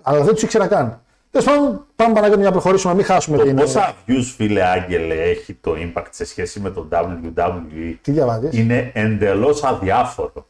[0.03, 1.01] Αλλά δεν τους ήξερα καν.
[1.31, 3.57] Τέλος πάντων, πάμε παρακάτω για να προχωρήσουμε, να μην χάσουμε Το την.
[3.57, 8.91] πόσα views, φίλε Άγγελε, έχει το Impact σε σχέση με το WWE Τι διαβάζεις; είναι
[8.95, 10.47] εντελώς αδιάφορο.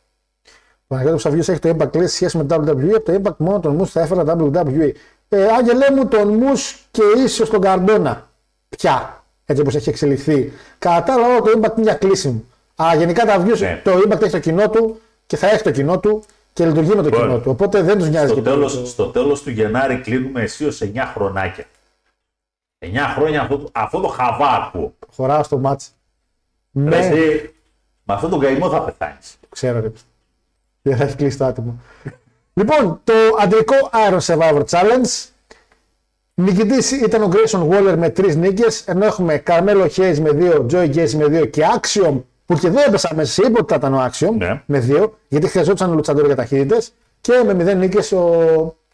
[0.87, 2.95] Παναγιώτη Ψαβιούς έχει το Impact λέει σε σχέση με το WWE.
[2.95, 4.91] Από το Impact μόνο τον Moose θα έφερα WWE.
[5.29, 8.29] Ε, Άγγελέ μου, τον Moose και ίσως τον Καρντόνα.
[8.69, 9.25] Πια.
[9.45, 10.53] Έτσι όπως έχει εξελιχθεί.
[10.79, 12.45] Κατά τα άλλα, το Impact είναι για κλείσιμο.
[12.83, 13.81] Α, γενικά τα views, Ναι.
[13.85, 16.23] το Impact έχει το κοινό του και θα έχει το κοινό του
[16.57, 17.51] και λειτουργεί με το Λοιπόν, κοινό του.
[17.51, 20.81] Οπότε δεν τους νοιάζει Στο και πολύ τέλος, το- στο τέλος του Γενάρη κλείνουμε αισίως
[20.81, 21.65] 9 χρονάκια.
[22.79, 24.95] 9 χρόνια αυτό, το- αυτό το χαβά ακούω.
[25.15, 25.91] Χωράω στο μάτς.
[26.71, 27.55] Ναι, Εσύ,
[28.03, 29.37] με αυτόν τον καημό θα πεθάνεις.
[29.49, 29.93] ξέρω ρε.
[30.83, 31.79] Δεν θα έχει κλείσει το άτομο.
[32.55, 33.75] λοιπόν, το αντρικό
[34.11, 35.29] Iron Survivor Challenge.
[36.35, 38.81] Νικητής ήταν ο Grayson Waller με τρεις νίκες.
[38.87, 42.89] Ενώ έχουμε Carmelo Hayes με δύο, Joey Gacy με δύο και Axiom που και δεν
[42.89, 44.63] έπεσα μέσα σε είπε ότι θα ήταν ο Axiom Ναι.
[44.67, 46.93] με δύο, γιατί χρειαζόταν λουτσαντόρ για ταχύτητες.
[47.21, 48.21] Και με μηδέν νίκες ο.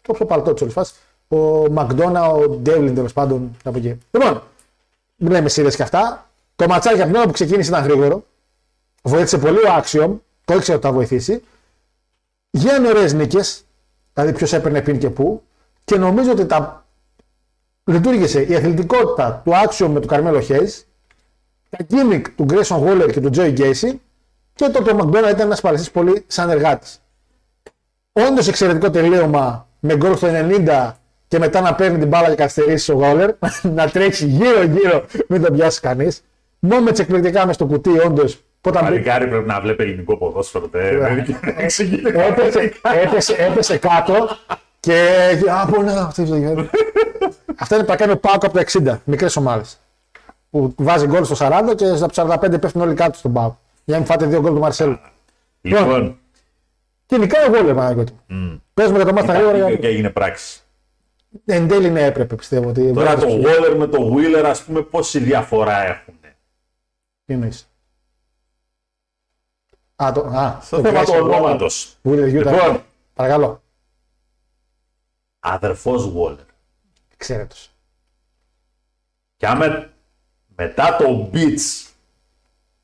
[0.01, 0.95] Το πιο παλτό της όλης φάσης.
[1.27, 1.37] Ο
[1.71, 3.97] Μακδόνα, ο Ντέβλιν τέλος πάντων από εκεί.
[4.11, 4.41] Λοιπόν,
[5.15, 6.29] μην λέμε σειρέ και αυτά.
[6.55, 8.23] Το ματσάκι από την ώρα που ξεκίνησε ήταν γρήγορο.
[9.03, 10.11] Βοήθησε πολύ ο Axiom.
[10.45, 11.43] Το ήξερε ότι θα βοηθήσει.
[12.49, 13.63] Γίνανε ωραίες νίκες.
[14.13, 15.43] Δηλαδή ποιος έπαιρνε πιν και πού.
[15.85, 16.85] Και νομίζω ότι τα...
[17.83, 20.81] λειτουργήσε η αθλητικότητα του Axiom με του Καρμέλο Hayes,
[21.77, 23.93] τα gimmick του Grayson Waller και του Joey Gacy
[24.55, 27.01] και το ότι ο McDonald ήταν ένας παλαιστή πολύ σαν εργάτης.
[28.11, 30.91] Όντως εξαιρετικό τελείωμα με γκολ στο 90
[31.27, 33.29] και μετά να παίρνει την μπάλα και καθυστερήσει ο Waller,
[33.75, 36.21] να τρέξει γύρω-γύρω, μην τον πιάσει κανείς.
[36.59, 38.43] Μόμετς εκπληκτικά μες στο κουτί, όντως.
[38.65, 40.67] Όταν μπήκε- Παλικάρι πρέπει να βλέπει ελληνικό ποδόσφαιρο.
[40.67, 40.97] τε.
[40.97, 42.25] Δεν εξηγείται.
[42.27, 42.71] έπεσε,
[43.03, 44.27] έπεσε, έπεσε κάτω
[44.79, 45.07] και.
[45.61, 46.69] Από ναι, αυτό είναι.
[47.59, 49.77] Αυτά είναι που τα κάνει ο Πάοκ από το 60, μικρές ομάδες.
[50.53, 53.53] Που βάζει γκολ στο 40 και στα 45 πέφτουν όλοι κάτω στον Πάοκ.
[53.85, 54.99] Για να μην φάτε δύο γκολ του Μαρσέλου.
[55.61, 56.19] Λοιπόν,
[57.05, 58.19] Και νικάει ο Βόλε, Παναγιώτη.
[58.73, 59.57] Παίζουμε για το μάθημα γρήγορα.
[59.57, 60.61] και γιατί έγινε πράξη.
[61.45, 62.69] Εν τέλει ναι, έπρεπε πιστεύω.
[62.69, 66.13] Ότι Τώρα βράδυ το σου- Waller με το Wheeler, ας πούμε, πόση διαφορά έχουν.
[67.25, 67.69] Τι εννοείς;
[69.95, 71.97] Α, το, α, Στο θέμα του Grayson ονόματος.
[72.03, 72.31] Waller, Utah.
[72.31, 73.61] Λοιπόν, Παρακαλώ.
[75.39, 76.45] αδερφός Waller.
[77.17, 77.71] Ξέρετος.
[79.37, 79.91] Και άμα
[80.55, 81.87] μετά το beats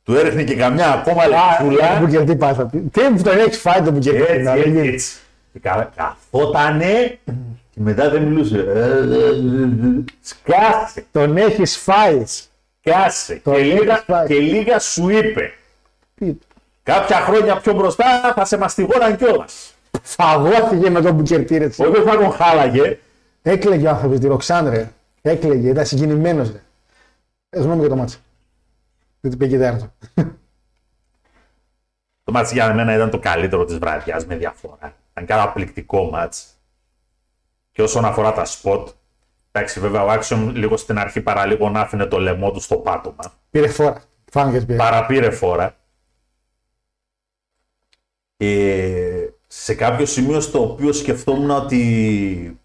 [0.04, 2.00] του έριχνε και καμιά ακόμα λεπτούλα.
[2.00, 2.66] Μπουκερ τι πάθα.
[2.92, 4.16] Τι που τον έχεις φάει τον Μπουκερ.
[4.16, 5.16] Έτσι, έτσι, έτσι.
[5.54, 7.20] Και κα- καθότανε
[7.72, 8.58] και μετά δεν μιλούσε.
[8.58, 12.24] Ε, ε, ε, ε, Σκάσε, Τον έχεις φάει.
[12.82, 13.42] σκάσε.
[13.44, 14.28] Το Και λέει λίγα, πάει.
[14.28, 15.52] και λίγα σου είπε.
[16.16, 16.38] Τι-
[16.84, 19.74] Κάποια χρόνια πιο μπροστά θα σε μαστιγώναν κιόλας.
[20.02, 21.66] Φαγώθηκε με τον Μπουκερ τι ρε.
[21.66, 22.98] Όχι ότι θα τον χάλαγε.
[23.42, 24.90] Έκλαιγε ο άνθρωπος τη Ροξάνδρε.
[25.22, 26.52] Έκλαιγε, ήταν συγκινημένος.
[27.50, 27.58] Ρε.
[27.58, 28.20] Ε, Συγγνώμη για το μάτσο.
[29.20, 29.94] Δεν την πήγε τέταρτο.
[32.24, 34.96] Το μάτς για μένα ήταν το καλύτερο της βραδιάς με διαφορά.
[35.12, 36.48] Ήταν καταπληκτικό μάτς.
[37.72, 38.90] Και όσον αφορά τα σποτ,
[39.52, 43.34] εντάξει βέβαια ο Άξιον λίγο στην αρχή παραλίγο να άφηνε το λαιμό του στο πάτωμα.
[43.50, 44.04] Πήρε φόρα.
[44.32, 44.78] Φάνηκες ότι πήρε.
[44.78, 45.78] Παραπήρε φόρα.
[48.38, 52.60] Ε, σε κάποιο σημείο στο οποίο σκεφτόμουν ότι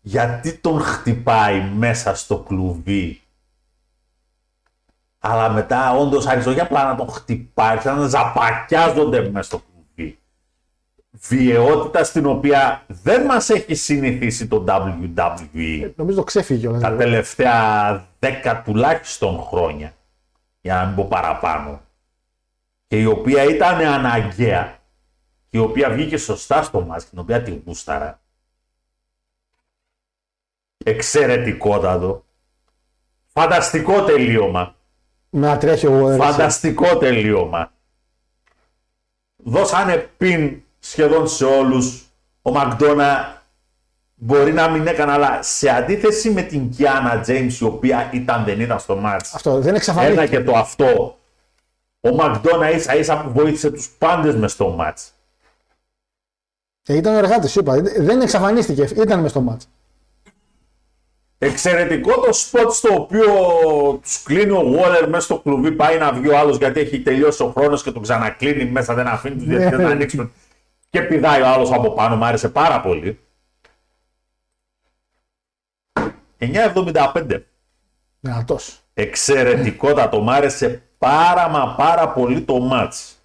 [0.00, 3.20] γιατί τον χτυπάει μέσα στο κλουβί
[5.30, 10.18] αλλά μετά όντως άρχισε όχι απλά να τον χτυπάει, άρχισαν να ζαπακιάζονται μέσα στο κλουβί.
[11.10, 16.78] Βιαιότητα στην οποία δεν μας έχει συνηθίσει το WWE Νομίζω το ξέφυγε όλα.
[16.78, 19.92] τα τελευταία δέκα τουλάχιστον χρόνια,
[20.60, 21.80] για να μην πω παραπάνω,
[22.86, 24.78] και η οποία ήταν αναγκαία
[25.48, 28.20] και η οποία βγήκε σωστά στο μας και την οποία τη γούσταρα.
[30.84, 32.24] Εξαιρετικότατο.
[33.26, 34.75] Φανταστικό τελείωμα.
[35.30, 36.16] Να τρέχει ο Warriors.
[36.18, 37.72] Φανταστικό τελείωμα.
[39.36, 42.04] Δώσανε πιν σχεδόν σε όλους.
[42.42, 43.42] Ο Μακδόνα
[44.14, 48.60] μπορεί να μην έκανε, αλλά σε αντίθεση με την Κιάνα Τζέιμς, η οποία ήταν δεν
[48.60, 50.26] ήταν στο μάτς, Αυτό δεν ένα εξαφανίστηκε.
[50.26, 51.18] και το αυτό,
[52.00, 55.10] ο Μακδόνα ίσα ίσα που βοήθησε τους πάντες μες στο μάτς.
[56.82, 57.80] Και ήταν ο εργάτης, σου είπα.
[57.98, 58.82] Δεν εξαφανίστηκε.
[58.82, 59.68] Ήταν μες στο μάτς.
[61.38, 63.26] Εξαιρετικό το σποτ στο οποίο
[64.02, 65.72] τους κλείνει ο Waller μέσα στο κλουβί.
[65.72, 68.94] Πάει να βγει ο άλλος γιατί έχει τελειώσει ο χρόνος και τον ξανακλίνει μέσα.
[68.94, 70.32] Δεν αφήνει τους διαιτητές να ανοίξουν.
[70.90, 72.16] Και πηδάει ο άλλος από πάνω.
[72.16, 73.20] Μ' άρεσε πάρα πολύ.
[76.38, 77.42] 9,75.
[78.20, 78.80] Δυνατός.
[78.94, 80.20] Εξαιρετικότατο.
[80.20, 83.16] Μ' άρεσε πάρα μα πάρα πολύ το ματς.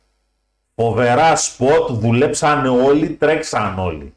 [0.75, 4.13] Φοβερά σποτ, δουλέψαν όλοι, τρέξαν όλοι.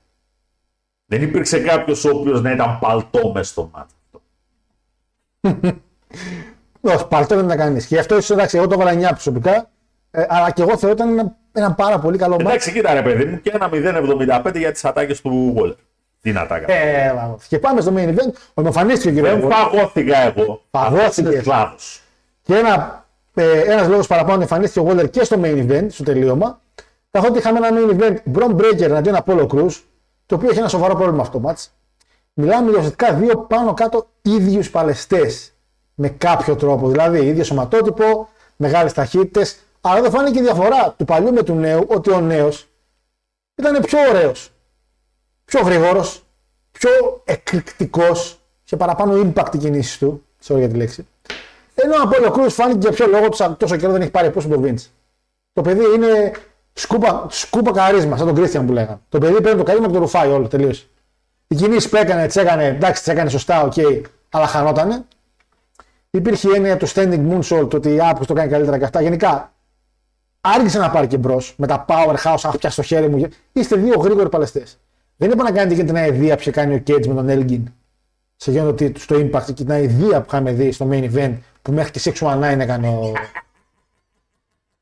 [1.15, 3.93] Δεν υπήρξε κάποιος ο οποίος να ήταν παλτό μες στο μάτς.
[6.81, 7.78] Όχι, παλτό δεν ήταν κανεί.
[7.78, 9.70] Και γι' αυτό ίσως εντάξει, εγώ το έβαλα 9 προσωπικά.
[10.11, 12.49] Ε, αλλά και εγώ θεωρώ ότι ήταν ένα, ένα πάρα πολύ καλό μάτς.
[12.49, 15.74] Εντάξει, κοίτα ρε παιδί μου, και ένα 0,75 για τις ατάκες του Waller.
[16.20, 16.81] Τι να τα κάνω.
[16.81, 18.32] Ε, βα- και πάμε στο main event.
[18.55, 20.62] Ομοφανίστηκε ο κύριος Δεν φαγώθηκα εγώ.
[20.70, 21.07] Φαγώθηκες.
[21.09, 22.03] Αυτός είναι σλάβος.
[22.43, 23.05] Και ένα,
[23.35, 26.61] ε, ένας λόγος παραπάνω εμφανίστηκε ο Waller και στο main event, στο τελείωμα.
[27.11, 29.70] Καθότι είχαμε ένα main event Bron Breaker εναντίον Apollo Cruz,
[30.26, 31.66] το οποίο έχει ένα σοβαρό πρόβλημα αυτό το match.
[32.34, 35.52] Μιλάμε για ουσιαστικά δύο πάνω κάτω ίδιους παλαιστές.
[35.94, 36.88] Με κάποιο τρόπο.
[36.88, 39.59] Δηλαδή, ίδιο σωματότυπο, μεγάλες ταχύτητες.
[39.80, 42.68] Αλλά δεν φάνηκε η διαφορά του παλιού με του νέου, ότι ο νέος
[43.55, 44.52] ήταν πιο ωραίος,
[45.44, 46.24] πιο γρήγορος,
[46.72, 46.90] πιο
[47.24, 51.06] εκρηκτικός, είχε παραπάνω impact οι κινήσεις του, sorry για τη λέξη.
[51.74, 54.48] Ενώ από ο Cruz φάνηκε για ποιο λόγο τους- τόσο καιρό δεν έχει πάρει πόσο
[54.48, 54.86] τον Vince.
[55.52, 56.32] Το παιδί είναι
[56.74, 58.98] σκούπα, σκούπα καρίσμα, σαν τον Christian που λέγανε.
[59.09, 60.86] Το παιδί παίρνει το καρίσμα και το ρουφάει όλο, τελείωσε.
[61.46, 63.72] Οι κινήσεις που έκανε, τις έκανε, εντάξει, τις έκανε σωστά, οκ,
[64.30, 65.05] αλλά χανότανε.
[66.10, 69.01] Υπήρχε η έννοια του standing moonsault, το ότι Apollo το κάνει καλύτερα και αυτά.
[69.01, 69.52] Γενικά,
[70.40, 73.28] άργησε να πάρει και μπρος με τα powerhouse, αχ, πια στο χέρι μου.
[73.52, 74.78] Είστε δύο γρήγοροι παλαιστές.
[75.16, 77.62] Δεν είπα να κάνετε και την αηδία που είχε κάνει ο Cage με τον Elgin
[78.36, 81.90] σε γέννη στο Impact και την αηδία που είχαμε δει στο main event που μέχρι
[81.90, 83.12] και 619 έκανε ο.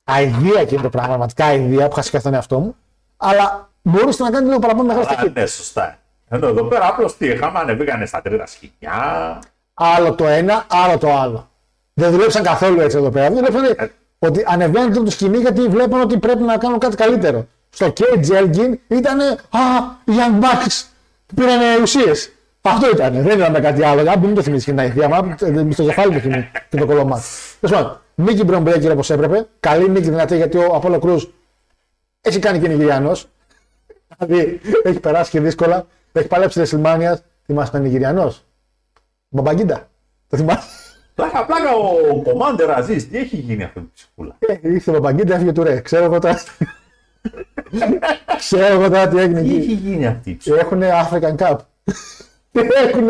[0.04, 2.76] Αηδία εκείνο το πράγμα, πραγματικά αηδία που είχα σκεφτεί τον εαυτό μου.
[3.16, 5.40] Αλλά μπορούσε να κάνεις λίγο παραπάνω μεγάλη Α, ταχύτητα.
[5.40, 5.98] ναι, σωστά.
[6.28, 9.38] Ενώ εδώ πέρα απλώς τι είχαμε, ανεβήκανε στα τρίτα σκηνιά.
[9.74, 11.48] Άλλο το ένα, άλλο το άλλο.
[11.94, 13.30] Δεν δουλέψαν καθόλου έτσι εδώ πέρα.
[13.30, 17.46] Δουλέψαν ότι ανεβαίνουν το σκηνή γιατί βλέπουν ότι πρέπει να κάνουν κάτι καλύτερο.
[17.70, 19.58] Στο Cage Elgin ήταν Α,
[20.04, 20.84] οι Young Bucks
[21.34, 22.32] πήραν ουσίες.
[22.64, 23.12] Αυτό ήταν.
[23.22, 24.10] Δεν είδαμε κάτι άλλο.
[24.10, 25.34] Αν μην το θυμίσει και την αηδία μου,
[25.64, 27.22] με στο κεφάλι μου θυμίζει και το κολομάτι.
[27.60, 29.46] Τέλος πάντων, νίκη Μπρον Breaker όπως έπρεπε.
[29.60, 31.24] Καλή νίκη δυνατή γιατί ο Απόλο Κρούζ
[32.20, 33.28] έχει κάνει και Νιγηριανός.
[34.18, 35.86] Δηλαδή έχει περάσει και δύσκολα.
[36.12, 37.14] Έχει παλέψει τη WrestleMania.
[37.46, 38.44] Θυμάσαι ήταν Νιγηριανός;
[39.28, 39.88] Μπαμπαγκίντα.
[40.28, 40.68] Το θυμάσαι;
[41.14, 44.36] Πλάκα, πλάκα ο Commander Aziz, τι έχει γίνει αυτή η ψυχούλα.
[44.38, 45.80] Ε, Ήρθε ο Μπαμπαγκίντα, έφυγε του ρε.
[45.80, 46.38] Ξέρω εγώ τώρα.
[48.38, 49.56] Ξέρω εγώ τώρα τι έγινε Τι εκεί.
[49.56, 50.60] έχει γίνει αυτή η ψυχούλα.
[50.60, 51.56] Έχουν African Cup.
[52.52, 53.06] Έχουν.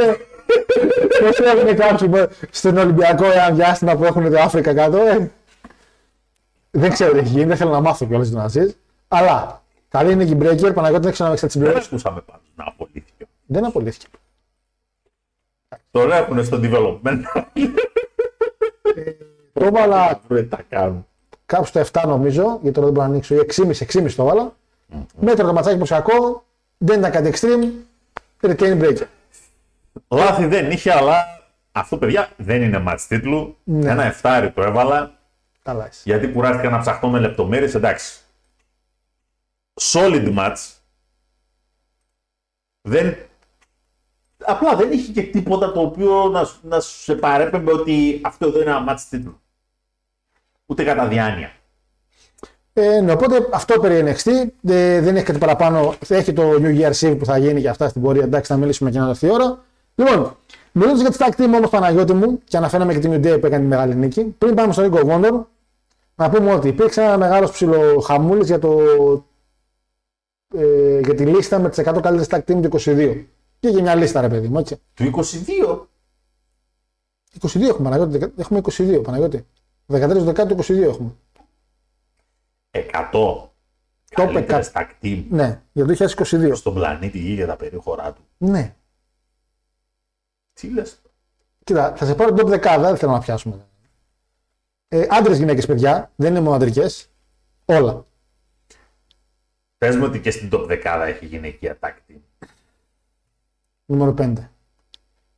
[1.20, 4.96] Πώ έχουν κάποιοι που- στον Ολυμπιακό ένα διάστημα που έχουν το Αφρικα κάτω.
[4.96, 5.30] ε.
[6.70, 8.70] Δεν ξέρω τι έχει γίνει, δεν θέλω να μάθω κιόλας τον Αζίζ.
[9.08, 11.86] Αλλά καλή νίκη Breaker, Παναγιώτης δεν ξέρω να με Δεν συμπληρώσει.
[11.90, 13.26] ακούσαμε πάντως να απολύθηκε.
[13.46, 14.06] Δεν απολύθηκε.
[15.90, 17.20] Τον έχουν στο development.
[19.52, 21.06] Το έβαλα Δεν τα κάνουν.
[21.46, 23.34] κάπου στο 7 νομίζω, γιατί τώρα δεν μπορώ να ανοίξω.
[23.34, 24.54] ή 6,5, 6,5 το έβαλα.
[25.20, 26.44] Μέτρο το ματσάκι κακό,
[26.78, 27.70] δεν ήταν κάτι extreme.
[28.40, 29.04] Retain breaker.
[30.08, 31.24] Λάθη δεν είχε, αλλά
[31.72, 33.56] αυτό παιδιά δεν είναι match τίτλου.
[33.64, 33.90] Ναι.
[33.90, 35.18] Ένα εφτάρι το έβαλα.
[35.62, 36.00] Καλά είσαι.
[36.04, 38.20] γιατί κουράστηκα να ψαχτώ με λεπτομέρειες, εντάξει.
[39.80, 40.56] Solid match.
[42.82, 43.16] Δεν...
[44.44, 48.46] Απλά δεν είχε και τίποτα το οποίο να, σου- να σου σε παρέπεμπε ότι αυτό
[48.46, 49.40] εδώ είναι ένα match τίτλου.
[50.66, 51.52] Ούτε κατά διάνοια.
[52.72, 54.30] Ε, ναι, οπότε αυτό περί NXT.
[54.70, 55.94] Ε, δεν έχει κάτι παραπάνω.
[56.08, 58.22] Έχει το New Year Eve που θα γίνει και αυτά στην πορεία.
[58.24, 59.64] Εντάξει, θα μιλήσουμε και να έρθει η ώρα.
[59.94, 60.36] Λοιπόν,
[60.72, 63.46] μιλώντας για τη tag team όμως Παναγιώτη μου και αναφέραμε και την New Day που
[63.46, 64.24] έκανε τη μεγάλη νίκη.
[64.24, 65.44] Πριν πάμε στο Ring of Honor,
[66.14, 68.80] να πούμε ότι υπήρξε ένα μεγάλος ψιλοχαμούλης για, το,
[70.54, 73.24] ε, για τη λίστα με τις 100 καλύτερες tag team του 22.
[73.60, 74.76] Και για μια λίστα, ρε παιδί μου, έτσι.
[74.94, 75.88] Του 22.
[77.40, 78.32] 22 έχουμε, Παναγιώτη.
[78.36, 79.46] Έχουμε 22, Παναγιώτη.
[79.86, 81.10] 13 Δεκάτου 22 έχουμε.
[82.70, 83.50] 100.
[84.14, 84.80] Καλύτερες 100.
[84.80, 86.54] tag team Ναι, για το 2022.
[86.54, 88.22] στον πλανήτη Γη για τα περίχωρά του.
[88.38, 88.74] Ναι.
[90.52, 91.02] Τι λες;
[91.64, 93.66] Κοίτα, θα σε πάρω την top 10, δεν θέλω να πιάσουμε.
[94.88, 96.86] Ε, Άντρες, γυναίκες, παιδιά, δεν είναι μόνο αντρικέ.
[97.64, 98.06] Όλα.
[99.78, 102.46] Πες μου ότι και στην top 10 έχει γυναικεία tag team.
[103.84, 104.32] Νούμερο 5.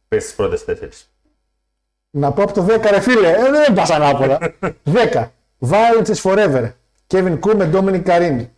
[0.08, 1.12] Πες τις πρώτες τέσσερις.
[2.10, 4.38] Να πω από το 10, ρε φίλε, ε, δεν πας ανάποδα.
[5.12, 5.30] 10.
[5.58, 6.72] Violence is forever.
[7.06, 8.48] Kevin Koo με Dominic Carini.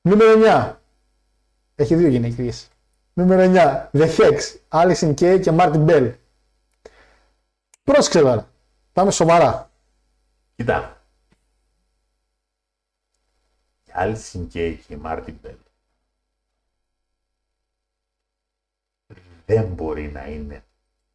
[0.00, 0.76] Νούμερο 9.
[1.74, 2.71] Έχει δύο γυναικείες.
[3.12, 3.90] Νούμερο 9.
[3.92, 4.56] The Hex.
[4.68, 6.14] Alison Kay και Martin Bell.
[7.84, 8.50] Πρόσεξε τώρα.
[8.92, 9.70] Πάμε σοβαρά.
[10.56, 11.02] Κοίτα.
[13.84, 15.56] Η Alison Kay και η Martin Bell
[19.46, 20.64] δεν μπορεί να είναι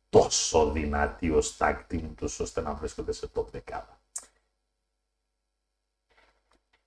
[0.10, 3.82] τόσο δυνατοί ως tag team τους ώστε να βρίσκονται σε top 10.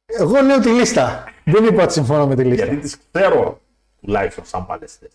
[0.07, 1.25] Εγώ λέω τη λίστα.
[1.45, 2.65] δεν είπα ότι συμφωνώ με τη λίστα.
[2.65, 3.61] Γιατί τις ξέρω
[4.01, 5.11] τουλάχιστον σαν παλαιστές.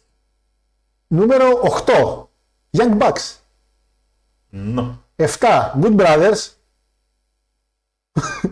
[1.07, 2.27] Νούμερο 8.
[2.77, 3.35] Young Bucks.
[4.49, 4.97] Ναι.
[5.15, 5.27] 7.
[5.81, 6.49] Good Brothers.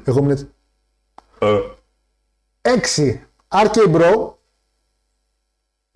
[0.05, 0.49] Εγώ ήμουν έτσι.
[1.39, 1.59] Ε,
[2.61, 3.19] 6.
[3.47, 4.33] RK Bro.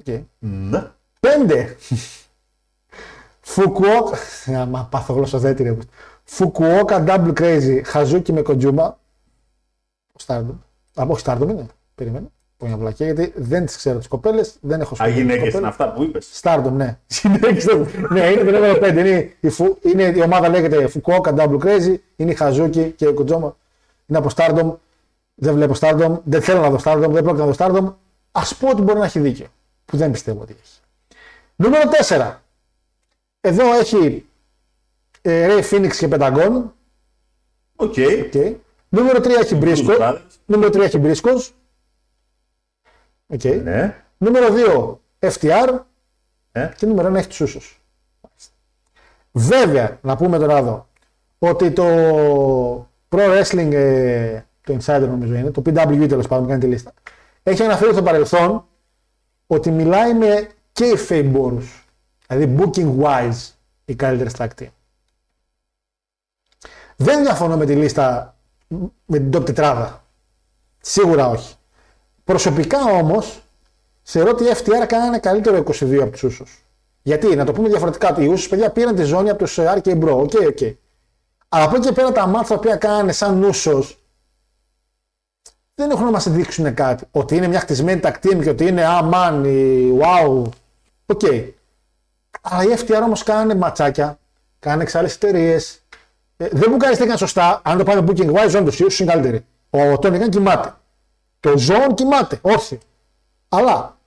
[0.06, 0.24] Okay.
[0.40, 0.92] ναι.
[1.20, 1.76] 5.
[3.42, 4.18] Fukuoka.
[4.68, 5.78] Μα πάθω γλωσσοθέτη ρε.
[6.38, 7.82] Fukuoka Double Crazy.
[7.86, 9.00] Χαζούκι με κοντζούμα.
[10.26, 10.56] Stardom.
[10.94, 11.68] Από όχι Stardom είναι.
[11.96, 12.28] Περίμενε.
[12.58, 14.56] Πω μια βλακία γιατί δεν τις ξέρω τις κοπέλες.
[14.62, 15.14] Δεν έχω Α, σχολείο.
[15.16, 16.40] γυναίκες είναι αυτά που είπες.
[16.44, 16.98] Stardom, ναι.
[17.22, 18.90] Γυναίκες δεν- ναι, είναι το νούμερο 5.
[18.98, 21.96] Είναι η, φου, είναι, η ομάδα λέγεται Fukuoka Double Crazy.
[22.16, 23.58] Είναι η Χαζούκι και η Koguma.
[24.06, 24.76] Είναι από Stardom.
[25.36, 26.20] Δεν βλέπω Stardom.
[26.24, 27.10] Δεν θέλω να δω Stardom.
[27.10, 27.94] Δεν πρόκειται να δω Stardom.
[28.32, 29.46] Ας πω ότι μπορεί να έχει δίκιο.
[29.86, 30.80] Που δεν πιστεύω ότι έχει.
[31.56, 32.34] Νούμερο 4.
[33.42, 34.26] Εδώ έχει
[35.22, 36.64] ε, Ray Phoenix και Pentagon.
[37.76, 37.94] OK.
[37.98, 38.56] Okay.
[38.90, 39.98] Νούμερο 3 έχει Briscoe.
[40.00, 40.18] Brothers.
[40.46, 41.50] Νούμερο 3 έχει Briscoes.
[43.34, 43.62] Okay.
[43.64, 44.04] Ναι.
[44.18, 44.48] Νούμερο
[45.20, 45.80] 2 FTR.
[46.52, 46.70] Ε.
[46.78, 47.82] Και νούμερο 1 έχεις τους Ούσους.
[49.32, 50.88] Βέβαια, να πούμε τώρα εδώ,
[51.40, 51.86] ότι το
[53.10, 56.94] Pro Wrestling, ε, το Insider νομίζω είναι, το PWE τέλος πάντων, κάνει τη λίστα,
[57.44, 58.66] έχει αναφέρει στο παρελθόν
[59.48, 60.50] ότι μιλάει με
[60.80, 61.86] kayfabe όρους.
[62.28, 63.52] Δηλαδή booking wise
[63.86, 64.68] οι καλύτερες tag team.
[66.96, 68.36] Δεν διαφωνώ με τη λίστα
[69.06, 70.04] με την top τετράδα.
[70.82, 71.56] Σίγουρα όχι.
[72.28, 73.42] Προσωπικά όμως
[74.04, 76.66] θεωρώ ότι οι FTR κάνανε καλύτερο 22 από τους Usos.
[77.02, 80.10] Γιατί, να το πούμε διαφορετικά, οι Usos παιδιά πήραν τη ζώνη από τους RK Bro.
[80.10, 80.58] OK, OK.
[81.50, 83.84] Αλλά από εκεί και πέρα τα ματς τα οποία κάνανε σαν Usos
[85.76, 87.06] δεν έχουν να μας δείξουν κάτι.
[87.12, 90.44] Ότι είναι μια χτισμένη tag team και ότι είναι ah man, η- wow.
[91.06, 91.22] OK.
[92.42, 94.20] Αλλά οι FTR όμως κάνανε ματσάκια,
[94.60, 95.82] κάνανε εξάλλες εταιρείες.
[96.38, 97.62] Ε, δεν μου κάνεις σωστά.
[97.64, 99.46] Αν το πάμε booking wise, όντως οι ούσους είναι καλύτεροι.
[99.70, 100.74] Ο Τόνι Καν κοιμάται.
[101.40, 102.40] Το Zone κοιμάται.
[102.42, 102.80] Όχι.
[103.50, 103.98] Αλλά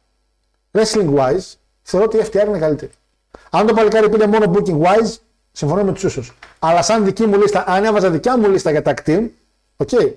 [0.73, 2.91] wrestling wise θεωρώ ότι η FTR είναι καλύτερη.
[3.51, 5.17] Αν το παλικάρι πήρε μόνο booking wise,
[5.53, 6.37] συμφωνώ με τους ίσους.
[6.59, 9.29] Αλλά σαν δική μου λίστα, αν έβαζα δικιά μου λίστα για tag team,
[9.77, 10.13] okay,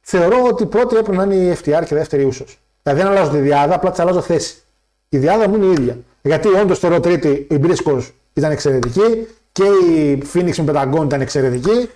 [0.00, 2.44] θεωρώ ότι πρώτη έπρεπε να είναι η FTR και δεύτερη ίσο.
[2.82, 4.62] Δηλαδή δεν αλλάζω τη διάδα, απλά τη αλλάζω θέση.
[5.08, 5.98] Η διάδα μου είναι η ίδια.
[6.22, 8.02] Γιατί όντως θεωρώ τρίτη η Briscoe
[8.32, 11.90] ήταν εξαιρετική και η Phoenix με Pentagon ήταν εξαιρετική.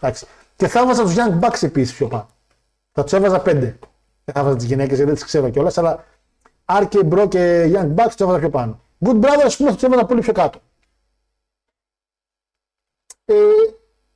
[0.00, 0.26] Εντάξει.
[0.56, 2.28] Και θα έβαζα τους Young Bucks επίσης πιο πάνω.
[2.96, 3.78] Θα τους έβαζα πέντε.
[4.24, 6.04] Δεν θα έβαζα τις γυναίκες γιατί δεν τις ξέρω κιόλας, αλλά
[6.64, 8.80] αρκει Μπρο και Young Bucks τους έβαζα πιο πάνω.
[9.04, 10.60] Good brother, ας πούμε, τους έβαζα πολύ πιο κάτω.
[13.24, 13.34] Ε,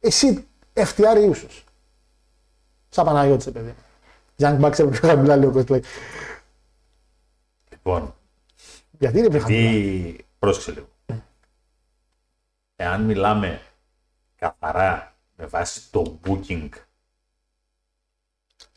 [0.01, 1.47] εσύ, FTR ή ούσο.
[2.89, 3.75] Σαν Παναγιώτης, παιδί.
[4.37, 5.81] Young Bucks έπρεπε πιο χαμηλά, λέει ο
[7.71, 8.15] Λοιπόν.
[8.91, 10.89] Γιατί είναι πιο χαμηλά; Γιατί, πρόσεξε λίγο.
[12.77, 13.63] Εάν μιλάμε
[14.37, 16.69] καθαρά με βάση το booking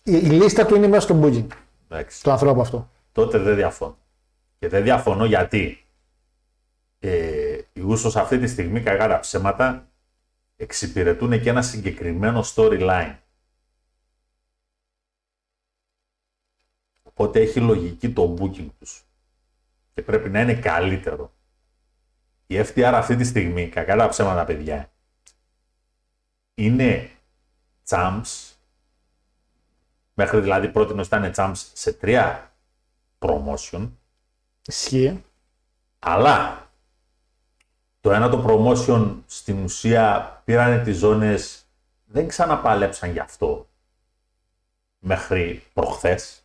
[0.03, 1.47] η, η λίστα του είναι μέσα στο booking
[1.89, 2.91] εντάξει, του ανθρώπου αυτό.
[3.11, 3.97] τότε δεν διαφωνώ.
[4.59, 5.85] Και δεν διαφωνώ γιατί
[6.99, 9.87] ε, οι Ούσος αυτή τη στιγμή, κακά τα ψέματα,
[10.55, 13.15] εξυπηρετούν και ένα συγκεκριμένο storyline.
[17.03, 19.05] Οπότε έχει λογική το booking τους.
[19.93, 21.33] Και πρέπει να είναι καλύτερο.
[22.47, 24.91] Η FTR αυτή τη στιγμή, κακά τα ψέματα παιδιά,
[26.53, 27.09] είναι
[27.87, 28.52] champs,
[30.13, 32.51] μέχρι δηλαδή πρώτη ήταν champs σε τρία
[33.19, 33.89] promotion,
[34.67, 35.23] Ισχύει.
[35.99, 36.67] αλλά
[38.01, 41.65] το ένα το promotion στην ουσία πήρανε τις ζώνες,
[42.05, 43.67] δεν ξαναπαλέψαν γι' αυτό
[44.99, 46.37] μέχρι προχθές.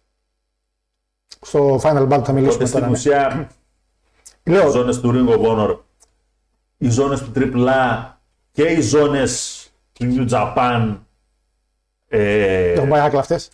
[1.41, 2.87] Στο Final Battle θα μιλήσουμε Οπότε στην τώρα.
[2.87, 2.91] ναι.
[2.93, 3.51] ουσία
[4.43, 5.79] οι Λέω, ζώνες του Ring of Honor,
[6.77, 8.11] οι ζώνες του AAA
[8.51, 9.63] και οι ζώνες
[9.93, 10.99] του New Japan
[12.09, 13.51] ε, έχουν πάει άκλα αυτές;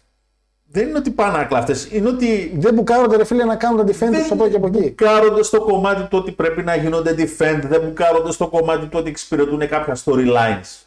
[0.75, 3.93] Δεν είναι ότι πάνε άκλα αυτές, είναι ότι Δεν μπουκάρονται ρε φίλε να κάνουν τα
[3.93, 4.81] defend τους από εδώ και από εκεί.
[4.81, 9.09] μπουκάρονται στο κομμάτι του ότι πρέπει να γίνονται defend, δεν μπουκάρονται στο κομμάτι του ότι
[9.09, 10.85] εξυπηρετούν κάποια storylines.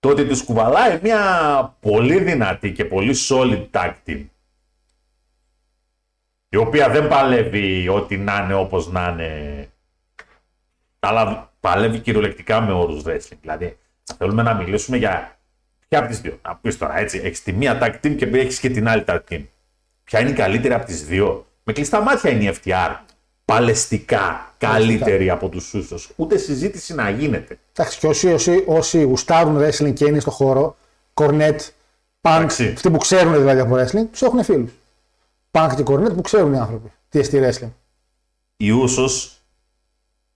[0.00, 1.20] Το ότι τους κουβαλάει μια
[1.80, 4.26] πολύ δυνατή και πολύ solid tag team
[6.48, 9.68] η οποία δεν παλεύει ό,τι να είναι όπως να είναι
[10.98, 13.38] αλλά παλεύει κυριολεκτικά με όρους wrestling.
[13.40, 13.78] Δηλαδή,
[14.18, 15.35] θέλουμε να μιλήσουμε για
[15.88, 16.38] ποια από τις δύο.
[16.42, 19.18] Να πεις τώρα έτσι, έχεις τη μία tag team και έχεις και την άλλη tag
[19.30, 19.44] team.
[20.04, 22.96] Ποια είναι η καλύτερη από τις δύο; Με κλειστά μάτια είναι η FTR.
[23.44, 26.10] Παλαιστικά καλύτερη από τους Σούσος.
[26.16, 27.58] Ούτε συζήτηση να γίνεται.
[27.72, 30.76] Εντάξει, και όσοι, όσοι, όσοι γουστάρουν wrestling και είναι στο χώρο,
[31.14, 31.56] Cornet,
[32.20, 32.72] Punk, Εντάξει.
[32.76, 34.70] αυτοί που ξέρουν δηλαδή από wrestling, τους έχουν φίλους.
[35.50, 37.72] Punk και Cornet που ξέρουν οι άνθρωποι τι εστί wrestling.
[38.56, 39.40] Οι Ούσος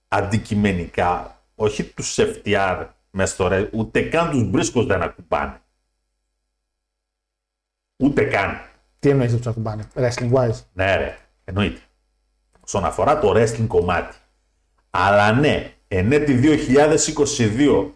[0.09, 5.61] αντικειμενικά, όχι τους FTR μες στο ρε, ούτε καν τους Μπρίσκος δεν ακουμπάνε.
[7.97, 8.61] Ούτε καν.
[8.99, 11.81] Τι εννοείς ότι τους ακουμπάνε, wrestling wise; Ναι, ρε, εννοείται.
[12.61, 14.17] Όσον αφορά το wrestling κομμάτι.
[14.91, 17.91] Αλλά ναι, εν έτη 2022,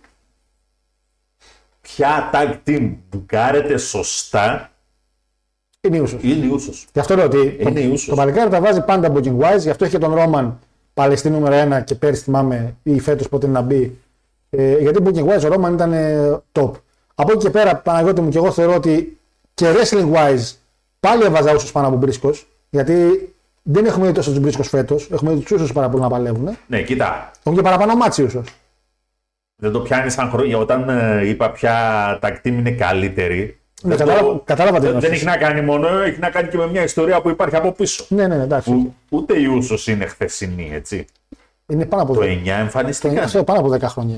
[1.81, 4.71] ποια tag team μπουκάρεται σωστά
[5.81, 6.19] Είναι ίσω.
[6.23, 6.87] είναι η Ούσος.
[6.93, 8.09] Γι' αυτό λέω ότι Είναι η το, Ούσος.
[8.09, 10.59] το παλικάρι τα βάζει πάντα booking wise, γι' αυτό είχε τον Ρόμαν
[10.95, 13.99] Παλαιστή νούμερο 1 και πέρυσι θυμάμαι ή φέτος πότε να μπει.
[14.57, 16.71] Ε, γιατί booking wise ο Ρόμαν ήταν ε, top.
[17.15, 19.19] Από εκεί και πέρα, Παναγιώτη μου και εγώ θεωρώ ότι
[19.55, 20.53] και wrestling wise
[21.01, 22.47] πάλι έβαζα όσο πάνω από μπρίσκος.
[22.71, 22.95] Γιατί
[23.63, 25.09] δεν έχουμε δει τόσο του μπρίσκος φέτος.
[25.13, 26.57] Έχουμε δει τους ίσου πάρα πολύ να παλεύουν.
[26.67, 28.49] Ναι, κοίτα, Έχουν και παραπάνω μάτσι ίσως.
[29.57, 30.59] δεν το πιάνει σαν χρόνια.
[30.59, 31.75] Όταν ε, είπα ποια
[32.23, 33.59] tag team είναι καλύτερη.
[33.83, 35.21] Ναι, δεν κατάλαβα- το- κατάλαβα τι δεν, δεν εννοείς.
[35.23, 38.05] έχει να κάνει μόνο, έχει να κάνει και με μια ιστορία που υπάρχει από πίσω.
[38.09, 38.71] Ναι, ναι, ναι, εντάξει.
[38.71, 41.05] Που ούτε η Ούσος είναι χθεσινή, έτσι.
[41.67, 42.25] Είναι πάνω από Το 10.
[42.25, 43.19] 9 εμφανίστηκαν.
[43.25, 44.17] Αυτό πάνω από 10 χρόνια.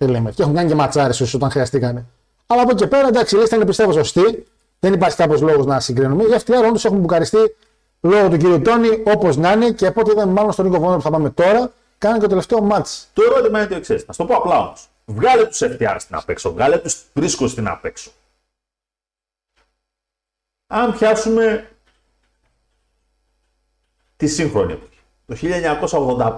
[0.00, 0.32] Δεν λέμε.
[0.32, 2.06] Και έχουν κάνει και ματσάρες ίσως όταν χρειαστήκανε.
[2.46, 4.46] Αλλά από εκεί και πέρα εντάξει, η λίστα είναι πιστεύω σωστή.
[4.78, 6.22] Δεν υπάρχει κάποιος λόγος να συγκρίνουμε.
[6.22, 7.56] Οι FTR όντως έχουν μπουκαριστεί
[8.00, 10.84] λόγω του κύριου Τόνι όπως να είναι και από ό,τι είδαμε μάλλον στο Ring of
[10.84, 13.04] Honor που θα πάμε τώρα, κάνανε και το τελευταίο match.
[13.12, 14.06] Το ερώτημα είναι το εξής.
[14.06, 14.88] Να σου το πω απλά όμως.
[15.04, 18.10] Βγάλε τους FTR στην απέξω, βγάλε τους βρίσκω στην απέξω.
[20.66, 21.70] Αν πιάσουμε
[24.16, 25.36] τη σύγχρονη εποχή, το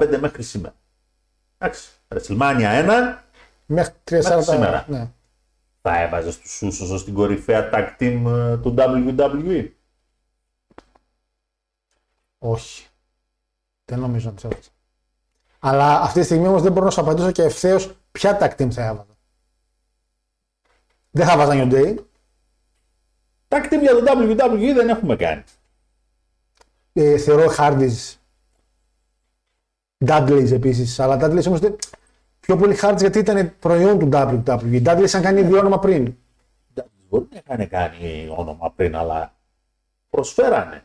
[0.09, 0.75] 1985 μέχρι σήμερα.
[1.59, 3.23] Εντάξει, WrestleMania 1
[3.73, 4.85] Μέχρι 3-4 Μέχρι σήμερα.
[4.89, 5.11] Ναι.
[5.81, 9.69] θα έβαζε του Σούσους ως την κορυφαία tag team ε, του WWE.
[12.39, 12.87] Όχι.
[13.85, 14.69] Δεν νομίζω να του έβαζα.
[15.59, 18.71] Αλλά αυτή τη στιγμή όμως δεν μπορώ να σου απαντήσω και ευθέως ποια tag team
[18.71, 19.17] θα έβαζα.
[21.11, 21.97] Δεν θα βάζα New Day.
[23.49, 25.45] Tag team για το WWE δεν έχουμε κάνει.
[26.93, 28.15] Ε, θεωρώ Hardys.
[30.07, 31.01] Dudleys επίσης.
[31.01, 31.77] Αλλά Dudleys όμως δεν...
[32.47, 34.61] πιο πολύ Hardys γιατί ήταν προϊόν του WWE.
[34.71, 36.15] Οι Dudleys είχαν κάνει δύο όνομα πριν.
[37.09, 39.35] Μπορεί να είχαν κάνει όνομα πριν, αλλά
[40.11, 40.85] προσφέρανε.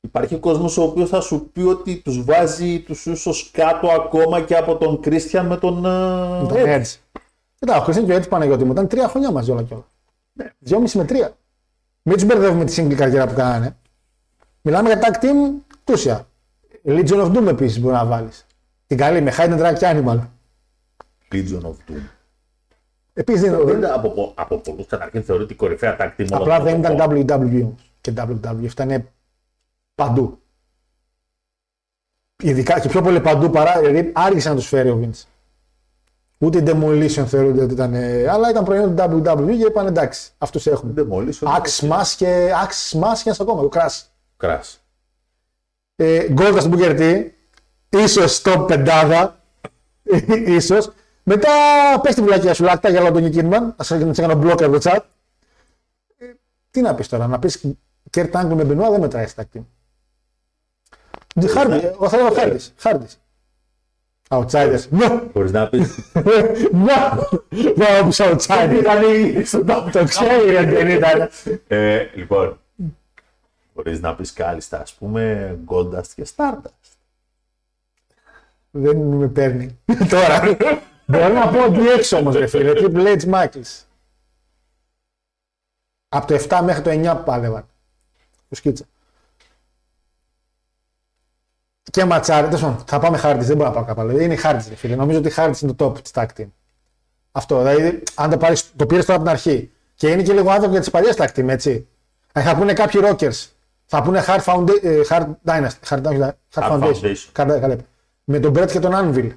[0.00, 4.56] Υπάρχει κόσμος ο οποίος θα σου πει ότι τους βάζει τους ίσως κάτω ακόμα και
[4.56, 7.20] από τον Κρίστιαν με τον Με τον ε, Edge.
[7.58, 9.86] Κοίτα, ο Χριστίν και ο Edge Παναγιώτη μου ήταν τρία χρόνια μαζί όλα και όλα.
[10.32, 10.52] Ναι.
[10.58, 11.36] Δυόμιση με τρία.
[12.02, 13.76] Μην τους μπερδεύουμε τη single καριέρα που κάνανε.
[14.62, 16.26] Μιλάμε για tag team τούσια.
[16.84, 18.46] Legion of Doom επίσης μπορεί να βάλεις.
[18.92, 20.18] Την καλή με Hidden Drag και Animal.
[21.32, 22.02] Legion of Doom.
[23.12, 26.42] Επίσης δεν, δεν, Θεωρείται από, πο- από πολλούς καταρχήν θεωρείται η κορυφαία tag team όλων
[26.42, 27.16] απλά των δεν ήταν εποχών.
[27.50, 27.80] WWE όμως.
[28.00, 28.62] και WWE.
[28.70, 29.08] Ήταν
[29.94, 30.38] παντού.
[32.42, 33.80] Ειδικά και πιο πολύ παντού παρά.
[33.80, 35.22] Δηλαδή άργησε να τους φέρει ο Vince.
[36.38, 37.94] Ούτε η Demolition θεωρούνται ότι ήταν.
[37.94, 40.92] ε, Αλλά ήταν προϊόν του WWE και είπαν εντάξει, αυτούς έχουμε.
[40.96, 41.48] Demolition.
[41.48, 44.02] Axe Smash και Axe Smash και ένας ακόμα, το Crash.
[44.40, 44.76] Crash.
[45.96, 47.26] Ε, Goldust στον Booker T,
[47.92, 49.40] ίσως στο πεντάδα.
[50.46, 50.92] ίσως.
[51.22, 51.48] Μετά
[52.02, 53.74] πες τη βλακία σου, λάκτα για τον Κίνμαν.
[53.76, 54.98] Ας σε κάνω μπλοκ από το chat.
[56.18, 56.26] Ε,
[56.70, 57.64] Τι να πεις τώρα, να πεις
[58.10, 59.60] Κέρτ Άγκλου με Μπενουά δεν μετράει στα team.
[61.48, 62.72] Χάρτη, εγώ θα λέω Χάρτης.
[62.76, 63.20] Χάρτης.
[64.28, 64.88] Outsiders.
[64.90, 65.98] Ναι, Χωρίς να πεις.
[66.72, 66.94] ναι.
[67.74, 69.44] Δεν έπεις outsiders.
[69.92, 71.28] Το ξέρει ρε, δεν ήταν.
[71.66, 72.60] ε, λοιπόν,
[73.74, 76.90] χωρίς να πεις κάλλιστα, ας πούμε, Goldust και Stardust.
[78.74, 79.78] Δεν με παίρνει.
[80.10, 80.56] Τώρα.
[81.06, 82.72] Μπορώ να πω ότι έξω όμως ρε φίλε.
[82.74, 83.82] Triple H Michaels.
[86.08, 87.66] Από το 7 μέχρι το 9 που πάλευαν.
[88.48, 88.84] Το σκίτσα.
[91.90, 92.46] Και ματσάρι.
[92.46, 93.44] Τέλος πάντων, θα πάμε χάρτη.
[93.44, 94.20] Δεν μπορώ να πάω κάπου άλλο.
[94.20, 94.96] Είναι χάρτη, ρε φίλε.
[94.96, 96.46] Νομίζω ότι χάρτη είναι το top της tag team.
[97.32, 97.58] Αυτό.
[97.62, 99.70] Δηλαδή, αν το, πάρεις, το πήρες τώρα από την αρχή.
[99.94, 101.88] Και είναι και λίγο άνθρωπο για τις παλιές tag team, έτσι.
[102.32, 103.46] Ε, θα πούνε κάποιοι rockers.
[103.86, 105.88] Θα πούνε Hard, Founda- ε, hard Dynasty.
[105.88, 107.14] Hard, Dynasty, hard, Hard Foundation.
[107.36, 107.76] Foundation.
[108.26, 108.40] Καλά, καλά.
[108.40, 109.30] Με τον Brett και τον Anvil.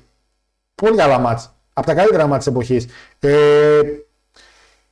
[0.76, 1.53] Πολύ καλά μάτς.
[1.74, 2.86] Από τα καλύτερα μάτς της εποχής.
[3.20, 3.80] Ε,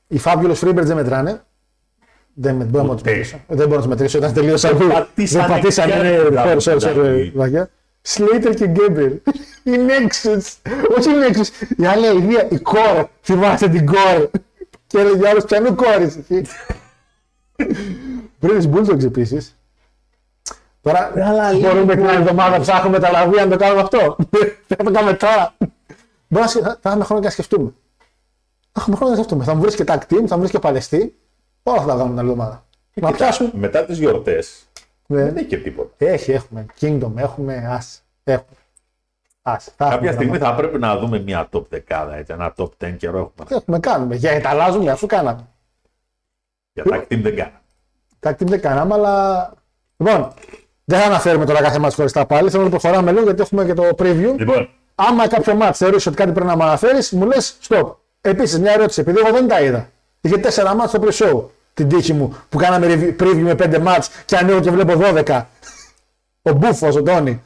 [0.07, 1.43] οι Fabulous Freebirds δεν μετράνε.
[2.33, 3.09] Δεν, με- μπορώ να τους Ούτε.
[3.09, 3.39] μετρήσω.
[3.47, 4.17] Δεν μπορώ να τους μετρήσω.
[4.17, 4.87] Ήταν τελείως αλλού.
[4.87, 5.93] πατήσανε Δεν πατήσανε.
[5.93, 6.57] και ναι, άλλοι.
[6.63, 7.31] sorry, sorry, sorry, Δηλαδή.
[7.35, 7.69] βαγιά.
[8.07, 9.11] Slater και Γκέμπερ.
[9.63, 10.71] Η Nexus.
[10.97, 11.77] Όχι η Nexus.
[11.77, 12.47] Η άλλη ιδέα.
[12.49, 13.05] Η Core.
[13.21, 14.25] Θυμάστε την Core.
[14.87, 16.19] Και έλεγε άλλος πιανού κόρης.
[18.41, 19.55] British Bulldogs επίσης.
[20.83, 21.11] Τώρα
[21.61, 24.15] μπορούμε την άλλη εβδομάδα να ψάχνουμε τα λαβία να το κάνουμε αυτό.
[24.67, 25.53] Θα το κάνουμε τώρα.
[26.27, 27.73] Μπορεί να σκε- θα θα έχουμε χρόνο και να σκεφτούμε.
[28.71, 29.43] Θα έχουμε χρόνο να σκεφτούμε.
[29.43, 31.15] Θα μου βρεις και tag team, θα μου βρεις και παλαιστή.
[31.63, 32.65] Όλα αυτά θα κάνουμε την άλλη εβδομάδα.
[32.93, 33.49] Να πιάσουμε.
[33.53, 34.63] Μετά τις γιορτές
[35.05, 35.23] Ναι.
[35.23, 35.91] δεν έχει και τίποτα.
[35.97, 36.65] Έχει, έχουμε.
[36.81, 37.67] Kingdom, έχουμε.
[37.69, 38.03] Ας.
[38.23, 38.57] Έχουμε.
[39.41, 39.63] Ας.
[39.63, 40.55] Θα Κάποια έχουμε στιγμή πράγματα.
[40.55, 43.57] θα πρέπει να δούμε μια top 10, έτσι, ένα top 10 καιρό έχουμε.
[43.57, 44.15] Έχουμε, κάνουμε.
[44.15, 45.47] Για τα αλλάζουμε, αφού κάναμε.
[46.73, 47.61] Για tag team δεν κάναμε.
[48.19, 49.51] Tag team δεν κάναμε, αλλά.
[49.97, 50.33] Λοιπόν,
[50.85, 52.49] δεν θα αναφέρουμε τώρα κάθε μάτι χωριστά πάλι.
[52.49, 54.33] Θέλω να προχωράμε λίγο γιατί έχουμε και το preview.
[54.37, 57.95] Λοιπόν, Άμα κάποιο μάτς θεωρείς ότι κάτι πρέπει να μου αναφέρεις, μου λες stop.
[58.21, 59.89] Επίσης, μια ερώτηση, επειδή εγώ δεν τα είδα.
[60.21, 61.43] Είχε τέσσερα μάτς στο pre-show.
[61.73, 65.45] Την τύχη μου που κάναμε review- preview με πέντε μάτς και ανοίγω και βλέπω 12.
[66.41, 67.41] Ο Μπούφος, ο Τόνι.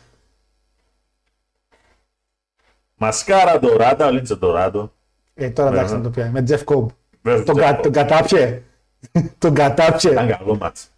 [2.96, 4.92] Μασκάρα Ντοράντα, ο Λίντσε Ντοράντο.
[5.34, 5.98] Ε, τώρα εντάξει Βέβαια.
[5.98, 6.32] να το πιάνει.
[6.32, 6.86] Με Jeff Cobb.
[7.22, 7.82] Βέβαια, Τον, Jeff κα, Cobb.
[7.82, 8.62] τον κατάπιε.
[9.38, 10.12] τον κατάπιε.
[10.12, 10.90] Ήταν καλό μάτς.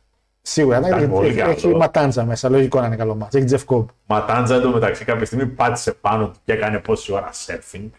[0.41, 0.77] Σίγουρα.
[0.79, 1.51] ήταν Έχει, πολύ έχει, καλό.
[1.51, 2.49] έχει ματάντζα μέσα.
[2.49, 3.35] Λογικό να είναι καλό μάτς.
[3.35, 3.85] Έχει Jeff Cobb.
[4.05, 7.89] Ματάντζα εντωμεταξύ κάποια στιγμή πάτησε πάνω του και έκανε πόση ώρα surfing.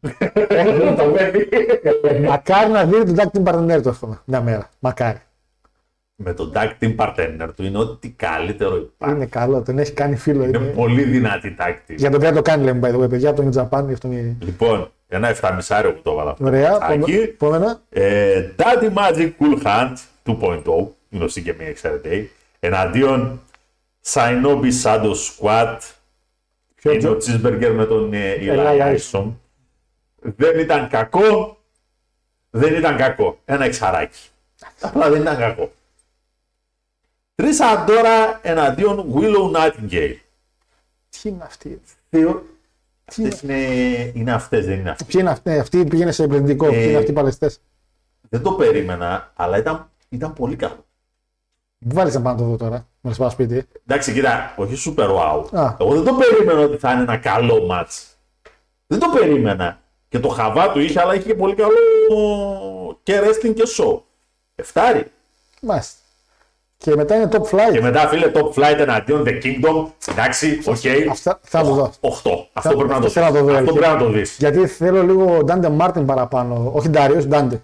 [2.28, 4.20] Μακάρι να δει τον tag team partner του εύχομαι.
[4.24, 4.68] Μια μέρα.
[4.78, 5.18] Μακάρι.
[6.22, 9.14] Με τον tag team partner του είναι ό,τι καλύτερο υπάρχει.
[9.14, 9.62] Είναι καλό.
[9.62, 10.44] Τον έχει κάνει φίλο.
[10.44, 10.66] Είναι Είναι...
[10.70, 11.94] πολύ δυνατή tag team.
[11.96, 13.84] Για τον κάτι το κάνει, λέμε by the way, παιδιά, από τον New Japan.
[13.86, 14.36] γι' αυτό είναι...
[14.40, 15.58] Λοιπόν, ένα 7,5
[15.94, 16.44] που το έβαλα αυτό.
[16.46, 16.72] Ωραία.
[16.72, 17.12] το ματσάκι.
[17.12, 17.80] Επόμενα.
[17.88, 19.92] Ε, Daddy Magic Cool Hand
[20.26, 20.62] 2.0,
[21.10, 22.30] γνωστή και μία ξέρετε,
[22.60, 23.40] εναντίον
[24.06, 25.78] Shinobi Shadow Squad,
[26.74, 29.32] Ποιο είναι τζο- ο Cheeseburger με τον ε, Eli Eli Isom.
[30.20, 31.58] Δεν ήταν κακό,
[32.50, 33.40] δεν ήταν κακό.
[33.44, 34.28] Ένα εξαράκι.
[34.80, 35.72] Απλά δεν ήταν κακό.
[37.34, 40.16] Τρεις αντόρα εναντίον Willow Nightingale.
[41.10, 41.80] Τι είναι αυτή;
[42.10, 42.44] Θεω...
[43.04, 43.56] Αυτές είναι,
[44.14, 45.06] είναι αυτές, δεν είναι αυτές.
[45.06, 47.60] Ποιοι είναι αυτοί, αυτοί πήγαινε σε επενδυτικό, ποιοι είναι αυτοί οι παλαιστές;
[48.28, 50.84] Δεν το περίμενα, αλλά ήταν, ήταν πολύ καλό.
[51.84, 52.86] Μου βάλεις να πάω να το δω τώρα.
[53.00, 53.66] Με πάω σπίτι.
[53.86, 55.44] Εντάξει, κοίτα, όχι super wow.
[55.58, 55.74] Α.
[55.80, 58.02] Εγώ δεν το περίμενα ότι θα είναι ένα καλό match.
[58.86, 59.80] Δεν το περίμενα.
[60.08, 61.72] Και το χαβαλέ του είχε, αλλά είχε και πολύ καλό
[63.02, 64.00] και wrestling και show.
[64.54, 65.06] Εφτάρι.
[65.60, 65.94] Μάλιστα.
[66.76, 67.72] Και μετά είναι top flight.
[67.72, 69.86] Και μετά, φίλε, top flight εναντίον The Kingdom.
[70.08, 70.76] Εντάξει, οκ.
[71.10, 71.90] Αυτά θα το δω.
[72.00, 72.48] 8.
[72.52, 73.72] Αυτό Θα- πρέπει να αυτό το θέλω να το δω, Αυτό αλήθεια.
[73.80, 74.36] πρέπει να το δεις.
[74.38, 76.70] Γιατί θέλω λίγο Ντάντε Μάρτιν παραπάνω.
[76.74, 77.60] Όχι Ντάριο, Ντάντε.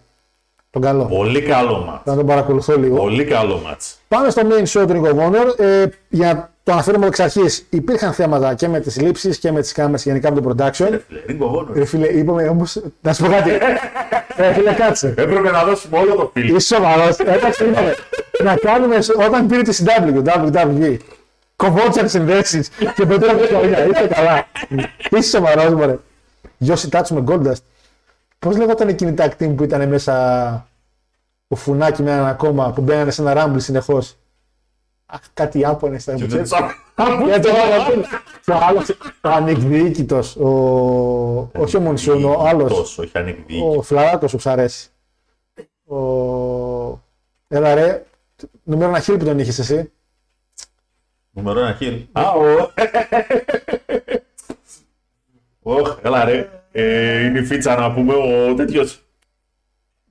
[0.77, 1.05] Τον καλό.
[1.05, 2.01] Πολύ καλό match.
[2.05, 2.97] Να τον παρακολουθώ λίγο.
[2.97, 3.95] Πολύ καλό match.
[4.09, 5.59] Πάμε στο main show του Ring of Honor.
[5.61, 9.61] Ε, για να το αναφέρουμε εξ αρχής, υπήρχαν θέματα και με τις λήψεις και με
[9.61, 10.71] τις κάμερες γενικά με το production.
[10.71, 11.67] Φίλε, Ring of Honor.
[11.75, 12.81] Ρε φίλε, είπαμε όμως.
[13.01, 13.51] Να σου πω κάτι.
[14.37, 15.09] ε, φίλε, κάτσε.
[15.09, 16.55] Έπρεπε να δώσουμε όλο το φιλί.
[16.57, 17.19] Είσαι σοβαρός.
[17.19, 17.95] Εντάξει, είπαμε.
[18.45, 20.97] να κάνουμε σ- όταν πήρε τη CW, WWE.
[21.57, 23.87] Κοβότσαν συνδέσεις και πετρέλαιο χρόνια.
[23.87, 24.47] Είσαι καλά.
[25.11, 25.99] Είσαι σοβαρός, μωρέ.
[26.59, 27.63] Γιώση Τάτσου με Goldust.
[28.39, 30.69] Πώς λέγονταν εκείνη η tag team που ήταν μέσα
[31.49, 34.17] ο Φουνάκι με έναν ακόμα που μπαίνανε σε ένα ράμπλ συνεχώς;
[35.07, 36.19] Αχ, κάτι Ιάπωνε ήταν.
[36.19, 36.49] που ξέρεις.
[37.25, 38.05] Για το άλλο.
[38.45, 38.89] Και ο άλλος,
[39.21, 40.51] ο ανεκδιοίκητο, ο.
[41.63, 42.73] Όχι ο Μονσούν, ο άλλος.
[42.75, 43.61] Τόσο, όχι ανεκδίκη.
[43.77, 44.89] Ο Φλαράκος σου αρέσει.
[45.85, 45.97] Ο...
[47.49, 48.05] Έλα ρε,
[48.63, 49.93] νούμερο ένα χείλ που τον είχες εσύ.
[51.31, 52.05] Νούμερο ένα χείλ.
[52.13, 52.73] Α, ο.
[55.63, 56.51] Ωχ, έλα ρε.
[56.79, 59.03] Ε, είναι η φίτσα να πούμε ο τέτοιος.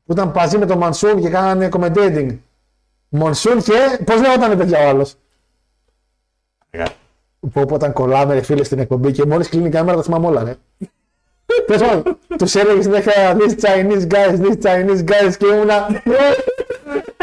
[0.06, 2.38] Που ήταν παζί με τον Μανσούν και κάνανε commentating.
[3.10, 3.74] Μονσούν και,
[4.04, 5.16] πώς λέγονταν παιδιά ο άλλος;
[6.70, 6.84] Ε,
[7.40, 10.28] Που όπου όταν κολλάμε ρε φίλε στην εκπομπή και μόλις κλείνει η κάμερα τα θυμάμαι
[10.28, 10.56] όλα, ρε.
[11.66, 12.04] Πες μου,
[12.38, 16.02] τους έλεγες συνέχεια these Chinese guys, these Chinese guys και ήμουνα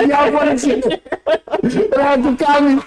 [0.09, 1.01] Ιάπωνες είναι.
[1.61, 2.83] Πρέπει να του κάνεις.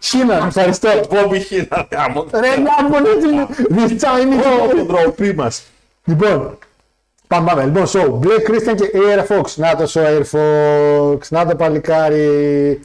[0.00, 0.88] China, ευχαριστώ.
[1.10, 2.26] Μπόμπι χίνα, γάμο.
[2.32, 3.46] Ρε Ιάπωνες είναι.
[3.76, 5.64] These Chinese Το ντροπή μας.
[6.04, 6.58] Λοιπόν,
[7.26, 7.64] πάμε, πάμε.
[7.64, 9.54] Λοιπόν, so, Blake Christian και Air Fox.
[9.54, 11.28] Να το ο Air Fox.
[11.28, 12.80] Να το παλικάρι.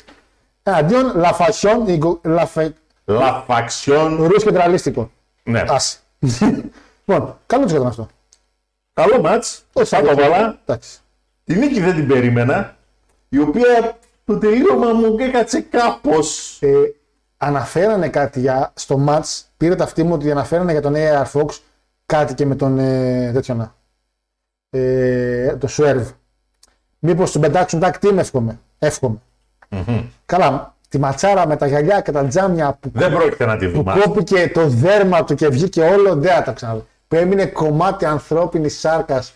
[0.64, 2.74] Εναντίον Λαφασιόν, Λαφε...
[3.06, 4.24] Λαφαξιόν.
[4.24, 5.12] Ρούς και τραλίστικο.
[5.44, 5.64] Ναι.
[5.68, 5.98] Άσε.
[7.06, 8.08] λοιπόν, καλό τους ήταν αυτό.
[8.94, 9.66] Καλό μάτς.
[9.74, 10.60] Θα το βάλα.
[10.66, 11.00] Εντάξει.
[11.44, 12.76] Τη νίκη δεν την περίμενα.
[13.30, 16.58] Η οποία το τελείωμα μου έκατσε κάπως.
[16.62, 16.74] Ε,
[17.38, 21.58] αναφέρανε κάτι για, στο match, πήρε τα αυτή μου ότι αναφέρανε για τον Air Fox
[22.06, 23.76] κάτι και με τον ε, τέτοιο να.
[24.70, 26.06] Ε, το Swerve.
[27.00, 28.60] Μήπως του πετάξουν tag team εύχομαι.
[28.80, 29.18] εύχομαι.
[30.26, 33.78] Καλά, τη ματσάρα με τα γυαλιά και τα τζάμια που, Δεν πρόκειται να τη που
[33.84, 34.02] δούμε.
[34.04, 36.86] κόπηκε το δέρμα του και βγήκε όλο, δεν θα τα ξαναδώ.
[37.08, 39.34] Που έμεινε κομμάτι ανθρώπινης σάρκας.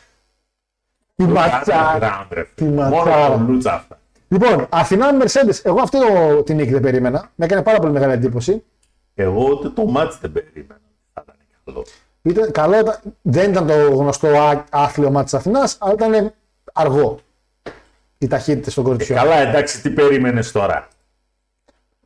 [1.16, 2.28] Η ματσάρα.
[2.56, 3.28] Τη Μόνο ματσάρα.
[3.38, 4.00] το Λούτσα αυτά.
[4.28, 5.60] Λοιπόν, Αθηνά Mercedes.
[5.64, 7.32] Εγώ αυτό το- την νίκη δεν περίμενα.
[7.36, 8.64] Με έκανε πάρα πολύ μεγάλη εντύπωση.
[9.16, 10.80] Εγώ ούτε το μάτς δεν περίμενα.
[12.22, 12.52] Θα ήταν καλό.
[12.52, 16.34] Ήταν, καλό, ήταν- δεν ήταν το γνωστό ά- άθλιο μάτι της Αθηνάς, αλλά ήταν
[16.74, 17.20] αργό.
[18.18, 19.18] Οι ταχύτητε των κοριτσιών.
[19.20, 20.88] Καλά, εντάξει, τι περίμενες τώρα;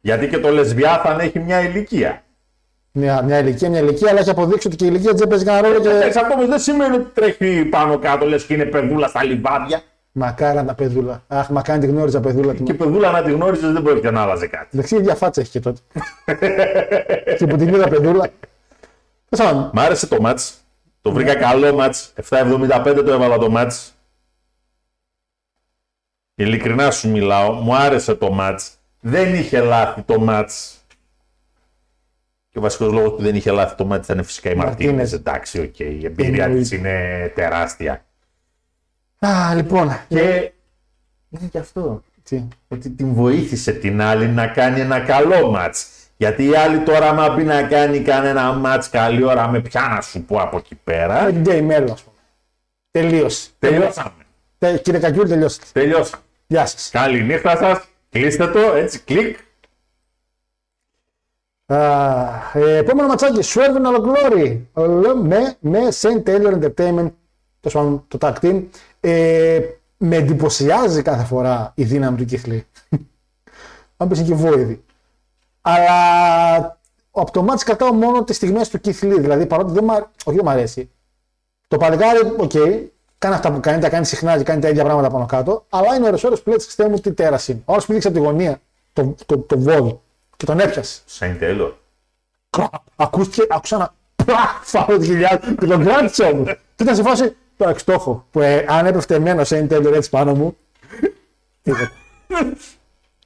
[0.02, 2.24] Γιατί και το Λεσβιάθαν έχει μια ηλικία.
[2.92, 5.68] Μια, μια ηλικία, μια ηλικία, αλλά έχει αποδείξει ότι και η ηλικία δεν παίζει κανένα
[5.68, 5.80] ρόλο.
[5.80, 5.90] Και...
[5.90, 9.82] Εντάξει, αυτό όμως δεν σημαίνει ότι τρέχει πάνω κάτω, λες και είναι παιδούλα στα λιβάδια.
[10.12, 11.24] Μακάρα τα παιδούλα.
[11.28, 12.54] Αχ, μα κάνει τη γνώριζα παιδούλα.
[12.54, 14.68] Και παιδούλα να τη γνώριζες δεν πρόκειται να άλλαζε κάτι.
[14.72, 15.80] Δεξί ίδια φάτσα έχει και τότε.
[17.38, 18.30] και που την είδα παιδούλα.
[19.36, 20.54] Τέλος πάντων, Μ' άρεσε το μάτς.
[21.02, 22.14] Το βρήκα καλό μάτς.
[22.30, 23.94] 7.75 το έβαλα το μάτς.
[26.36, 27.52] Ειλικρινά σου μιλάω.
[27.52, 28.72] Μου άρεσε το μάτς.
[29.00, 30.78] Δεν είχε λάθη το μάτς.
[32.50, 34.86] Και ο βασικός λόγος που δεν είχε λάθη το μάτς ήταν φυσικά η Martinez.
[34.86, 35.14] Martinez.
[35.14, 35.80] Εντάξει, οκ.
[35.80, 36.62] Η εμπειρία Εννοείται.
[36.62, 38.06] της είναι τεράστια.
[39.26, 39.90] Α, λοιπόν.
[40.08, 40.52] Και
[41.30, 42.04] είναι και αυτό.
[42.24, 45.88] Τι; Ότι την βοήθησε την άλλη να κάνει ένα καλό μάτς.
[46.18, 50.02] Γιατί η άλλη τώρα, άμα πει να κάνει κανένα μάτς καλή ώρα, με ποια να
[50.02, 51.24] σου πω από εκεί πέρα.
[51.24, 52.18] Με την Game Mail, ας πούμε.
[52.92, 53.50] Τελείωσε.
[53.60, 54.12] Τελειώσαμε.
[54.58, 55.66] Τε- Κύριε Κακιούλη, τελειώσατε.
[55.74, 56.24] Τελειώσαμε.
[56.48, 56.90] Γεια σας.
[56.90, 57.84] Καλή νύχτα σας.
[58.10, 59.38] Κλείστε το, έτσι, κλικ.
[61.66, 64.58] ε, επόμενο ματσάκι, Swerve and Glory
[65.24, 67.12] με, με Saint Taylor Entertainment,
[67.60, 68.64] το, σπαν- το tag team.
[69.00, 69.60] Ε,
[69.98, 72.66] με εντυπωσιάζει κάθε φορά η δύναμη του Κιχλή.
[73.98, 74.84] Αν πεις είναι και βόηδη.
[75.66, 76.80] Αλλά
[77.12, 79.18] από το μάτς κρατάω μόνο τις στιγμές του Keith Lee.
[79.20, 80.90] Δηλαδή παρότι δεν, μ' αρ- όχι δεν μ' αρέσει.
[81.68, 82.52] Το παλικάρι, οκ,
[83.18, 85.66] κάνει αυτά που κάνει, τα κάνει συχνά και κάνει τα ίδια πράγματα πάνω κάτω.
[85.70, 87.62] Αλλά είναι ώρες ώρες που λέει «Χριστέ μου τι τέρας είναι.
[87.66, 88.62] Όλος που δείξει από τη γωνία
[88.94, 90.00] το, το, το βόδι
[90.38, 91.02] και τον έπιασε.
[91.06, 91.74] Σαϊν Τέλορ.
[92.50, 92.74] Κραπ.
[92.96, 93.94] Ακούστηκε, άκουσα ένα
[94.26, 96.44] πλακ φάω τη χιλιά και τον κράτησε όμω.
[96.44, 98.26] Και ήταν σε φάση το εξτόχο.
[98.32, 100.58] Που ε, αν έπεφτε εμένα ο Σέιν Τέλερ έτσι πάνω μου.
[101.64, 101.92] Τίποτα.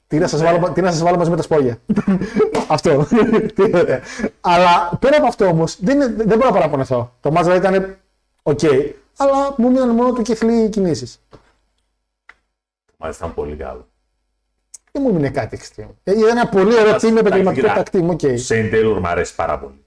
[0.07, 1.77] Τι να σας βάλω, τι να σας βάλω μαζί με τα σπόγια.
[2.67, 3.07] αυτό.
[3.55, 4.01] Τίποτα.
[4.41, 7.13] Αλλά πέρα από αυτό όμως δεν, είναι- δεν μπορώ να παραπονεθώ.
[7.21, 7.97] Το μάτς δηλαδή ήταν
[8.43, 8.59] οκ.
[9.17, 11.21] αλλά μου μείναν μόνο του Keith Lee κινήσεις.
[12.97, 13.88] Μάλιστα ήταν πολύ καλό.
[14.91, 15.89] Δεν μου μείνε κάτι extreme.
[16.03, 18.07] Ε, Ήταν ένα πολύ ωραίο team με επαγγελματικό κοίτα, tag team.
[18.09, 18.19] οκ.
[18.39, 19.85] Shane Taylor μου αρέσει πάρα πολύ.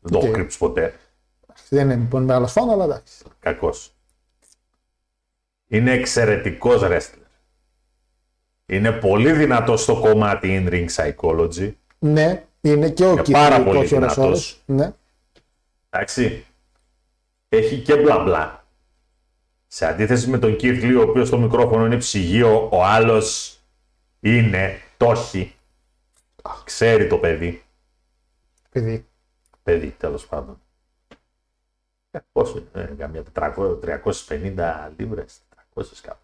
[0.00, 0.32] Δεν το έχω Οκ.
[0.34, 0.94] κρύψει ποτέ.
[1.68, 3.24] Δεν είναι λοιπόν μεγάλος φαν, αλλά εντάξει.
[3.40, 3.94] Κακός.
[5.68, 7.23] Είναι εξαιρετικός wrestler.
[8.66, 11.72] Είναι πολύ δυνατός στο κομμάτι in-ring psychology.
[11.98, 14.26] Ναι, είναι και ο Είναι Keith πάρα Lee, πολύ όχι ώρες δυνατός.
[14.26, 14.62] ώρες.
[14.66, 14.92] Ναι.
[15.90, 16.46] Εντάξει.
[17.48, 18.66] Έχει και μπλα μπλα.
[19.66, 23.58] Σε αντίθεση με τον Keith Lee, ο οποίος στο μικρόφωνο είναι ψυγείο, ο άλλος
[24.20, 25.54] είναι, το έχει.
[26.64, 27.62] Ξέρει το παιδί.
[28.70, 29.06] Παιδί.
[29.62, 30.60] Παιδί, τέλος πάντων.
[32.10, 35.40] Ε, πόσο είναι, ε, καμιά 400, 350 λίβρες,
[35.74, 36.18] 400 κάπου.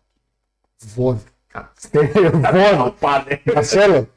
[0.77, 1.25] Βόδι.
[1.53, 1.89] Κάτσε.
[1.93, 2.95] Βόδι.
[3.01, 3.41] Πάνε.
[3.55, 4.09] Μαρσέλο.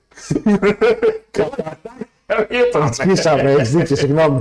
[2.49, 2.93] Ήταν.
[2.93, 4.39] Σκίσαμε, έχεις δίκιο, συγγνώμη.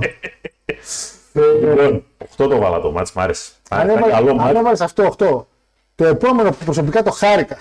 [1.33, 3.51] Λοιπόν, 8 το βάλα το μάτς, μ' άρεσε.
[3.71, 4.59] Μ' Αν άρεσε, ήταν καλό έβαλες- Αν μάτς.
[4.59, 5.47] έβαλες αυτό, 8.
[5.95, 7.57] Το επόμενο που προσωπικά το χάρηκα.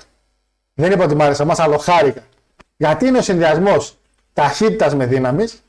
[0.75, 2.23] Δεν είπα ότι μ' άρεσε, μας αλλά χάρηκα.
[2.77, 3.97] Γιατί είναι ο συνδυασμός
[4.33, 5.63] ταχύτητας με δύναμης,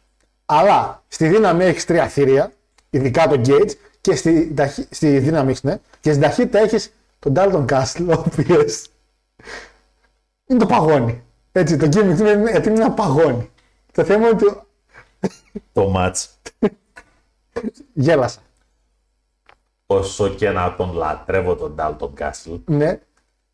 [0.46, 2.52] αλλά στη δύναμη έχεις τρία θηρία,
[2.90, 3.72] ειδικά το Gage,
[4.02, 8.24] και στη, ταχύ- στη δύναμη έχεις, ναι, και στην ταχύτητα έχεις τον Dalton Castle, ο
[8.26, 8.86] οποίος
[10.46, 11.24] είναι το παγόνι.
[11.52, 13.52] Έτσι, το gimmick του είναι, γιατί είναι ένα παγόνι.
[13.92, 14.62] Το θέμα είναι ότι
[15.74, 16.40] Το μάτς,
[17.94, 18.42] γέλασα.
[19.86, 23.00] όσο και να τον λατρεύω τον Dalton Castle, Ναι,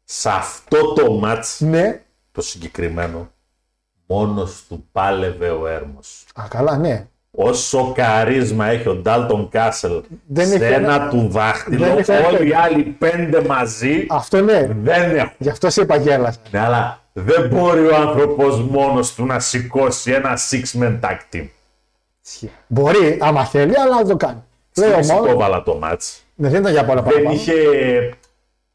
[0.03, 3.31] σε αυτό το μάτς ναι, το συγκεκριμένο,
[4.05, 6.25] Μόνος του πάλευε ο Έρμος.
[6.41, 7.07] Α, καλά, ναι.
[7.31, 12.11] Όσο καρίσμα έχει ο Ντάλτον Κάσελ Δεν σε έχει ένα ένα- του δάχτυλο, δεν έχει
[12.11, 14.68] όλοι οι ένα- άλλοι πέντε μαζί Αυτό ναι.
[14.81, 15.31] δεν έχουν.
[15.38, 16.39] Γι' αυτό σε είπα γέλασα.
[16.51, 21.47] Ναι, αλλά δεν μπορεί ο άνθρωπος μόνος του να σηκώσει ένα six-man tag team.
[22.26, 22.51] Ισχύει.
[22.68, 24.43] Μπορεί, άμα θέλει, αλλά δεν το κάνει.
[24.77, 25.35] Λέει ο Μεξικό μόνο.
[25.38, 26.23] βάλα το μάτς.
[26.35, 27.35] Ναι, δεν ήταν για πολλά Δεν παραπάνω.
[27.35, 27.53] είχε.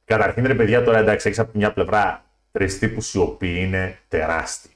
[0.04, 3.98] Καταρχήν ρε παιδιά, τώρα εντάξει, έχεις από τη μια πλευρά τρεις τύπους οι οποίοι είναι
[4.08, 4.70] τεράστιοι.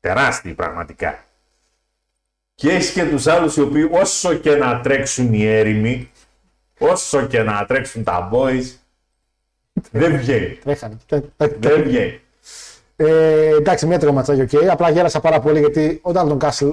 [0.00, 1.18] Τεράστιοι πραγματικά.
[2.58, 6.10] Και έχεις και τους άλλους οι οποίοι όσο και να τρέξουν οι έρημοι,
[6.78, 8.64] όσο και να τρέξουν τα boys,
[9.90, 10.46] δεν βγαίνει.
[10.64, 10.96] Τρέχανε.
[11.06, 12.20] Τε- τε- τε- Δεν βγαίνει.
[12.96, 14.70] Ε, εντάξει, μέτριο ματσάκι, οκ.
[14.70, 16.68] Απλά γέλασα πάρα πολύ γιατί τον Dalton Castle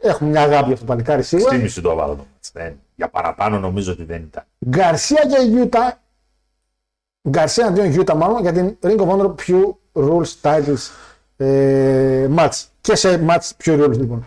[0.00, 1.50] έχουμε μια αγάπη για αυτό το παλικάρι σίγουρα.
[1.50, 2.50] Εξίμισι το έβαλα το μάτς.
[2.52, 4.44] Δεν- Για παραπάνω νομίζω ότι δεν ήταν.
[4.68, 6.00] Garcia και Yuta.
[7.28, 10.90] Garcia εναντίον Yuta, μάλλον για την Ring of Honor Pure Rules Titles
[11.36, 12.62] ε, match.
[12.80, 14.24] Και σε match Pure Rules λοιπόν.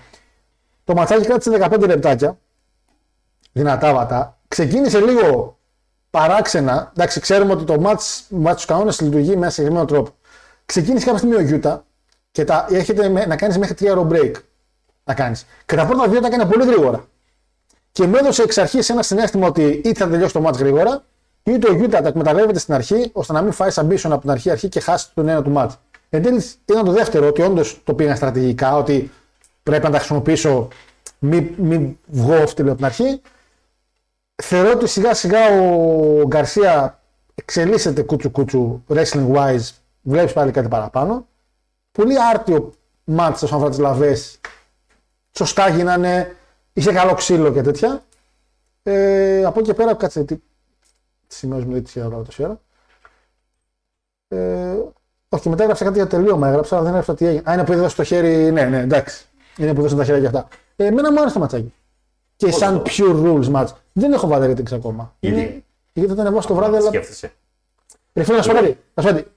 [0.88, 2.38] Το ματσάκι κράτησε 15 λεπτάκια.
[3.52, 4.38] Δυνατά βατά.
[4.48, 5.58] Ξεκίνησε λίγο
[6.10, 6.92] παράξενα.
[6.96, 10.10] Εντάξει, ξέρουμε ότι το match, match του κανόνες λειτουργεί με ένα συγκεκριμένο τρόπο.
[10.66, 11.86] Ξεκίνησε κάποια στιγμή ο Γιούτα
[12.32, 14.32] και τα, έχετε με- να κάνεις μέχρι 3 hour break.
[15.04, 15.46] Να κάνεις.
[15.66, 17.06] Και τα πρώτα δύο τα έκανε πολύ γρήγορα.
[17.92, 21.04] Και μου έδωσε εξ αρχής ένα συνέστημα ότι είτε θα τελειώσει το μάτς γρήγορα,
[21.44, 24.50] είτε ο Γιούτα τα εκμεταλλεύεται στην αρχή, ώστε να μην φάει submission από την αρχή,
[24.50, 25.80] αρχή και χάσει τον ένα του μάτς.
[26.10, 29.12] Εν τέλει ήταν το δεύτερο, ότι όντως το πήγαν στρατηγικά, ότι
[29.68, 30.68] πρέπει να τα χρησιμοποιήσω,
[31.20, 33.22] μην, μην βγω off από την αρχή.
[34.36, 37.02] Θεωρώ ότι σιγά σιγά ο Γκαρσία
[37.36, 39.70] εξελίσσεται κούτσου κούτσου wrestling wise,
[40.02, 41.28] βλέπεις πάλι κάτι παραπάνω.
[41.92, 42.74] Πολύ άρτιο
[43.04, 44.40] μάτς όσον αφορά τις λαβές.
[45.32, 46.36] Σωστά γίνανε,
[46.74, 48.04] είχε καλό ξύλο και τέτοια.
[48.84, 50.36] Ε, από εκεί και πέρα, κάτσε τι,
[51.28, 52.62] τι σημειώσει μου, δεν τι είδα τόση ώρα.
[54.28, 54.78] Ε,
[55.30, 57.50] όχι, μετά έγραψα κάτι για τελείωμα, έγραψα, αλλά δεν έγραψα τι έγινε.
[57.50, 59.26] Α, είναι που έδωσε το χέρι, ναι, ναι, εντάξει.
[59.58, 60.48] Είναι που έδωσαν τα χέρια και αυτά.
[60.76, 61.74] Ε, εμένα μου άρεσε το ματσάκι.
[62.36, 63.68] Και σαν pure rules match.
[63.94, 65.16] Δεν έχω βάλει ratings ακόμα.
[65.20, 65.64] Γιατί; Είναι-
[65.94, 66.88] γιατί θα ήταν εγώ στο βράδυ, αλλά.
[66.88, 67.34] Σκέφτεσαι.
[68.14, 69.32] Ρε φίλε, να σου πω κάτι, να σου πω κάτι.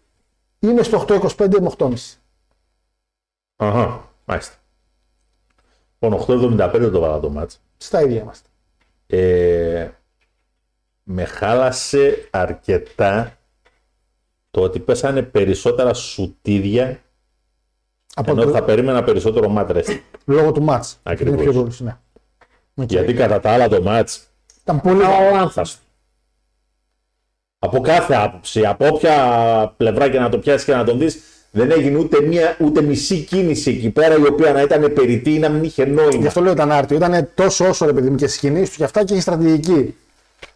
[0.59, 1.94] Είμαι στο 8.25 με 8.30.
[3.56, 4.55] Αχα, μάλιστα.
[5.98, 7.60] Λοιπόν, 8.75 το βάλα το μάτς.
[7.76, 8.48] Στα ίδια είμαστε.
[9.06, 9.88] Ε,
[11.02, 13.38] με χάλασε αρκετά
[14.51, 17.01] το ότι πέσανε περισσότερα σουτίδια
[18.14, 20.00] Από ενώ το- θα περίμενα περισσότερο μάτρες.
[20.24, 20.92] Λόγω του match.
[21.02, 21.42] Ακριβώς.
[21.42, 21.96] Είναι πιο rules, ναι.
[22.74, 22.90] Οκ.
[22.90, 24.20] Γιατί κατά τα άλλα το μάτς
[24.62, 25.78] Ήταν πολύ ο άνθας του.
[27.58, 29.14] Από κάθε άποψη, από όποια
[29.76, 31.18] πλευρά και να το πιάσεις και να τον δεις,
[31.50, 35.38] δεν έγινε ούτε, μία, ούτε μισή κίνηση εκεί πέρα η οποία να ήταν περιττή ή
[35.38, 36.26] να μην είχε Γι' νόημα.
[36.26, 36.96] αυτό λέω ήταν άρτιο.
[36.96, 39.94] Ήταν τόσο όσο ρε παιδί μου και στι κινήσει του και αυτά και η στρατηγική.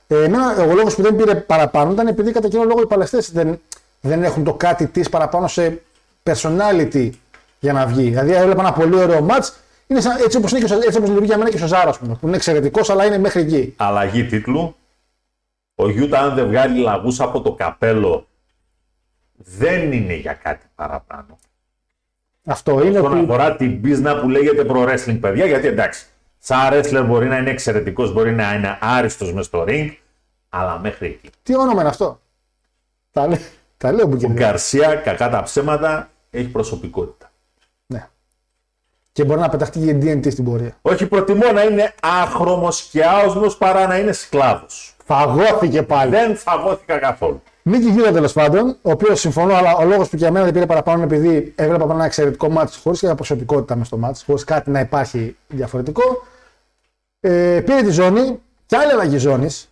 [0.06, 3.32] Ε, εμένα, ο λόγος που δεν πήρε παραπάνω ήταν επειδή κατά εκείνο λόγο οι παλαιστές
[3.32, 3.60] δεν,
[4.00, 5.82] δεν έχουν το κάτι της παραπάνω σε
[6.22, 7.10] personality
[7.64, 8.02] για να βγει.
[8.08, 9.48] Δηλαδή, έβλεπα ένα πολύ ωραίο match.
[9.86, 12.26] Είναι σαν, έτσι όπως έτσι όπως λειτουργεί για μένα και στο Ζάρα, ας πούμε, που
[12.26, 13.74] είναι εξαιρετικός, αλλά είναι μέχρι εκεί.
[13.76, 14.76] Αλλαγή τίτλου.
[15.74, 18.26] Ο Γιούτα αν δεν βγάλει λαγούς από το καπέλο
[19.36, 21.38] δεν είναι για κάτι παραπάνω.
[22.46, 23.20] Αυτό είναι Όσον ότι.
[23.24, 26.06] αφορά την πίσνα που λέγεται pro wrestling, παιδιά, γιατί εντάξει,
[26.38, 29.90] σαν wrestler μπορεί να είναι εξαιρετικός, μπορεί να είναι άριστος μες στο ring,
[30.48, 31.30] αλλά μέχρι εκεί.
[31.42, 32.20] Τι όνομα είναι αυτό;
[33.10, 33.38] Τα, λέ,
[33.76, 37.32] τα λέω που και Ο Γκαρσία, κακά τα ψέματα, έχει προσωπικότητα.
[39.14, 39.24] Ναι.
[39.24, 40.76] Και μπορεί να πεταχτεί και DNT στην πορεία.
[40.82, 44.96] Όχι, προτιμώ να είναι άχρωμος και άοσμος παρά να είναι σκλάβος.
[45.04, 46.10] Φαγώθηκε πάλι.
[46.10, 47.42] Δεν φαγώθηκα καθόλου.
[47.62, 50.66] Νίκη Γιούτα τέλος πάντων, ο οποίος συμφωνώ, αλλά ο λόγος που για μένα δεν πήρε
[50.66, 54.70] παραπάνω είναι επειδή έβλεπα ένα εξαιρετικό μάτι χωρίς και προσωπικότητα μες στο μάτι, χωρίς κάτι
[54.70, 56.02] να υπάρχει διαφορετικό.
[57.20, 59.70] Ε, πήρε τη ζώνη και άλλη αλλαγή ζώνης.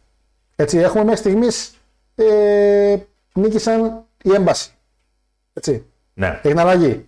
[0.56, 1.74] Έτσι, έχουμε μέχρι στιγμής
[2.14, 2.97] ε,
[3.35, 4.70] νίκησαν η έμπαση.
[5.52, 5.86] Έτσι.
[6.14, 7.06] Ναι, Έγινε αλλαγή.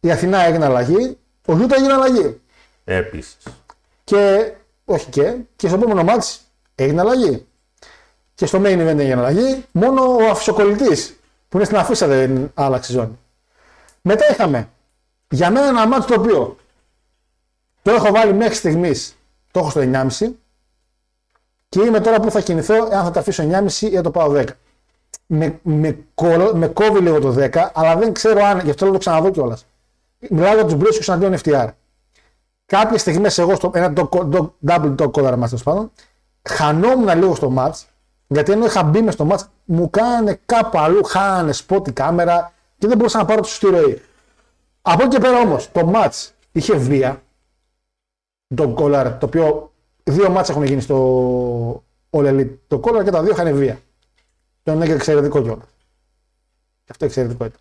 [0.00, 1.18] Η Αθηνά έγινε αλλαγή.
[1.46, 2.40] Ο Γιούτα έγινε αλλαγή.
[2.84, 3.36] επίσης.
[4.04, 4.52] Και,
[4.84, 6.40] όχι και, και στο επόμενο μάτς
[6.74, 7.46] έγινε αλλαγή.
[8.34, 9.64] Και στο main event έγινε αλλαγή.
[9.72, 11.16] Μόνο ο αφισοκολλητής
[11.48, 13.18] που είναι στην αφίσα δεν άλλαξε ζώνη.
[14.02, 14.68] Μετά είχαμε
[15.30, 16.56] για μένα ένα μάτς το οποίο
[17.82, 19.16] το έχω βάλει μέχρι στιγμής
[19.50, 20.08] το έχω στο 9,5
[21.68, 24.32] και είμαι τώρα που θα κινηθώ εάν θα το αφήσω 9,5 ή θα το πάω
[24.34, 24.44] 10.
[25.26, 28.92] Με, με, κο- με κόβει λίγο το 10, αλλά δεν ξέρω αν, γι' αυτό λέω
[28.94, 29.66] το ξαναδώ κιόλας.
[30.30, 31.68] Μιλάω για τους Μπρίσου αντίον FTR.
[32.66, 35.90] Κάποιε στιγμέ εγώ στο ένα το, το, double talk collar match τέλος πάντων,
[36.42, 37.82] χανόμουν λίγο στο match,
[38.26, 42.52] γιατί ενώ είχα μπει μες στο match, μου κάνανε κάπου αλλού, χάνανε spot η κάμερα
[42.78, 44.02] και δεν μπορούσα να πάρω τη σωστή ροή.
[44.82, 47.22] Από εκεί και πέρα όμως, το match είχε βία,
[48.54, 49.72] το collar, το οποίο
[50.04, 52.50] δύο μάτς έχουν γίνει στο All Elite.
[52.66, 53.80] Το collar και τα δύο είχαν βία.
[54.62, 55.66] Το ένα είναι εξαιρετικό κιόλας.
[56.84, 57.60] Και αυτό εξαιρετικό ήταν.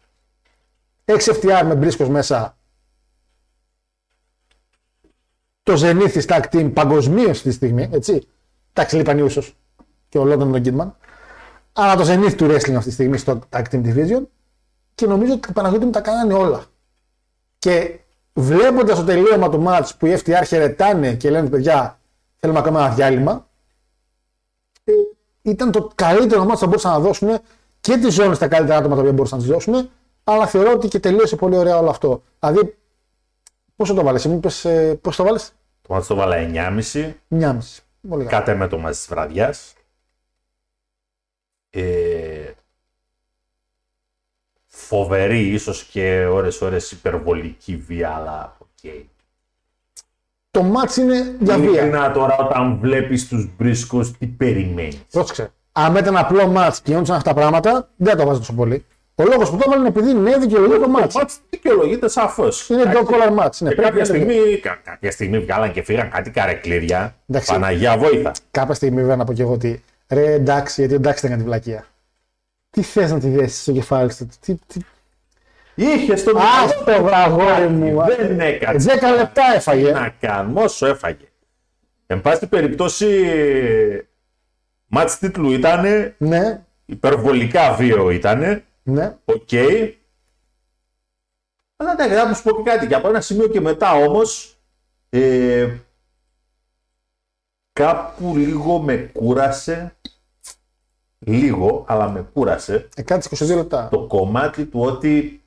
[1.05, 2.57] 6 FTR με μπρίσκος μέσα
[5.63, 7.89] το Zenith Tag Team παγκοσμίως αυτή τη στιγμή.
[7.91, 8.27] Έτσι.
[8.73, 9.51] Εντάξει, λείπαν οι Usos
[10.09, 10.91] και ο London τον Kidman.
[11.73, 14.23] Αλλά το Zenith του wrestling αυτή τη στιγμή στο Tag Team Division.
[14.95, 16.65] Και νομίζω ότι οι Παναγιώτη μου τα κάνανε όλα.
[17.59, 17.99] Και
[18.33, 21.99] βλέποντας το τελείωμα του match που οι FTR χαιρετάνε και λένε παιδιά,
[22.37, 23.47] θέλουμε να κάνουμε ένα διάλειμμα.
[24.83, 24.91] ε,
[25.41, 27.39] ήταν το καλύτερο match που θα μπορούσαν να δώσουν
[27.81, 29.89] και τις ζώνες στα καλύτερα άτομα τα οποία μπορούσαν να τις δώσουν.
[30.23, 32.23] Αλλά θεωρώ ότι και τελείωσε πολύ ωραία όλο αυτό.
[32.39, 32.77] Δηλαδή,
[33.75, 34.49] πόσο το βάλες, μου είπε,
[35.01, 37.13] πώ το βάλες, Το μάτς το βάλα 9,5.
[37.29, 37.83] 9,5.
[38.09, 38.37] Πολύ καλά.
[38.37, 39.73] Πάμε με το μαζί της βραδιάς.
[41.69, 42.51] Ε,
[44.65, 48.91] φοβερή, ίσως και ώρες ώρες υπερβολική βία, αλλά οκ.
[50.51, 51.69] Το match είναι για βία.
[51.69, 55.53] Ειλικρινά τώρα όταν βλέπεις τους Briscoes, τι περιμένεις; Πρόσεξε.
[55.71, 58.85] Αν ήταν απλό match και γίνονταν αυτά τα πράγματα, δεν θα το βάζω τόσο πολύ.
[59.15, 61.11] Ο λόγος που το έβαλε είναι επειδή είναι δικαιολογεί το Το match.
[61.13, 62.69] μάτς δικαιολογείται σαφώς.
[62.69, 62.99] Είναι Εντάξει.
[63.03, 63.57] dog collar match.
[63.57, 67.15] Ναι, Και πρέπει κάποια να είναι- στιγμή, κα- κάποια στιγμή βγάλαν και φύγαν κάτι καρεκλήρια.
[67.29, 67.51] Εντάξει.
[67.51, 68.31] Παναγία βόηθα.
[68.51, 71.85] Κάποια στιγμή βέβαια να πω και εγώ ότι ρε εντάξει, γιατί εντάξει ήταν τη βλακεία.
[72.69, 74.79] Τι θες να τη δέσεις στο κεφάλι σου, τι, τι...
[75.75, 76.31] Είχες στο
[76.63, 78.03] Άστο βρε αγόρι μου.
[78.17, 78.99] Δεν έκατσε.
[79.01, 79.91] 10 λεπτά έφαγε.
[79.91, 81.25] να κάνουμε όσο έφαγε.
[82.07, 83.07] Εν πάση περιπτώσει,
[84.87, 89.17] μάτς τίτλου ήταν, Ναι, υπερβολικά βίαιο ήταν, ναι.
[89.25, 89.49] οκ.
[91.75, 92.87] Αλλά εντάξει, θα μου σου πω και κάτι.
[92.87, 94.57] Και από ένα σημείο και μετά όμως,
[95.09, 95.77] ε,
[97.73, 99.95] κάπου λίγο με κούρασε,
[101.19, 103.89] λίγο, αλλά με κούρασε, Ε, κάτσε 22 λεπτά.
[103.89, 105.43] το κομμάτι του ότι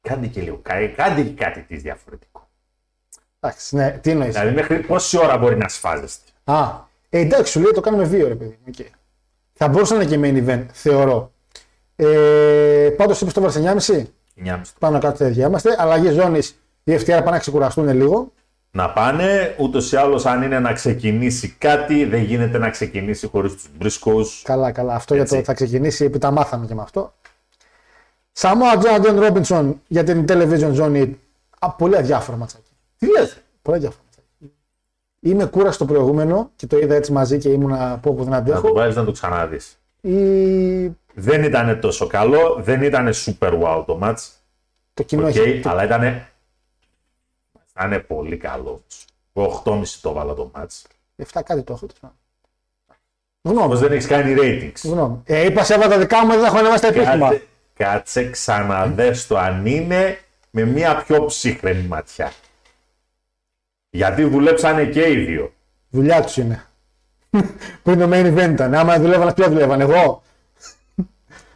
[0.00, 2.48] κάντε και λίγο, κα- κάντε και κάτι της διαφορετικό.
[3.40, 6.64] Εντάξει, ναι, τι εννοείς; Δηλαδή μέχρι πόση ώρα μπορεί να σφάζεστε; Α,
[7.08, 8.58] ε, εντάξει, σου λέει το κάνουμε βίο, ρε παιδί.
[8.76, 8.86] Okay.
[9.54, 11.32] Θα μπορούσε να είναι και main event, θεωρώ.
[11.96, 14.04] Ε, Πάντως είπες το βάλε 9,5.
[14.44, 14.60] 9,5.
[14.78, 15.76] Πάνω κάτω τέτοια είμαστε.
[15.78, 16.58] Αλλαγή ζώνης.
[16.84, 18.32] Οι FTR πάνε να ξεκουραστούν λίγο.
[18.70, 23.52] Να πάνε, ούτως ή άλλως, αν είναι να ξεκινήσει κάτι, δεν γίνεται να ξεκινήσει χωρίς
[23.52, 24.42] τους μπρίσκους.
[24.44, 24.94] Καλά, καλά.
[24.94, 25.36] Αυτό για Έτσι.
[25.36, 27.14] το θα ξεκινήσει, επί τα μάθαμε και με αυτό.
[28.38, 31.10] Samoa Joe Αντών Ρόμπινσον για την television zone.
[31.58, 32.70] Α, πολύ αδιάφορο ματσάκι.
[32.98, 34.03] Τι λες, Πολύ αδιάφορο ματσάκι.
[35.26, 38.36] Είμαι κούρα στο προηγούμενο και το είδα έτσι μαζί και ήμουνα από όπου δεν να
[38.36, 38.60] αντέχω.
[38.68, 39.78] το βάλεις να το ξαναδείς.
[40.00, 40.16] Ή...
[41.14, 44.16] Δεν ήταν τόσο καλό, δεν ήταν super wow το match.
[44.94, 45.60] Το κοινό Οκ, έχει.
[45.60, 46.26] το- αλλά ήταν.
[47.70, 48.82] Ήταν πολύ καλό.
[49.32, 50.82] Εγώ 8,5 το βάλα το match.
[51.16, 51.86] 7 κάτι το έχω.
[51.86, 52.16] τέλος πάντων.
[53.42, 53.62] Γνώμη.
[53.64, 54.90] Όμως δεν έχεις κάνει ratings.
[54.90, 55.20] Γνώμη.
[55.24, 57.28] Ε, είπα σε τα δικά μου, δεν έχω ανεβάσει τα επίσημα.
[57.28, 57.42] Κάτσε,
[57.74, 60.18] κάτσε ξαναδες το αν είναι
[60.50, 62.32] με μια πιο ψύχραιμη ματιά.
[63.94, 65.52] Γιατί δουλέψανε και οι δύο.
[65.90, 66.64] Δουλειά τους είναι.
[67.82, 68.74] Πριν το main event ήταν.
[68.74, 70.22] Άμα δουλεύανε, ποιο δουλεύανε, εγώ.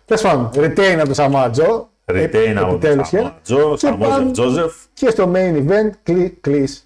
[0.04, 1.90] Τέλος πάντων, retain από το Σαμάτζο.
[2.04, 3.02] Retain από τον
[3.42, 4.74] Τζο, Σαμόζεφ Τζόζεφ.
[4.92, 5.90] Και στο main event,
[6.40, 6.82] κλείσει.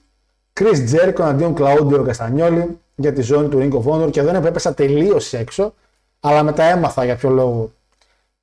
[0.60, 4.10] Chris Jericho αντίον Κλαούντιο Καστανιόλη για τη ζώνη του Ring of Honor.
[4.10, 5.74] Και εδώ είναι που έπεσα τελείως έξω.
[6.20, 7.72] Αλλά μετά έμαθα για ποιο λόγο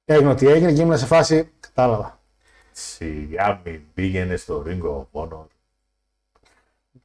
[0.06, 1.50] έγινε ότι έγινε και ήμουν σε φάση.
[1.60, 2.20] Κατάλαβα.
[2.72, 5.46] Σιγά μην πήγαινε στο Ring of Honor.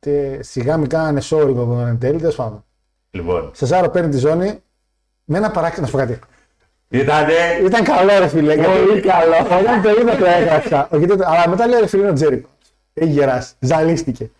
[0.04, 2.18] Και σιγά μην κάνανε show Ring of Honor εν τέλει.
[2.18, 2.64] Τέλος πάντων.
[3.10, 4.62] Λοιπόν, Σεζάρο παίρνει τη ζώνη
[5.24, 5.86] με ένα παράξενο.
[5.86, 6.18] Να σου πω κάτι.
[6.88, 7.32] ήτανε
[7.64, 8.54] Ήταν καλό ρε φίλε.
[8.56, 9.58] Πολύ καλό.
[9.60, 10.88] Όταν το είδα το έγραψα.
[10.92, 12.50] Όχι, τότε- Αλλά μετά λέει ρε φίλε είναι ο Τζέρικος.
[12.94, 13.54] Έχει γεράσει.
[13.58, 14.30] Ζαλίστηκε.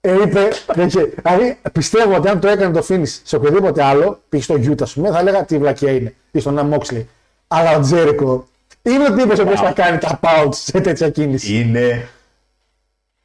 [0.00, 4.42] Ε, είπε, είχε, δηλαδή πιστεύω ότι αν το έκανε το finish σε οποιοδήποτε άλλο, πήγε
[4.42, 6.14] στο Utah, ας πούμε, θα έλεγα τι βλακία είναι.
[6.30, 7.08] Ή στον Αμόξλι.
[7.46, 8.46] Αλλά ο Jericho
[8.82, 11.54] είναι ο τύπος ο οποίος θα κάνει τα pouch σε τέτοια κίνηση.
[11.60, 12.08] είναι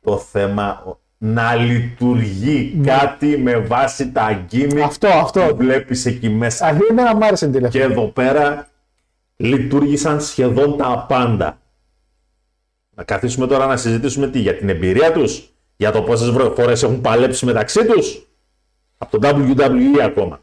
[0.01, 4.81] το θέμα να λειτουργεί κάτι με βάση τα gimmick Ναι.
[4.83, 5.41] Αυτό, αυτό.
[5.49, 6.65] που βλέπεις εκεί μέσα.
[6.67, 7.83] Δηλαδή, εμένα μου άρεσε την Και τελευταία.
[7.97, 8.67] εδώ πέρα
[9.35, 11.57] λειτουργήσαν σχεδόν τα πάντα.
[12.95, 16.83] Να καθίσουμε τώρα να συζητήσουμε τι, για την εμπειρία τους, για το πόσες βρε- φορές
[16.83, 18.27] έχουν παλέψει μεταξύ τους,
[18.97, 20.39] από το WWE ακόμα.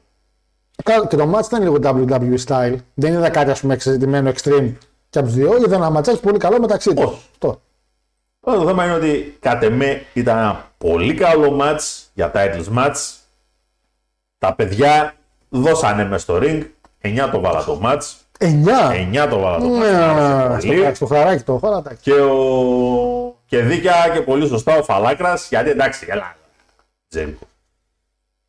[1.08, 2.74] Και το match ήταν λίγο WWE style.
[2.94, 4.72] Δεν είδα κάτι ας πούμε εξαιρετημένο extreme
[5.10, 5.56] και από τους δύο.
[5.56, 7.04] Είδα ένα ματσάκι πολύ καλό μεταξύ τους.
[7.04, 7.20] Όχι.
[7.32, 7.60] Αυτό.
[8.40, 11.80] Τώρα το θέμα είναι ότι κατ' εμέ ήταν ένα πολύ καλό match
[12.14, 12.94] για titles match.
[14.38, 15.14] Τα παιδιά
[15.48, 16.62] δώσανε μες στο ring,
[17.02, 18.02] 9 το βάλα το match,
[18.38, 18.44] 9.
[19.24, 19.78] 9 το βάλα το match.
[19.78, 20.80] Ναι, άρεσε στο πολύ.
[20.80, 21.96] χαράκι, το χαράκι, το χαράκι.
[22.00, 23.36] Και, ο...
[23.46, 26.36] και δίκαια και πολύ σωστά ο Φαλάκρας, γιατί εντάξει, έλα,
[27.08, 27.46] Τζέρικο.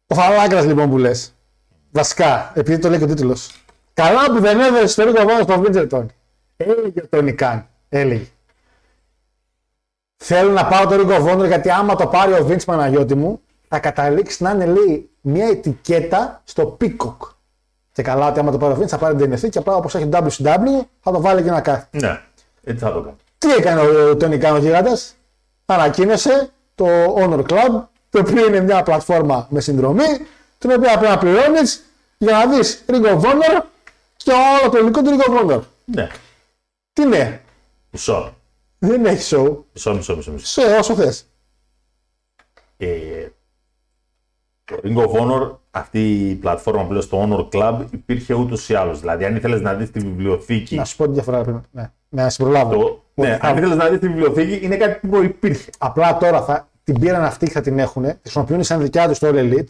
[0.07, 1.33] Ο Φαλάκρας λοιπόν που λες.
[1.91, 3.51] Βασικά, επειδή το λέει και ο τίτλος.
[3.93, 6.11] Καλά που δεν έδωσε στο Ρίκο Βάρο στον Βίτζερτον.
[6.57, 7.67] Έλεγε ο Τόνι Καν.
[7.89, 8.27] Έλεγε.
[10.23, 13.79] Θέλω να πάρω το Ρίκο Βόντρο γιατί άμα το πάρει ο Βίντ Παναγιώτη μου, θα
[13.79, 17.17] καταλήξει να είναι λέει μια ετικέτα στο Peacock.
[17.91, 19.95] Και καλά ότι άμα το πάρει ο Βίντ θα πάρει την DNF και απλά όπως
[19.95, 21.85] έχει WCW θα το βάλει και να κάθει.
[21.91, 22.21] Ναι,
[22.63, 23.15] έτσι θα το κάνω.
[23.37, 24.97] Τι έκανε ο Τόνι Καν ο γίγαντα.
[25.65, 26.85] ανακοίνωσε το
[27.17, 30.27] Honor Club, το οποίο είναι μια πλατφόρμα με συνδρομή,
[30.57, 31.83] την οποία πρέπει να πληρώνεις
[32.17, 33.61] για να δεις Ring of Honor
[34.17, 35.61] και όλο το υλικό του Ring of Honor.
[35.85, 36.07] Ναι.
[36.93, 37.41] Τι ναι,
[37.89, 38.33] Μισό.
[38.79, 39.57] Δεν έχει show.
[39.73, 40.31] Μισό, μισό, μισό.
[40.31, 40.45] μισό.
[40.45, 41.29] Σε όσο θες.
[42.77, 42.87] Ε,
[44.65, 48.73] το Ring of Honor, αυτή η πλατφόρμα που λέω στο Honor Club, υπήρχε ούτως ή
[48.75, 48.99] άλλως.
[48.99, 50.75] Δηλαδή, αν ήθελες να δεις τη βιβλιοθήκη.
[50.75, 51.61] Να σου πω τη διαφορά πριν.
[51.71, 52.71] Ναι, ναι να σε προλάβω.
[52.83, 55.69] Το, ναι, θα- αν ήθελες να δεις τη βιβλιοθήκη, είναι κάτι που προϋπήρχε.
[55.77, 59.19] Απλά τώρα θα, την πήραν αυτοί και θα την έχουν, τη χρησιμοποιούν σαν δικιά τους
[59.19, 59.67] το All Elite.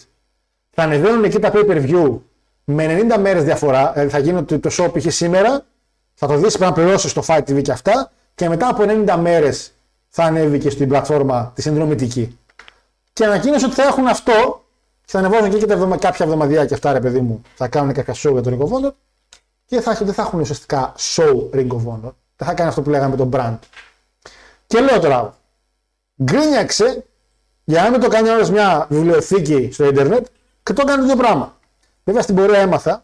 [0.70, 2.20] Θα ανεβαίνουν εκεί τα pay per view
[2.64, 3.92] με 90 μέρες διαφορά.
[3.92, 5.14] Δηλαδή θα γίνει ότι το show π.χ.
[5.14, 5.66] σήμερα,
[6.14, 9.16] θα το δεις πρέπει να πληρώσεις στο Fight TV και αυτά, και μετά από 90
[9.20, 9.72] μέρες
[10.08, 12.40] θα ανέβει και στην πλατφόρμα τη συνδρομητική.
[13.14, 14.66] Και ανακοίνωσε ότι θα έχουν αυτό
[15.02, 17.42] και θα ανεβάζουν και, και τα εβδομα, κάποια εβδομαδιαία και αυτά, ρε παιδί μου.
[17.56, 18.92] Θα κάνουν κάποια show για τον Ring of Honor
[19.66, 22.14] και θα, δεν θα έχουν ουσιαστικά show Ring of Honor.
[22.36, 23.58] Δεν θα κάνει αυτό που λέγαμε τον brand.
[24.68, 25.38] Και λέω τώρα,
[26.24, 27.06] γκρίνιαξε
[27.64, 30.26] για να μην το κάνει όλες μια βιβλιοθήκη στο ίντερνετ
[30.64, 31.58] και το έκανε το ίδιο πράγμα.
[32.04, 33.04] Βέβαια στην πορεία έμαθα,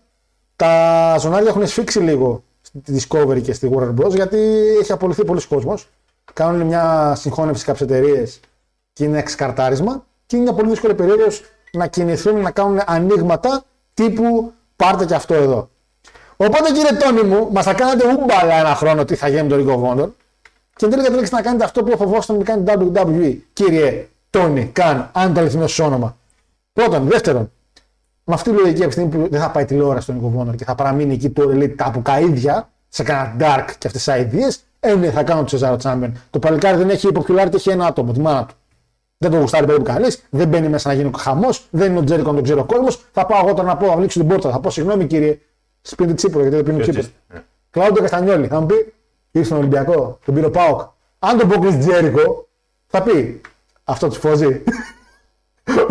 [0.56, 2.45] τα ζωνάρια έχουν σφίξει λίγο στη
[2.88, 4.16] Discovery και στη Warner Bros.
[4.16, 4.38] γιατί
[4.82, 5.88] έχει απολυθεί πολλοί κόσμος.
[6.34, 8.40] Κάνουν μια συγχώνευση κάποιες εταιρείες
[8.94, 14.54] και είναι εξκαρτάρισμα και είναι μια πολύ δύσκολη περίοδος να κινηθούν να κάνουν ανοίγματα τύπου
[14.76, 15.70] πάρτε και αυτό εδώ.
[16.36, 19.56] Οπότε κύριε Τόνι μου, μας θα κάνατε ούμπαλα ένα χρόνο τι θα γίνει με το
[19.56, 20.10] Ring of Honor
[20.76, 23.38] και εν τέλει καταλήξετε να κάνετε αυτό που φοβόσασταν να κάνει WWE.
[23.54, 26.18] Κύριε Τόνι, καν, αν το αληθινό σου όνομα.
[26.74, 27.08] Πρώτον.
[27.08, 27.52] Δεύτερον,
[28.28, 30.42] με αυτή τη λογική από τη στιγμή που δεν θα πάει τηλεόραση στον Ring of
[30.42, 34.08] Honor και θα παραμείνει εκεί το Elite από καίδια, σε κανένα dark και αυτές τις
[34.08, 36.12] ideas, ε, ναι, θα κάνω το Cesaro Champion.
[36.30, 38.54] Το παλικάρι δεν έχει popularity, έχει ένα άτομο, τη μάνα του.
[39.18, 42.30] Δεν το γουστάρει περίπου κανείς, δεν μπαίνει μέσα να γίνει χαμός, δεν είναι ο Τζέρικο
[42.30, 43.06] να τον ξέρει ο κόσμος.
[43.12, 44.52] Θα πάω εγώ τώρα να πω, να ανοίξω την πόρτα.
[44.52, 45.40] Θα πω συγγνώμη κύριε,
[45.82, 47.06] σπίτι Τσίπρο, γιατί δεν πίνει Ποιος Τσίπρος.
[47.06, 47.44] είστε, ναι.
[47.70, 48.94] Κλάουντο Καστανιόλη, θα μου πει,
[49.32, 50.82] ήρθε στον Ολυμπιακό, τον πήρε ο Πάοκ.
[51.20, 52.48] Αν τον πω Chris Τζέρικο,
[52.88, 53.42] θα πει
[53.84, 54.64] αυτό τους φόζει.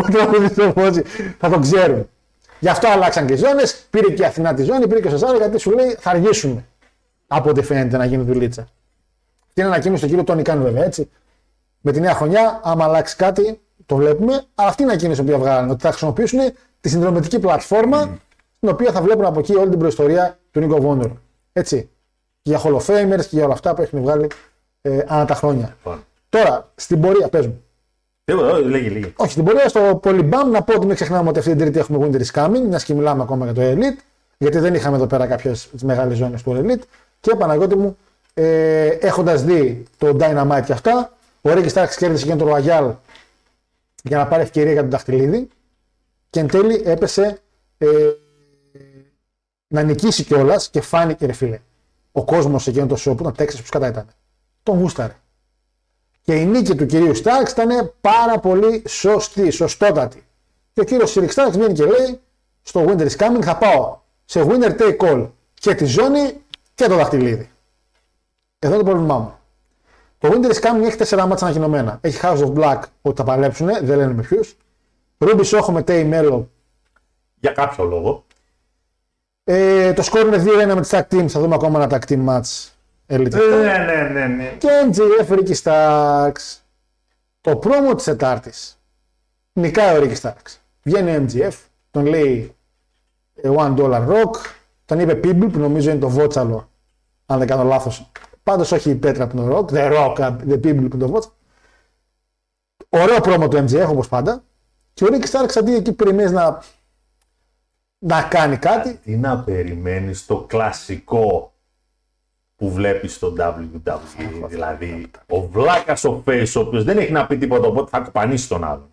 [0.09, 1.03] Όταν θα δει το φόζει,
[1.39, 2.09] θα το ξέρουν.
[2.59, 5.11] Γι' αυτό αλλάξαν και οι ζώνες, πήρε και η Αθηνά τη ζώνη, πήρε και ο
[5.11, 6.67] Σεζάρο, γιατί σου λέει θα αργήσουν.
[7.27, 8.69] Από ό,τι φαίνεται να γίνει δουλίτσα.
[9.55, 11.11] Και είναι ανακοίνωση του κύριο Τόνι Κάνου βέβαια έτσι.
[11.81, 14.43] Με τη νέα χρονιά, άμα αλλάξει κάτι, το βλέπουμε.
[14.55, 15.71] Αλλά αυτή είναι η ανακοίνωση που βγάλανε.
[15.71, 16.41] Ότι θα χρησιμοποιήσουν
[16.81, 18.19] τη συνδρομητική πλατφόρμα,
[18.57, 21.11] στην οποία θα βλέπουν από εκεί όλη την προϊστορία του Nick of Honor.
[21.53, 21.91] Έτσι.
[22.43, 24.31] Για Hall of Famers και για όλα αυτά που έχουν βγάλει
[24.83, 25.77] ε, ανά τα χρόνια.
[25.77, 26.05] Λοιπόν.
[26.29, 27.64] Τώρα, στην πορεία, πες μου.
[28.25, 29.13] Τίποτα, όχι, λέγε, λέγε.
[29.17, 32.07] Όχι, στην πορεία στο Polybam να πω ότι μην ξεχνάμε ότι αυτή την Τρίτη έχουμε
[32.07, 33.99] Winter is Coming, μιας και μιλάμε ακόμα για το Elite,
[34.39, 36.83] γιατί δεν είχαμε εδώ πέρα κάποιες μεγάλες ζώνες του Elite.
[37.21, 37.97] Και Παναγιώτη μου,
[38.35, 42.95] ε, έχοντας δει το Dynamite και αυτά, ο Ricky Starks κέρδισε και τον Royal
[44.03, 45.49] για να πάρει ευκαιρία για τον Δαχτυλίδη
[46.31, 47.39] και εν τέλει έπεσε
[47.79, 47.89] ε,
[49.69, 51.59] να νικήσει κιόλας και φάνηκε ρε φίλε.
[52.13, 54.07] Ο κόσμος σε εκείνο το show που ήταν Τέξα που κατά ήταν.
[54.63, 55.17] Τον γούσταρε.
[56.25, 60.27] Και η νίκη του κυρίου Στάρξ ήταν πάρα πολύ σωστή, σωστότατη.
[60.73, 62.21] Και ο κύριος Σιριξ Στάρξ βγαίνει και λέει:
[62.63, 66.43] Στο Winter is coming θα πάω σε winner take all και τη ζώνη
[66.75, 67.51] και το δαχτυλίδι.
[68.59, 69.39] Εδώ είναι το πρόβλημά μου.
[70.19, 71.99] Το Winter is coming έχει τέσσερα μάτσα ανακοινωμένα.
[72.01, 74.57] Έχει House of Black ότι θα παλέψουν, δεν λένε με ποιους.
[75.19, 76.45] Ruby Soho με Tay Melo.
[77.41, 78.25] Για κάποιο λόγο.
[79.45, 81.29] Ε, το σκόρ είναι 2-1 με τις tag teams.
[81.29, 82.74] Θα δούμε ακόμα ένα tag team match.
[83.07, 83.31] Elite.
[83.31, 84.57] Ναι, ναι, ναι, ναι.
[84.59, 86.59] και MJF Ricky Starks.
[87.41, 88.79] Το πρόμο της Τετάρτης.
[89.53, 90.57] Νικάει ο Ricky Starks.
[90.83, 91.53] Βγαίνει ο MJF,
[91.91, 92.57] τον λέει
[93.35, 94.37] ε, One Dollar Rock,
[94.85, 96.71] τον είπε People που νομίζω είναι το Βότσαλο,
[97.27, 98.11] αν δεν κάνω λάθος.
[98.43, 101.09] Πάντως όχι η Πέτρα που είναι το Rock, The Rock, The People που είναι το
[101.09, 101.35] Βότσαλο.
[102.89, 104.45] Ωραίο πρόμο του MJF όπως πάντα.
[104.95, 106.63] Και ο Ricky Starks αντί εκεί περιμένεις να,
[107.99, 111.54] να κάνει κάτι, Τι να περιμένεις το κλασικό
[112.57, 114.47] που βλέπεις στο WWE.
[114.49, 118.49] δηλαδή, ο βλάκας ο face, ο οποίος δεν έχει να πει τίποτα, οπότε θα κουπανίσει
[118.49, 118.91] τον άλλον.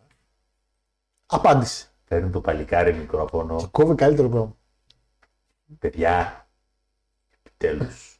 [1.25, 1.85] απάντησε.
[2.07, 3.67] Παίρνει το παλικάρι μικρόφωνο.
[3.71, 4.57] Κόβει καλύτερο πρόμο.
[5.79, 6.47] Παιδιά,
[7.43, 8.19] επιτέλους,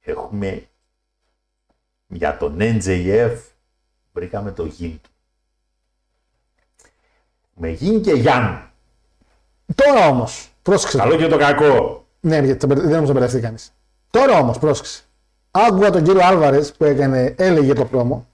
[0.00, 0.68] έχουμε
[2.06, 3.36] για τον NJF
[4.12, 5.10] βρήκαμε το γιν του.
[7.54, 8.58] Με γιν και Γιάννη.
[9.74, 10.98] Τώρα όμως, πρόσεξε.
[10.98, 12.06] Καλό και το κακό.
[12.20, 13.74] Ναι, γιατί θα μπερδε- δεν νομίζω να μπερδευτεί κανείς.
[14.14, 15.02] Τώρα όμως, πρόσεξε.
[15.50, 18.26] Άκουγα τον κύριο Άλβαρες που έκανε, έλεγε το πρόμο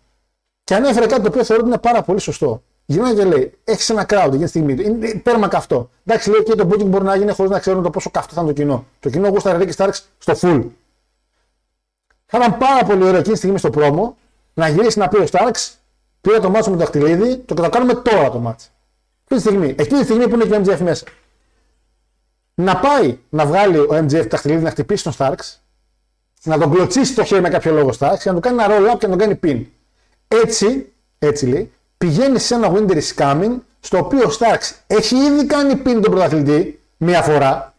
[0.64, 2.62] και ανέφερε κάτι το οποίο θεωρώ ότι είναι πάρα πολύ σωστό.
[2.86, 4.72] Γυρνάει και λέει: Έχεις ένα crowd εκείνη τη στιγμή.
[4.72, 5.90] Είναι τέρμα καυτό.
[6.04, 8.40] Εντάξει, λέει και το booking μπορεί να γίνει χωρίς να ξέρουν το πόσο καυτό θα
[8.40, 8.86] είναι το κοινό.
[9.00, 10.64] Το κοινό γούστα Ρίκη Στάρξ στο full.
[12.26, 14.16] Θα ήταν πάρα πολύ ωραίο εκείνη τη στιγμή στο πρόμο
[14.54, 15.78] να γυρίσει να πει ο Στάρξ:
[16.20, 18.68] Πήρα το μάτσο με το δαχτυλίδι, το και το κάνουμε τώρα το μάτσο.
[19.20, 19.68] Αυτή τη στιγμή.
[19.68, 21.04] Εκείνη τη στιγμή που είναι και ο MJF μέσα
[22.60, 25.59] να πάει να βγάλει ο MJF τα χτυλίδι να χτυπήσει τον Starks,
[26.42, 28.94] να τον κλωτσίσει το χέρι με κάποιο λόγο Starks και να του κάνει ένα roll
[28.94, 29.64] up και να τον κάνει pin.
[30.28, 35.46] Έτσι, έτσι λέει, πηγαίνει σε ένα Winter is coming, στο οποίο ο Starks έχει ήδη
[35.46, 37.74] κάνει πίνη τον πρωταθλητή μία φορά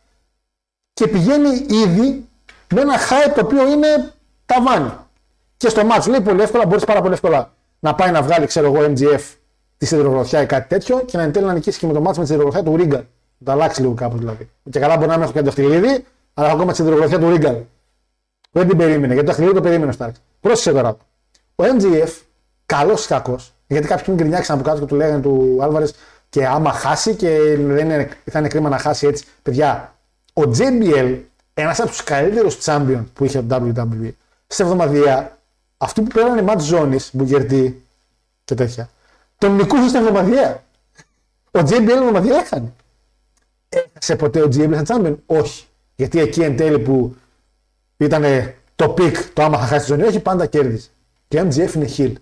[0.94, 2.30] και πηγαίνει ήδη
[2.74, 4.14] με ένα hype το οποίο είναι
[4.46, 4.92] ταβάνι.
[5.58, 8.74] Και στο match λέει πολύ εύκολα, μπορείς πάρα πολύ εύκολα να πάει να βγάλει, ξέρω
[8.74, 9.22] εγώ, MGF
[9.78, 12.16] τη σιδηρογροθιά ή κάτι τέτοιο και να εν τέλει να νικήσει και με το match
[12.16, 13.04] με τη σιδηρογροθιά του Ρίγκαλ.
[13.38, 14.50] Να το αλλάξει λίγο κάπως δηλαδή.
[14.70, 17.30] Και καλά μπορεί να μην έχω και το χτυλίδι, αλλά έχω ακόμα τη σιδηρογροθιά του
[17.30, 17.56] Ρίγκαλ.
[18.52, 20.20] Δεν την περίμενε, γιατί το χτυλίδι το περίμενε ο Starks.
[20.40, 20.98] Πρόσεχε τώρα.
[21.56, 22.10] Ο MGF,
[22.66, 25.94] καλός ή κακός, γιατί κάποιοι πριν γκρινιάξαν από κάτω και του λέγανε του Άλβαρες
[26.30, 29.26] και άμα χάσει και δεν είναι, θα είναι κρίμα να χάσει έτσι.
[29.42, 29.96] Παιδιά,
[30.34, 31.18] ο JBL,
[31.54, 34.12] ένας από τους καλύτερους champion που είχε το WWE,
[34.48, 35.38] στην εβδομαδία,
[35.78, 37.84] αυτοί που πέρανε ματ ζώνη, Μπουγκερτή
[38.44, 38.90] και τέτοια,
[39.38, 40.64] τον νικούσε στην εβδομαδία.
[41.52, 42.74] Ο JBL εβδομαδιαία έχανε.
[43.70, 45.66] Έχασε ποτέ ο JBL σαν champion, όχι.
[45.96, 47.16] Γιατί εκεί εν τέλει που
[48.06, 48.24] ήταν
[48.76, 50.88] το peak, το άμα θα χάσεις τη ζώνη, όχι πάντα κέρδιζε.
[51.28, 52.14] Και ο MJF είναι heel.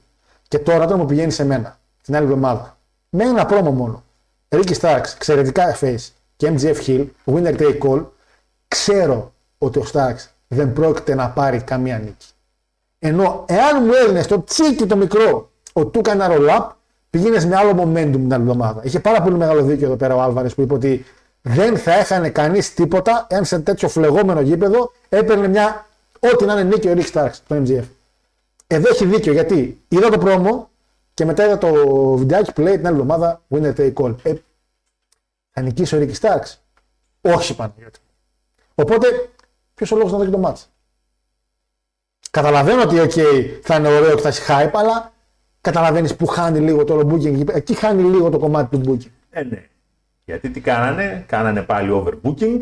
[0.48, 2.78] Και τώρα όταν μου πηγαίνει σε μένα, την άλλη εβδομάδα,
[3.10, 4.04] με ένα promo μόνο,
[4.50, 8.06] Ricky Starks, εξαιρετικά face και MJF heel, winner take all,
[8.68, 12.28] ξέρω ότι ο Starks δεν πρόκειται να πάρει καμία νίκη.
[13.00, 16.70] Ενώ εάν μου έδινε το τσικ το μικρό ότι του έκανε ένα roll-up,
[17.10, 18.82] πήγαινε με άλλο momentum την άλλη εβδομάδα.
[18.84, 21.06] Είχε πάρα πολύ μεγάλο δίκιο εδώ πέρα ο Άλβαρες που είπε ότι
[21.42, 25.86] δεν θα έχανε κανείς τίποτα εάν σε τέτοιο φλεγόμενο γήπεδο έπαιρνε μια
[26.20, 27.84] ό,τι να είναι νίκη ο Rick Starks, το MGF.
[28.68, 30.70] Εδώ έχει δίκιο γιατί είδα το πρόμο
[31.14, 31.74] και μετά είδα το
[32.18, 34.16] βιντεάκι που λέει την άλλη εβδομάδα winner take all.
[34.24, 34.34] Ε,
[35.52, 36.56] θα νικήσει ο Ricky Starks.
[37.22, 38.00] Όχι Παναγιώτη.
[38.76, 39.30] Οπότε,
[39.74, 40.64] ποιος ο λόγος να δω και το match.
[42.32, 45.14] Καταλαβαίνω ότι okay, θα είναι ωραίο και θα έχει hype, αλλά
[45.62, 47.48] καταλαβαίνεις που χάνει λίγο το booking.
[47.48, 49.12] Εκεί χάνει λίγο το κομμάτι του booking.
[49.30, 49.70] Ε, ναι.
[50.30, 52.58] Γιατί τι κάνανε, κάνανε πάλι overbooking.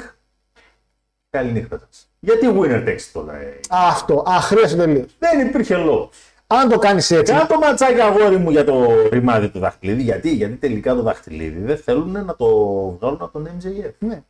[1.30, 2.10] Καληνύχτα σας.
[2.20, 3.28] Γιατί winner takes it all.
[3.28, 5.06] ε; Αυτό, αχρίαστο τελείω.
[5.20, 6.10] Δεν υπήρχε λόγος.
[6.48, 7.34] Αν το κάνεις έτσι.
[7.34, 10.02] Κάνε το ματσάκι αγόρι μου για το ρημάδι του δαχτυλίδι.
[10.02, 12.48] Γιατί, γιατί τελικά το δαχτυλίδι δεν θέλουν να το
[13.00, 13.92] βγάλουν από τον MJF.
[14.00, 14.22] Ναι.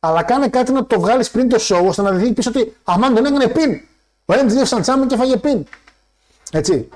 [0.00, 3.14] Αλλά κάνε κάτι να το βγάλεις πριν το show ώστε να δει πίσω ότι αμάν
[3.14, 3.80] τον έκανε πιν.
[4.24, 5.64] Ο MJF σαν τσάμι και φάγε πιν.
[6.52, 6.88] Έτσι.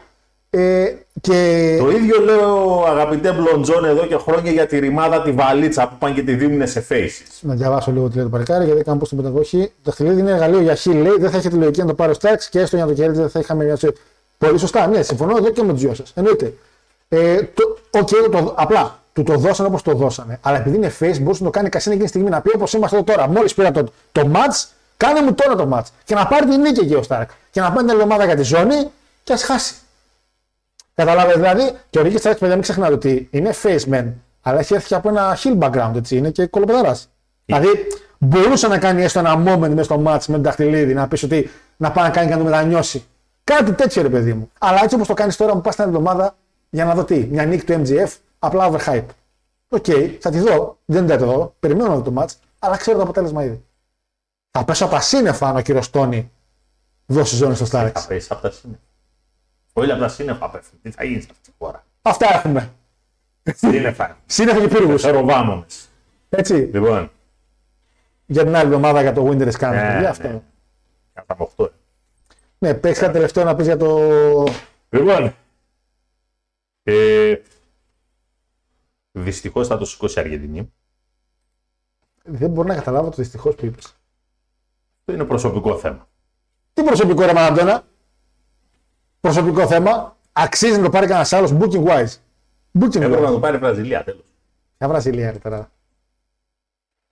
[0.51, 5.89] Ε, και Το ίδιο λέω αγαπητέ Μπλοντζόν εδώ και χρόνια για τη ρημάδα τη βαλίτσα
[5.89, 7.39] που πάνε και τη δίνουν σε faces.
[7.41, 9.67] να διαβάσω λίγο τι λέει το παρικάρι γιατί κάνω πώ την παιδαγωγή.
[9.67, 11.17] Το δαχτυλίδι είναι εργαλείο για χίλ, λέει.
[11.19, 12.97] Δεν θα είχε τη λογική να το πάρει ο Στάξ και έστω για να το
[12.97, 13.93] κερδίσει δεν θα είχαμε μια ζωή.
[14.39, 16.13] Πολύ σωστά, ναι, συμφωνώ εδώ και με τους δυο σας.
[16.15, 16.55] Εννοείται.
[17.09, 20.39] Ε, το, okay, το, απλά του το δώσανε όπως το δώσανε.
[20.43, 22.73] Αλλά επειδή είναι face, μπορούσε να το κάνει κασίνα εκείνη τη στιγμή να πει όπως
[22.73, 23.29] είμαστε εδώ τώρα.
[23.29, 25.87] Μόλις πήρα το, το match, κάνε μου τώρα το match.
[26.05, 27.31] Και να πάρει την νίκη εκεί ο Στάρκ.
[27.51, 28.91] Και να πάει την εβδομάδα για τη ζώνη
[29.25, 29.75] και ας χάσει.
[30.99, 34.75] Καταλάβετε δηλαδή, και ο Ρίκη Στάρκ, παιδιά, μην ξεχνάτε ότι είναι face man, αλλά έχει
[34.75, 37.11] έρθει από ένα hill background, έτσι, είναι και κολοπεδαράς.
[37.45, 37.69] Δηλαδή,
[38.19, 41.51] μπορούσε να κάνει έστω ένα moment μέσα στο match με τον δαχτυλίδι, να πεις ότι
[41.77, 43.05] να πάει να κάνει και να το μετανιώσει.
[43.45, 44.51] Κάτι τέτοιο ρε παιδί μου.
[44.59, 46.37] Αλλά έτσι όπως το κάνεις τώρα, μου πας την εβδομάδα
[46.71, 47.27] για να δω τι.
[47.31, 49.05] Μια νίκη του MGF, απλά overhype.
[49.69, 49.87] Οκ,
[50.21, 50.79] θα τη δω.
[50.85, 51.55] Δεν θα τη δω.
[51.61, 53.65] Περιμένω να δω το match, αλλά ξέρω το αποτέλεσμα ήδη.
[54.51, 56.31] Θα πέσω από τα σύννεφα αν ο κύριος Τόνι
[57.07, 58.05] δώσει ζώνη στο Θα Starks.
[58.09, 58.83] πέσει από τα σύννεφα.
[59.79, 60.79] Όλοι από τα σύννεφα πέφτουν.
[60.83, 62.73] Τι θα γίνει σε αυτή τη χώρα; Αυτά έχουμε.
[63.45, 64.19] Σύννεφα.
[64.27, 65.03] Σύννεφα και πύργους.
[65.03, 65.65] Αιθεροβάμονες.
[66.29, 66.55] Έτσι.
[66.55, 67.11] Λοιπόν,
[68.27, 69.71] Για την άλλη εβδομάδα για το Winter is Coming.
[69.71, 70.29] Ναι, παιδιά, αυτό.
[70.29, 70.43] ναι.
[71.13, 71.73] κατά από αυτό.
[72.59, 73.99] Ναι, παίξει κάτι τελευταίο να πεις για το.
[74.89, 75.35] Λοιπόν,
[76.83, 77.35] ε,
[79.13, 80.73] δυστυχώς θα το σηκώσει η Αργεντινή.
[82.23, 83.85] Δεν μπορώ να καταλάβω το δυστυχώς που είπες.
[84.99, 86.09] Αυτό είναι προσωπικό θέμα.
[86.73, 87.87] Τι προσωπικό ρε Μαραντώνα.
[89.21, 90.17] Προσωπικό θέμα.
[90.33, 92.15] Αξίζει να το πάρει κανένας άλλος booking wise.
[92.81, 93.33] Booking Έπρεπε να wise.
[93.33, 94.25] το πάρει η Βραζιλία τέλος.
[94.79, 95.71] Για Βραζιλία ρε τώρα.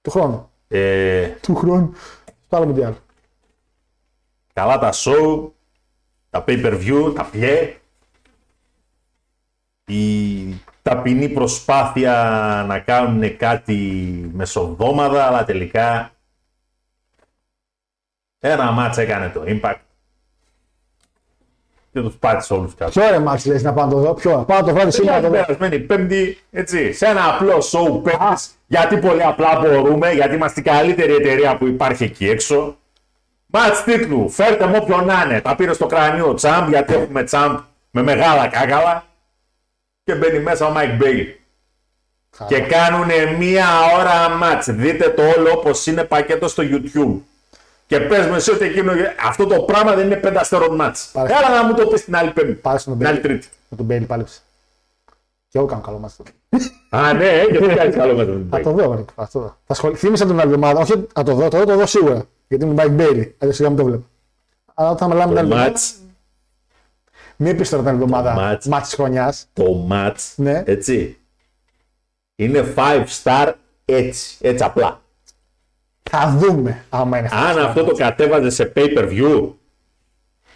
[0.00, 0.50] Του χρόνου.
[0.68, 1.92] Ε, Του χρόνου.
[2.46, 2.94] Στο άλλο Μουντιάλ.
[4.52, 5.48] καλά τα show,
[6.30, 7.76] τα pay-per-view, τα πιέ.
[9.88, 12.14] Η ταπεινή προσπάθεια
[12.68, 13.74] να κάνουν κάτι
[14.34, 16.10] μεσοβδόμαδα, αλλά τελικά
[18.38, 19.76] ένα μάτς έκανε το Impact
[21.96, 22.90] και τους πάτησε όλους κάτω.
[22.90, 25.20] Ποιο ρε μάτς λες να πάω να το δω; Ποιο; Πάω το βράδυ σήμερα να
[25.20, 25.44] Την το δω.
[25.44, 30.62] περασμένη Πέμπτη, έτσι, σε ένα απλό show πέμπτης, γιατί πολύ απλά μπορούμε, γιατί είμαστε η
[30.62, 32.76] καλύτερη εταιρεία που υπάρχει εκεί έξω.
[33.46, 35.40] Μάτς τίτλου, φέρτε μου όποιον να είναι.
[35.40, 37.56] Τα πήρε στο κρανίο champ, γιατί έχουμε champ
[37.90, 39.04] με μεγάλα κάκαλα.
[40.04, 41.26] Και μπαίνει μέσα ο Mike Bailey.
[42.46, 43.08] Και κάνουν
[43.38, 43.66] μία
[43.98, 44.66] ώρα μάτς.
[44.70, 47.20] Δείτε το όλο όπως είναι πακέτο στο YouTube.
[47.86, 48.92] Και πες με εσύ ότι εκείνο,
[49.26, 51.08] αυτό το πράγμα δεν είναι πενταστερών μάτς.
[51.12, 51.32] Πάρε.
[51.34, 52.52] Έλα να μου το πεις την άλλη πέμπτη.
[52.52, 53.38] Πάρε στον Την άλλη Μπέιλι.
[53.38, 53.54] τρίτη.
[53.68, 54.40] Με τον Μπέιλι πάλεψε.
[55.48, 56.30] Και εγώ κάνω καλό μάτς τότε.
[56.90, 58.62] Α, ναι, ε, γιατί κάνεις καλό με τον Θα Bailey.
[58.62, 59.04] το δω, ρε.
[59.16, 59.56] Θα το δω.
[59.66, 59.94] Θα σχολ...
[59.96, 60.80] Θύμισα την άλλη εβδομάδα.
[60.80, 62.24] Όχι, θα το δω, το δω, το δω σίγουρα.
[62.48, 63.30] Γιατί είναι Mike Bailey.
[63.38, 64.04] Αλλιώς σιγά μην το βλέπω.
[64.74, 65.68] Αλλά όταν μιλάμε την άλλη εβδομάδα.
[65.70, 65.94] Μάτς.
[67.36, 68.66] Μην πεις τώρα την εβδομάδα μάτς.
[68.66, 69.46] μάτς της χρονιάς.
[69.52, 70.62] Το match, Ναι.
[70.66, 71.18] έτσι,
[72.36, 73.52] είναι 5 star
[73.84, 75.00] έτσι, έτσι απλά.
[76.10, 79.48] Θα δούμε άμα είναι Αν αυτός το κατέβαζε σε pay per view,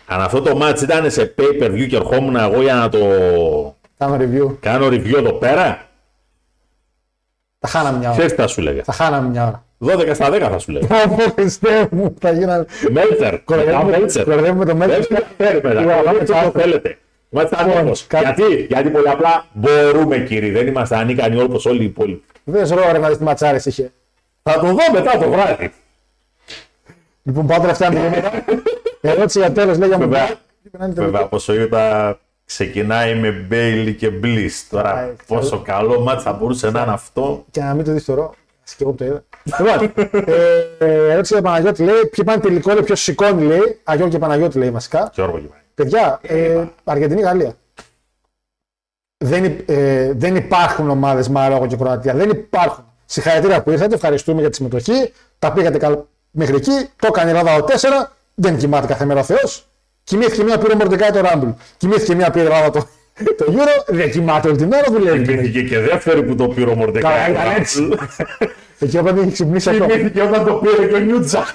[0.07, 2.99] αν αυτό το match ήταν σε pay per view και ερχόμουν εγώ για να το
[3.99, 4.57] Κάνω review.
[4.61, 5.89] κάνω review εδώ πέρα,
[7.59, 8.17] Θα χάναμε μια ώρα.
[8.17, 8.83] ξέρεις τι θα σου λέγα.
[8.85, 9.65] Θα χάναμε μια ώρα.
[9.79, 10.87] 12 στα 10 θα σου λέγα.
[10.87, 12.65] Πω, Χριστέ μου, θα γίνανε.
[12.91, 13.19] Μέλτσερ.
[13.31, 14.25] μετά Κοροϊδεύουμε Μέλτσερ.
[14.25, 15.23] κοροϊδεύουμε το Δεν Μέλτσερ.
[15.37, 15.85] περιμένετε.
[15.87, 16.51] Ουα, Αυτό το κάτσε.
[16.61, 16.99] θέλετε.
[17.31, 18.07] Είμαστε ανίκος.
[18.07, 20.51] κάτι- Γιατί, γιατί πολύ απλά μπορούμε κύριοι.
[20.51, 22.23] Δεν είμαστε ανίκανοι όπως όλοι οι υπόλοιποι.
[22.45, 23.93] Δεν σου ρε να δεις τι ματσάρες είχε.
[24.43, 25.73] Θα το δω μετά το βράδυ.
[27.23, 28.45] Λοιπόν, πάω τελευταία μηνύματα.
[29.01, 30.09] Ερώτηση για τέλος, λέει για μου.
[30.09, 30.39] Βέβαια,
[30.95, 34.69] βέβαια πόσο είδα ξεκινάει με Μπέιλι και Μπλις.
[34.69, 37.45] Τώρα Α, πόσο καλό μάτς θα μπορούσε να είναι αυτό.
[37.51, 38.31] Και να μην το δεις τώρα.
[38.65, 39.25] Ας και εγώ που το είδα.
[39.43, 39.93] Λοιπόν,
[40.27, 43.81] ε, ε, ερώτηση για Παναγιώτη λέει: Ποιοι πάνε τελικό, λέει, ποιος σηκώνει, λέει.
[43.85, 45.11] Αγιώ και Παναγιώτη λέει βασικά.
[45.15, 45.63] Γιώργο Γιβάνη.
[45.75, 47.55] Παιδιά, ε, Αργεντινή-Γαλλία.
[49.25, 52.15] Δεν, υ- ε, δεν υπάρχουν ομάδες Μαρόκο και Κροατία.
[52.15, 52.85] Δεν υπάρχουν.
[53.13, 55.13] Συγχαρητήρια που ήρθατε, ευχαριστούμε για τη συμμετοχή.
[55.39, 56.89] Τα πήγατε καλά μέχρι εκεί.
[56.97, 57.75] Το έκανε η Ελλάδα ο 4.
[58.35, 59.67] Δεν κοιμάται κάθε μέρα ο Θεός.
[60.05, 61.49] Κοιμήθηκε μία πήρε Μορντεκάι το Ράμπλ.
[61.77, 62.87] Κοιμήθηκε μία πήρε η Ελλάδα το,
[63.39, 63.85] το Euro.
[63.87, 65.25] Δεν κοιμάται όλη την μέρα, δουλεύει.
[65.25, 67.31] Θυμήθηκε και δεύτερη που το πήρε ο Καλά, Μορντεκάι.
[67.31, 67.89] ήταν έτσι.
[68.83, 69.85] Εκεί όταν είχε ξυπνήσει αυτό.
[69.85, 71.47] Θυμήθηκε όταν το πήρε και ο New Jack.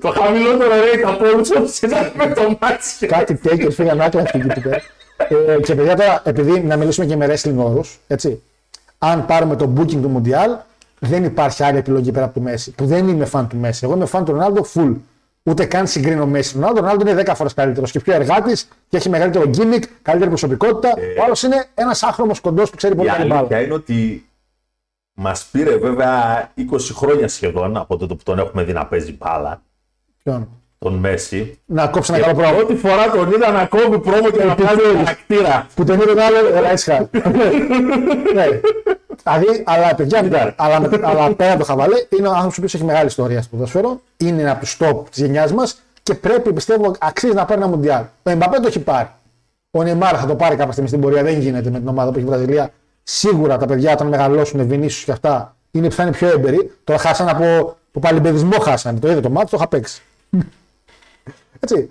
[0.00, 3.06] Το χαμηλότερο rate από όλους όσους ήταν με το μάτσι.
[3.06, 4.82] Κάτι τέκερ φύγαν άκρα αυτή εκεί πέρα.
[5.28, 8.42] Ε, και παιδιά τώρα, επειδή να μιλήσουμε και με wrestling όρους, έτσι.
[9.04, 10.58] Αν πάρουμε το booking του Μουντιάλ,
[10.98, 12.70] δεν υπάρχει άλλη επιλογή πέρα από το Messi.
[12.76, 13.78] Που δεν είμαι fan του Messi.
[13.82, 14.94] Εγώ είμαι fan του Ρονάλντο full.
[15.42, 16.50] Ούτε καν συγκρίνω Messi.
[16.56, 19.82] Ο Ρονάλντο, ο Ρονάλντο είναι 10 φορές καλύτερος και πιο εργάτης και έχει μεγαλύτερο gimmick,
[20.02, 20.88] καλύτερη προσωπικότητα.
[21.20, 23.38] ο άλλος είναι ένας άχρωμο κοντός που ξέρει Η πολύ καλή μπάλα.
[23.40, 24.26] αλήθεια είναι ότι
[25.14, 26.62] μας πήρε βέβαια 20
[26.92, 29.62] χρόνια σχεδόν από τότε που τον έχουμε δει να παίζει μπάλα,
[30.22, 30.48] Ποιον;
[30.82, 31.58] Τον Μέση.
[31.66, 32.56] Να κόψει ένα Και καλό πράγμα.
[32.56, 35.66] πρώτη φορά τον είδα να κόβει πρόμο και να βγάζει χαρακτήρα.
[35.74, 37.08] Που τον είδε τον άλλο, έλα έτσι χάρη.
[38.36, 38.46] ναι.
[39.22, 40.18] Δηλαδή, αλλά παιδιά,
[40.56, 44.00] αλλά, αλλά πέρα από το χαβαλέ, είναι ο άνθρωπος που έχει μεγάλη ιστορία στο ποδόσφαιρο.
[44.16, 48.02] Είναι από τους top της γενιάς μας και πρέπει, πιστεύω, αξίζει να πάρει ένα μουντιάλ.
[48.22, 49.08] Ο Εμπαπέ το έχει πάρει.
[49.70, 51.22] Ο Νεϊμάρ θα το πάρει κάποια στιγμή στην πορεία.
[51.22, 52.70] Δεν γίνεται με την ομάδα που έχει η Βραζιλία.
[53.02, 56.70] Σίγουρα τα παιδιά όταν μεγαλώσουν, Βινίσιους και αυτά, είναι, θα είναι πιο έμπειροι.
[56.84, 58.98] Τώρα χάσαν από, από παλιμπεδισμό, χάσανε.
[58.98, 60.02] Το είδε το μάτι, το είχα παίξει.
[61.62, 61.88] Έτσι.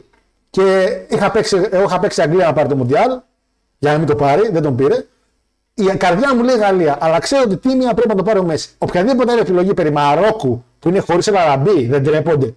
[0.49, 3.19] Και είχα παίξει, εγώ είχα παίξει Αγγλία να πάρει το Μουντιάλ,
[3.77, 5.05] για να μην το πάρει, δεν τον πήρε.
[5.73, 8.69] Η καρδιά μου λέει Γαλλία, αλλά ξέρω ότι τίμια πρέπει να το πάρει ο Μέση.
[8.77, 12.55] Οποιαδήποτε άλλη επιλογή περί Μαρόκου που είναι χωρίς ένα ραμπί, δεν τρέπονται.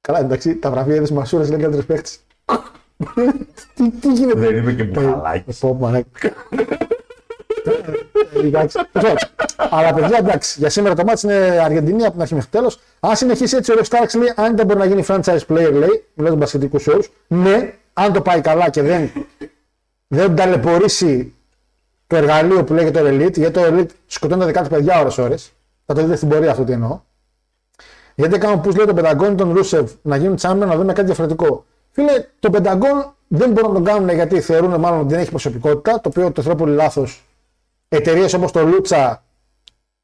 [0.00, 2.10] Καλά, εντάξει, τα βραβεία τη Μασούρα είναι καλύτερο παίχτη.
[3.74, 5.44] τι, τι γίνεται; Δεν είμαι και μπουχαλάκι.
[9.70, 12.80] Αλλά παιδιά, εντάξει, για σήμερα το μάτι είναι Αργεντινή από την αρχή μέχρι τέλος.
[13.00, 16.04] Αν συνεχίσει έτσι ο Ρεο Στάρξ λέει, αν δεν μπορεί να γίνει franchise player, λέει,
[16.14, 19.10] μιλάω για μπασκετικούς όρους, ναι, αν το πάει καλά και δεν,
[20.06, 21.34] δεν ταλαιπωρήσει
[22.06, 25.34] το εργαλείο που λέγεται το Elite, γιατί το Elite σκοτώνει δεκάδε παιδιά ώρε-ώρε.
[25.86, 27.00] Θα το δείτε στην πορεία αυτό τι εννοώ.
[28.14, 31.64] Γιατί κάνουν που λέει το Πενταγκόν τον Ρούσεβ να γίνουν τσάμπερ να δούμε κάτι διαφορετικό.
[31.90, 36.00] Φίλε, το Πενταγκόν δεν μπορούν να τον κάνουν γιατί θεωρούν μάλλον ότι δεν έχει προσωπικότητα,
[36.00, 37.24] το οποίο το θεωρώ πολύ λάθος.
[37.94, 39.24] Εταιρείες όπως το Λούτσα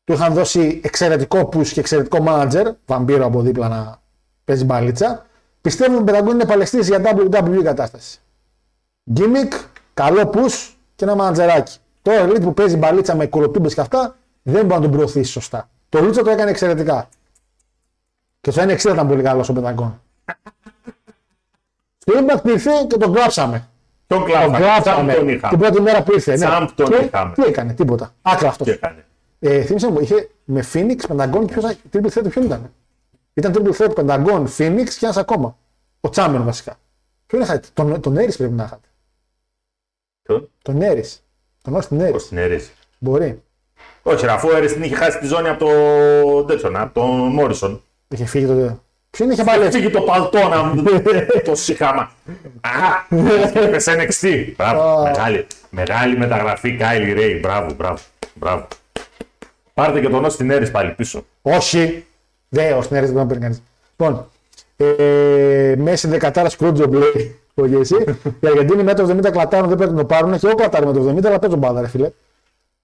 [0.05, 4.01] του είχαν δώσει εξαιρετικό push και εξαιρετικό manager, βαμπύρο από δίπλα να
[4.45, 5.27] παίζει μπαλίτσα.
[5.61, 8.21] Πιστεύω ότι ο Πενταγκόν είναι παλαιστής για WWE κατάσταση.
[9.17, 9.53] Gimmick,
[9.95, 11.77] καλό push και ένα μανατζεράκι.
[12.03, 15.69] Το Elite που παίζει μπαλίτσα με κολοτούμπες και αυτά δεν μπορεί να τον προωθήσει σωστά.
[15.89, 17.09] Το Λούτσα το έκανε εξαιρετικά.
[18.41, 20.03] Και στο 1.60 ήταν πολύ καλός ο Πενταγκόν.
[21.99, 23.69] Στο Impact ήρθε και τον γράψαμε.
[24.09, 24.59] Τον Τον κλάφα.
[24.59, 25.57] γράψαμε Τον την είχαμε.
[25.59, 26.31] πρώτη μέρα που ήρθε.
[26.31, 26.37] Ναι.
[26.47, 27.33] Τσάμπ τον Και είχαμε.
[27.35, 28.15] Τι έκανε, τίποτα.
[28.23, 28.67] Άκρα αυτός.
[28.67, 29.05] Τι έκανε.
[29.39, 32.73] Ε, θύμισα μου, είχε με Phoenix, Pentagon, ποιος, triple threat ποιον ήταν;
[33.35, 35.57] Ήταν triple threat Pentagon, Phoenix και ένας ακόμα.
[36.01, 36.79] Ο Τσάμερ βασικά.
[37.27, 38.89] Ποιον είχατε, τον, τον Έρης πρέπει να είχατε.
[40.23, 40.51] Τον.
[40.63, 41.25] Τον Έρης.
[41.63, 42.11] Τον Austin Έρης.
[42.13, 42.71] Πώς την αίρεσε.
[42.99, 43.43] Μπορεί.
[44.03, 47.33] Όχι, ρε, αφού ο Έρης την είχε χάσει τη ζώνη από τον τέτοιον, από τον
[47.33, 47.83] Μόρισον.
[48.09, 48.81] Είχε φύγει το.
[49.11, 49.79] Ποιον είχε πάλι έτσι.
[49.79, 50.83] Φύγει το παλτό να μου
[51.45, 52.11] το συχάμα.
[52.61, 53.17] Α,
[53.55, 54.53] έπεσε NXT.
[54.57, 57.39] Μπράβο, μεγάλη, μεγάλη μεταγραφή Κάιλι Ρέι.
[57.43, 57.99] Μπράβο, μπράβο,
[58.35, 58.67] μπράβο.
[59.75, 61.25] Πάρτε και τον Austin Έρης πάλι πίσω.
[61.43, 62.07] Όχι.
[62.49, 63.63] Δεν, ο Σνέρης δεν παίρνει κανείς.
[63.97, 64.31] Λοιπόν,
[64.77, 67.97] ε, μέση δεκατάρας σκρούτζομπ λέει ο Γεσί.
[68.41, 70.39] Οι Αργεντίνοι με το 70 κλατάρουν, δεν πρέπει να το πάρουν.
[70.39, 72.11] Και εγώ κλατάρω με το 70, αλλά παίζω μπάλα, ρε φίλε.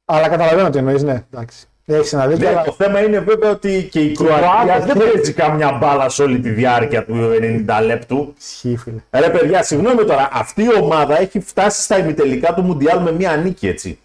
[0.04, 1.24] Αλλά καταλαβαίνω τι εννοείς, ναι.
[1.32, 1.66] Εντάξει.
[1.86, 4.98] Έχεις ένα δίκιο, Ναι, αλλά το θέμα είναι βέβαια ότι και η Κροατία Κροατία δεν
[4.98, 8.34] δεν- παίζει καμιά μπάλα σε όλη τη διάρκεια του 90 λεπτού.
[8.38, 9.00] ισχύει, φίλε.
[9.10, 13.36] Ρε παιδιά, συγγνώμη τώρα, αυτή η ομάδα έχει φτάσει στα ημιτελικά του Μουντιάλ με μία
[13.36, 13.98] νίκη, έτσι.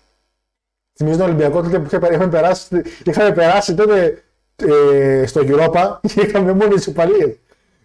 [0.97, 4.23] Θυμίζω τον Ολυμπιακό τότε που είχαμε είχαμε περάσει, είχαμε περάσει τότε
[4.55, 7.35] ε, στο Europa και είχαμε μόνο τι υπαλλήλε.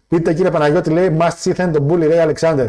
[0.09, 2.69] Πείτε κύριε Παναγιώτη, λέει Must see then τον Bully Ray Alexander.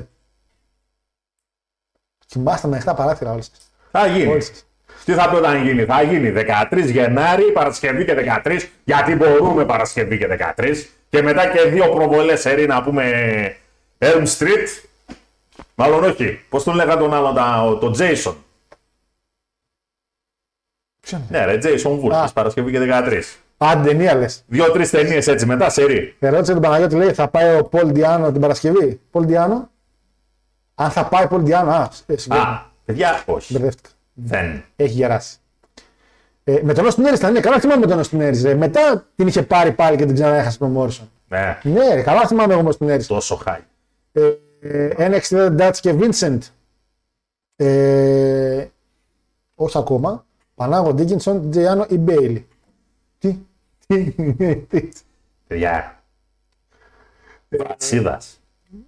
[2.26, 3.72] Κοιμάστε με ανοιχτά παράθυρα όλοι σας.
[3.91, 4.31] Θα γίνει.
[4.31, 4.65] Όλοι σας.
[5.06, 8.14] Τι θα πει όταν γίνει, θα γίνει 13 Γενάρη, Παρασκευή και
[8.45, 13.11] 13, γιατί μπορούμε Παρασκευή και 13, και μετά και δύο προβολές σερή να πούμε
[13.98, 14.84] Elm Street.
[15.76, 16.40] Μάλλον όχι.
[16.49, 18.36] Πώς τον λέγανε τον άλλο, τα- τον Jason;
[20.99, 22.23] Ποιον; Ναι, ρε, Jason Wood, Α.
[22.23, 23.22] της Παρασκευή και 13.
[23.57, 24.44] Αν ταινία λες.
[24.48, 26.15] Δύο-τρεις ταινίες έτσι μετά, σερή.
[26.19, 29.69] Ερώτησε τον Παναγιώτη, λέει θα πάει ο Πολ Διάνο την Παρασκευή; Πολ Διάνο.
[30.76, 31.72] Αν θα πάει ο Πολ Διάνο.
[31.72, 32.48] Α, ε, συγγνώμη.
[32.48, 33.53] Α, παιδιά, όχι.
[33.53, 33.90] Μπερδεύτηκα.
[34.15, 34.63] Δεν.
[34.75, 35.37] Έχει γεράσει.
[36.43, 38.53] Ε, με τον Όστιν Έρης ήταν, ναι, καλά θυμάμαι με τον Όστιν Έρης, ρε.
[38.55, 41.09] Μετά την είχε πάρει πάλι και την ξαναέχασε τον Μόρισον.
[41.27, 43.07] Ναι, Ναι, ρε, καλά θυμάμαι εγώ με τον Έρης.
[43.07, 43.59] τόσο χάι.
[44.11, 46.37] Ε, ε, NXT Dutch και Vincent.
[47.55, 48.65] Ε,
[49.55, 50.25] όχι ακόμα.
[50.55, 52.47] Πανάγο Ντίκινσον, Τζεϊάνο ή Μπέιλι.
[53.19, 53.37] Τι.
[53.87, 54.13] Τι.
[55.47, 56.03] Παιδιά.
[57.49, 58.21] Βρατσίδα.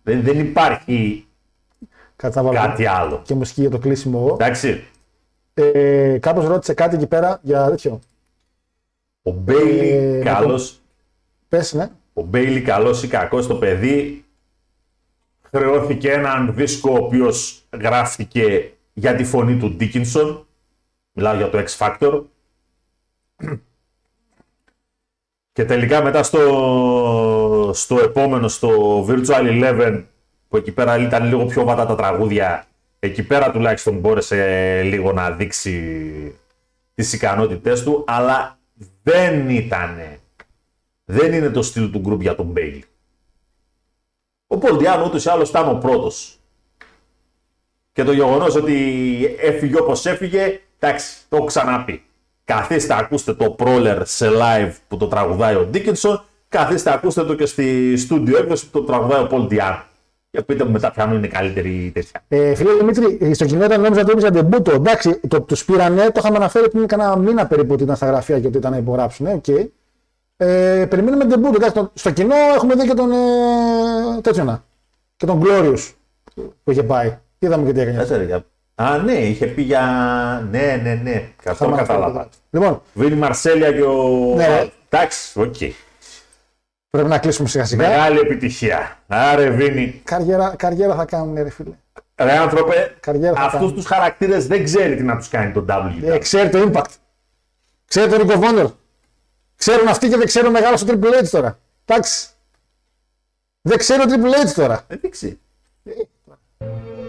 [0.03, 1.27] Δεν, δεν υπάρχει
[2.15, 3.21] Κάτσε να βάλω κάτι άλλο.
[3.25, 4.33] και μουσική για το κλείσιμο εγώ.
[4.33, 4.83] Εντάξει.
[5.59, 7.99] Ε, Κάπως ρώτησε κάτι εκεί πέρα για τέτοιο.
[9.21, 10.81] Ο Μπέιλι Ε, καλός.
[11.49, 11.89] Πες, ναι.
[12.13, 14.25] Ο Μπέιλι καλός ή κακός το παιδί
[15.51, 20.45] χρεώθηκε έναν δίσκο ο οποίος γράφτηκε για τη φωνή του Ντίκινσον.
[21.11, 22.23] Μιλάω για το X Factor.
[25.51, 30.03] Και τελικά μετά στο, στο επόμενο, στο Virtual Eleven,
[30.47, 32.65] που εκεί πέρα ήταν λίγο πιο βατά τα τραγούδια,
[32.99, 36.36] εκεί πέρα τουλάχιστον μπόρεσε λίγο να δείξει
[36.94, 38.60] τις ικανότητές του, αλλά
[39.03, 40.19] δεν ήτανε
[41.10, 42.84] δεν είναι το στυλ του γκρουπ για τον Μπέιλι.
[44.48, 46.40] Ο Πολτιάνο ούτως ή άλλως ήταν ο πρώτος.
[47.91, 52.03] Και το γεγονός ότι έφυγε όπως έφυγε, εντάξει, το έχω ξαναπεί.
[52.44, 57.45] Καθίστε, ακούστε το πρόλερ σε live που το τραγουδάει ο Ντίκινσον, καθίστε, ακούστε το και
[57.45, 59.84] στη στούντιο έκδοση που το τραγουδάει ο Πολτιάνο.
[60.38, 62.22] Και πείτε μου μετά ποιανού είναι η καλύτερη τέτοια.
[62.27, 64.72] Ε, φίλε Δημήτρη, στο κοινό ήταν νόμιζα ότι έπαιζε ντεμπούτο.
[64.72, 68.39] Εντάξει, το, τους πήρανε, το είχαμε αναφέρει πριν κανένα μήνα περίπου ότι ήταν στα γραφεία
[68.39, 69.26] και ότι ήταν να υπογράψουν.
[69.26, 69.47] Ε, οκ.
[70.38, 71.53] ε, περιμένουμε ντεμπούτο.
[71.55, 73.11] Εντάξει, το- στο κοινό έχουμε δει και τον.
[73.11, 74.64] Ε, τέτοιο να.
[75.15, 75.91] Και τον Glorious
[76.64, 77.18] που είχε πάει.
[77.39, 77.97] Είδαμε και τι έκανε.
[77.97, 78.45] Κάτσε, ρε, για-
[78.76, 79.81] Α, ναι, είχε πει για.
[80.51, 81.23] Ναι, ναι, ναι.
[81.38, 82.23] Αυτό Είχαμε αναφέρει κατάλαβα.
[82.23, 84.34] το- Λοιπόν, Βίνι Μαρσέλια και ο.
[84.35, 84.68] Ναι, ρε.
[84.89, 85.55] Εντάξει, οκ.
[86.89, 87.88] Πρέπει να κλείσουμε σιγά σιγά.
[87.88, 88.97] Μεγάλη επιτυχία.
[89.07, 90.01] Άρε, Βίνι.
[90.03, 91.73] Καριέρα, καριέρα θα κάνουν, ρε φίλε.
[92.15, 93.72] Ρε άνθρωπε, Καριέρα θα αυτούς κάνει.
[93.73, 96.03] τους χαρακτήρες δεν ξέρει τι να τους κάνει τον W.
[96.03, 96.89] Ε, ξέρει το impact.
[97.88, 98.72] Ξέρει το Ring of Honor.
[99.55, 101.59] Ξέρουν αυτοί και δεν ξέρουν μεγάλο στο Triple H τώρα.
[101.85, 102.27] Εντάξει.
[103.61, 104.84] Δεν ξέρει ο Triple H τώρα.
[104.88, 105.39] Ε, δεν ξέρει.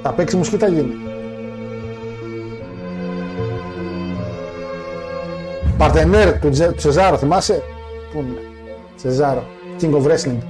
[0.03, 0.95] Θα παίξει μουσική θα γίνει.
[5.79, 7.63] Παρτενέρ του, Τζε- του Τσεζάρο, θυμάσαι;
[8.13, 8.41] Πού είναι;
[8.97, 9.47] Τσεζάρο.
[9.81, 10.41] King of Wrestling.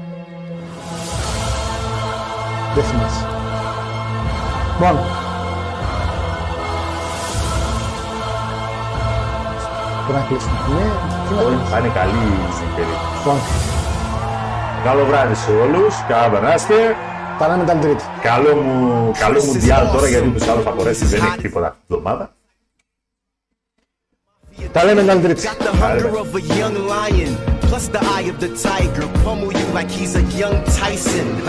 [2.74, 3.24] Δεν θυμάσαι.
[4.80, 5.06] Μόνος.
[10.06, 10.58] Πρέπει να κλείσουμε.
[10.74, 10.86] Ναι,
[11.28, 11.68] τι να κάνεις.
[11.70, 13.16] Θα είναι καλή η περίπτωση.
[13.18, 13.38] Λοιπόν,
[14.84, 15.94] Καλό βράδυ σε όλους.
[16.08, 16.74] Καλά περάστε.
[17.38, 18.04] τα λέμε την Τρίτη.
[18.22, 21.66] Καλό μου, καλό μου διάλογο τώρα γιατί ούτως ή άλλως θα μπορέσει δεν έχει τίποτα
[21.66, 22.30] αυτή την εβδομάδα.
[24.58, 29.06] Got the hunger of a young lion, plus the eye of the tiger.
[29.22, 31.44] Pummel you like he's a young Tyson.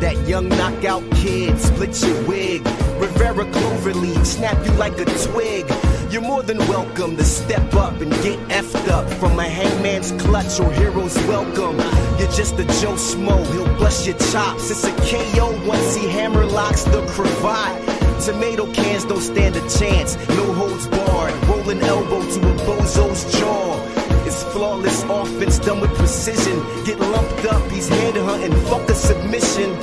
[0.00, 2.66] that young knockout kid, split your wig.
[2.98, 5.64] Rivera Cloverleaf, snap you like a twig.
[6.10, 10.58] You're more than welcome to step up and get effed up from a hangman's clutch
[10.58, 11.78] or hero's welcome.
[12.18, 14.72] You're just a Joe Smo, he'll bless your chops.
[14.72, 18.09] It's a KO once he hammerlocks the cravat.
[18.20, 21.32] Tomato cans don't stand a chance, no holds barred.
[21.46, 23.80] Rolling elbow to a bozo's jaw.
[24.26, 26.58] It's flawless offense done with precision.
[26.84, 29.74] Get lumped up, he's head hunting, fuck a submission.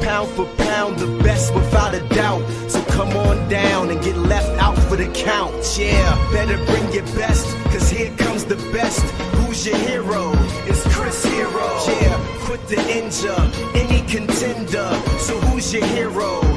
[0.00, 2.42] Pound for pound, the best without a doubt.
[2.68, 5.54] So come on down and get left out for the count.
[5.78, 9.02] Yeah, better bring your best, cause here comes the best.
[9.36, 10.32] Who's your hero?
[10.66, 11.66] It's Chris Hero.
[11.86, 13.42] Yeah, quit the injure,
[13.74, 14.88] any contender.
[15.18, 16.53] So who's your hero?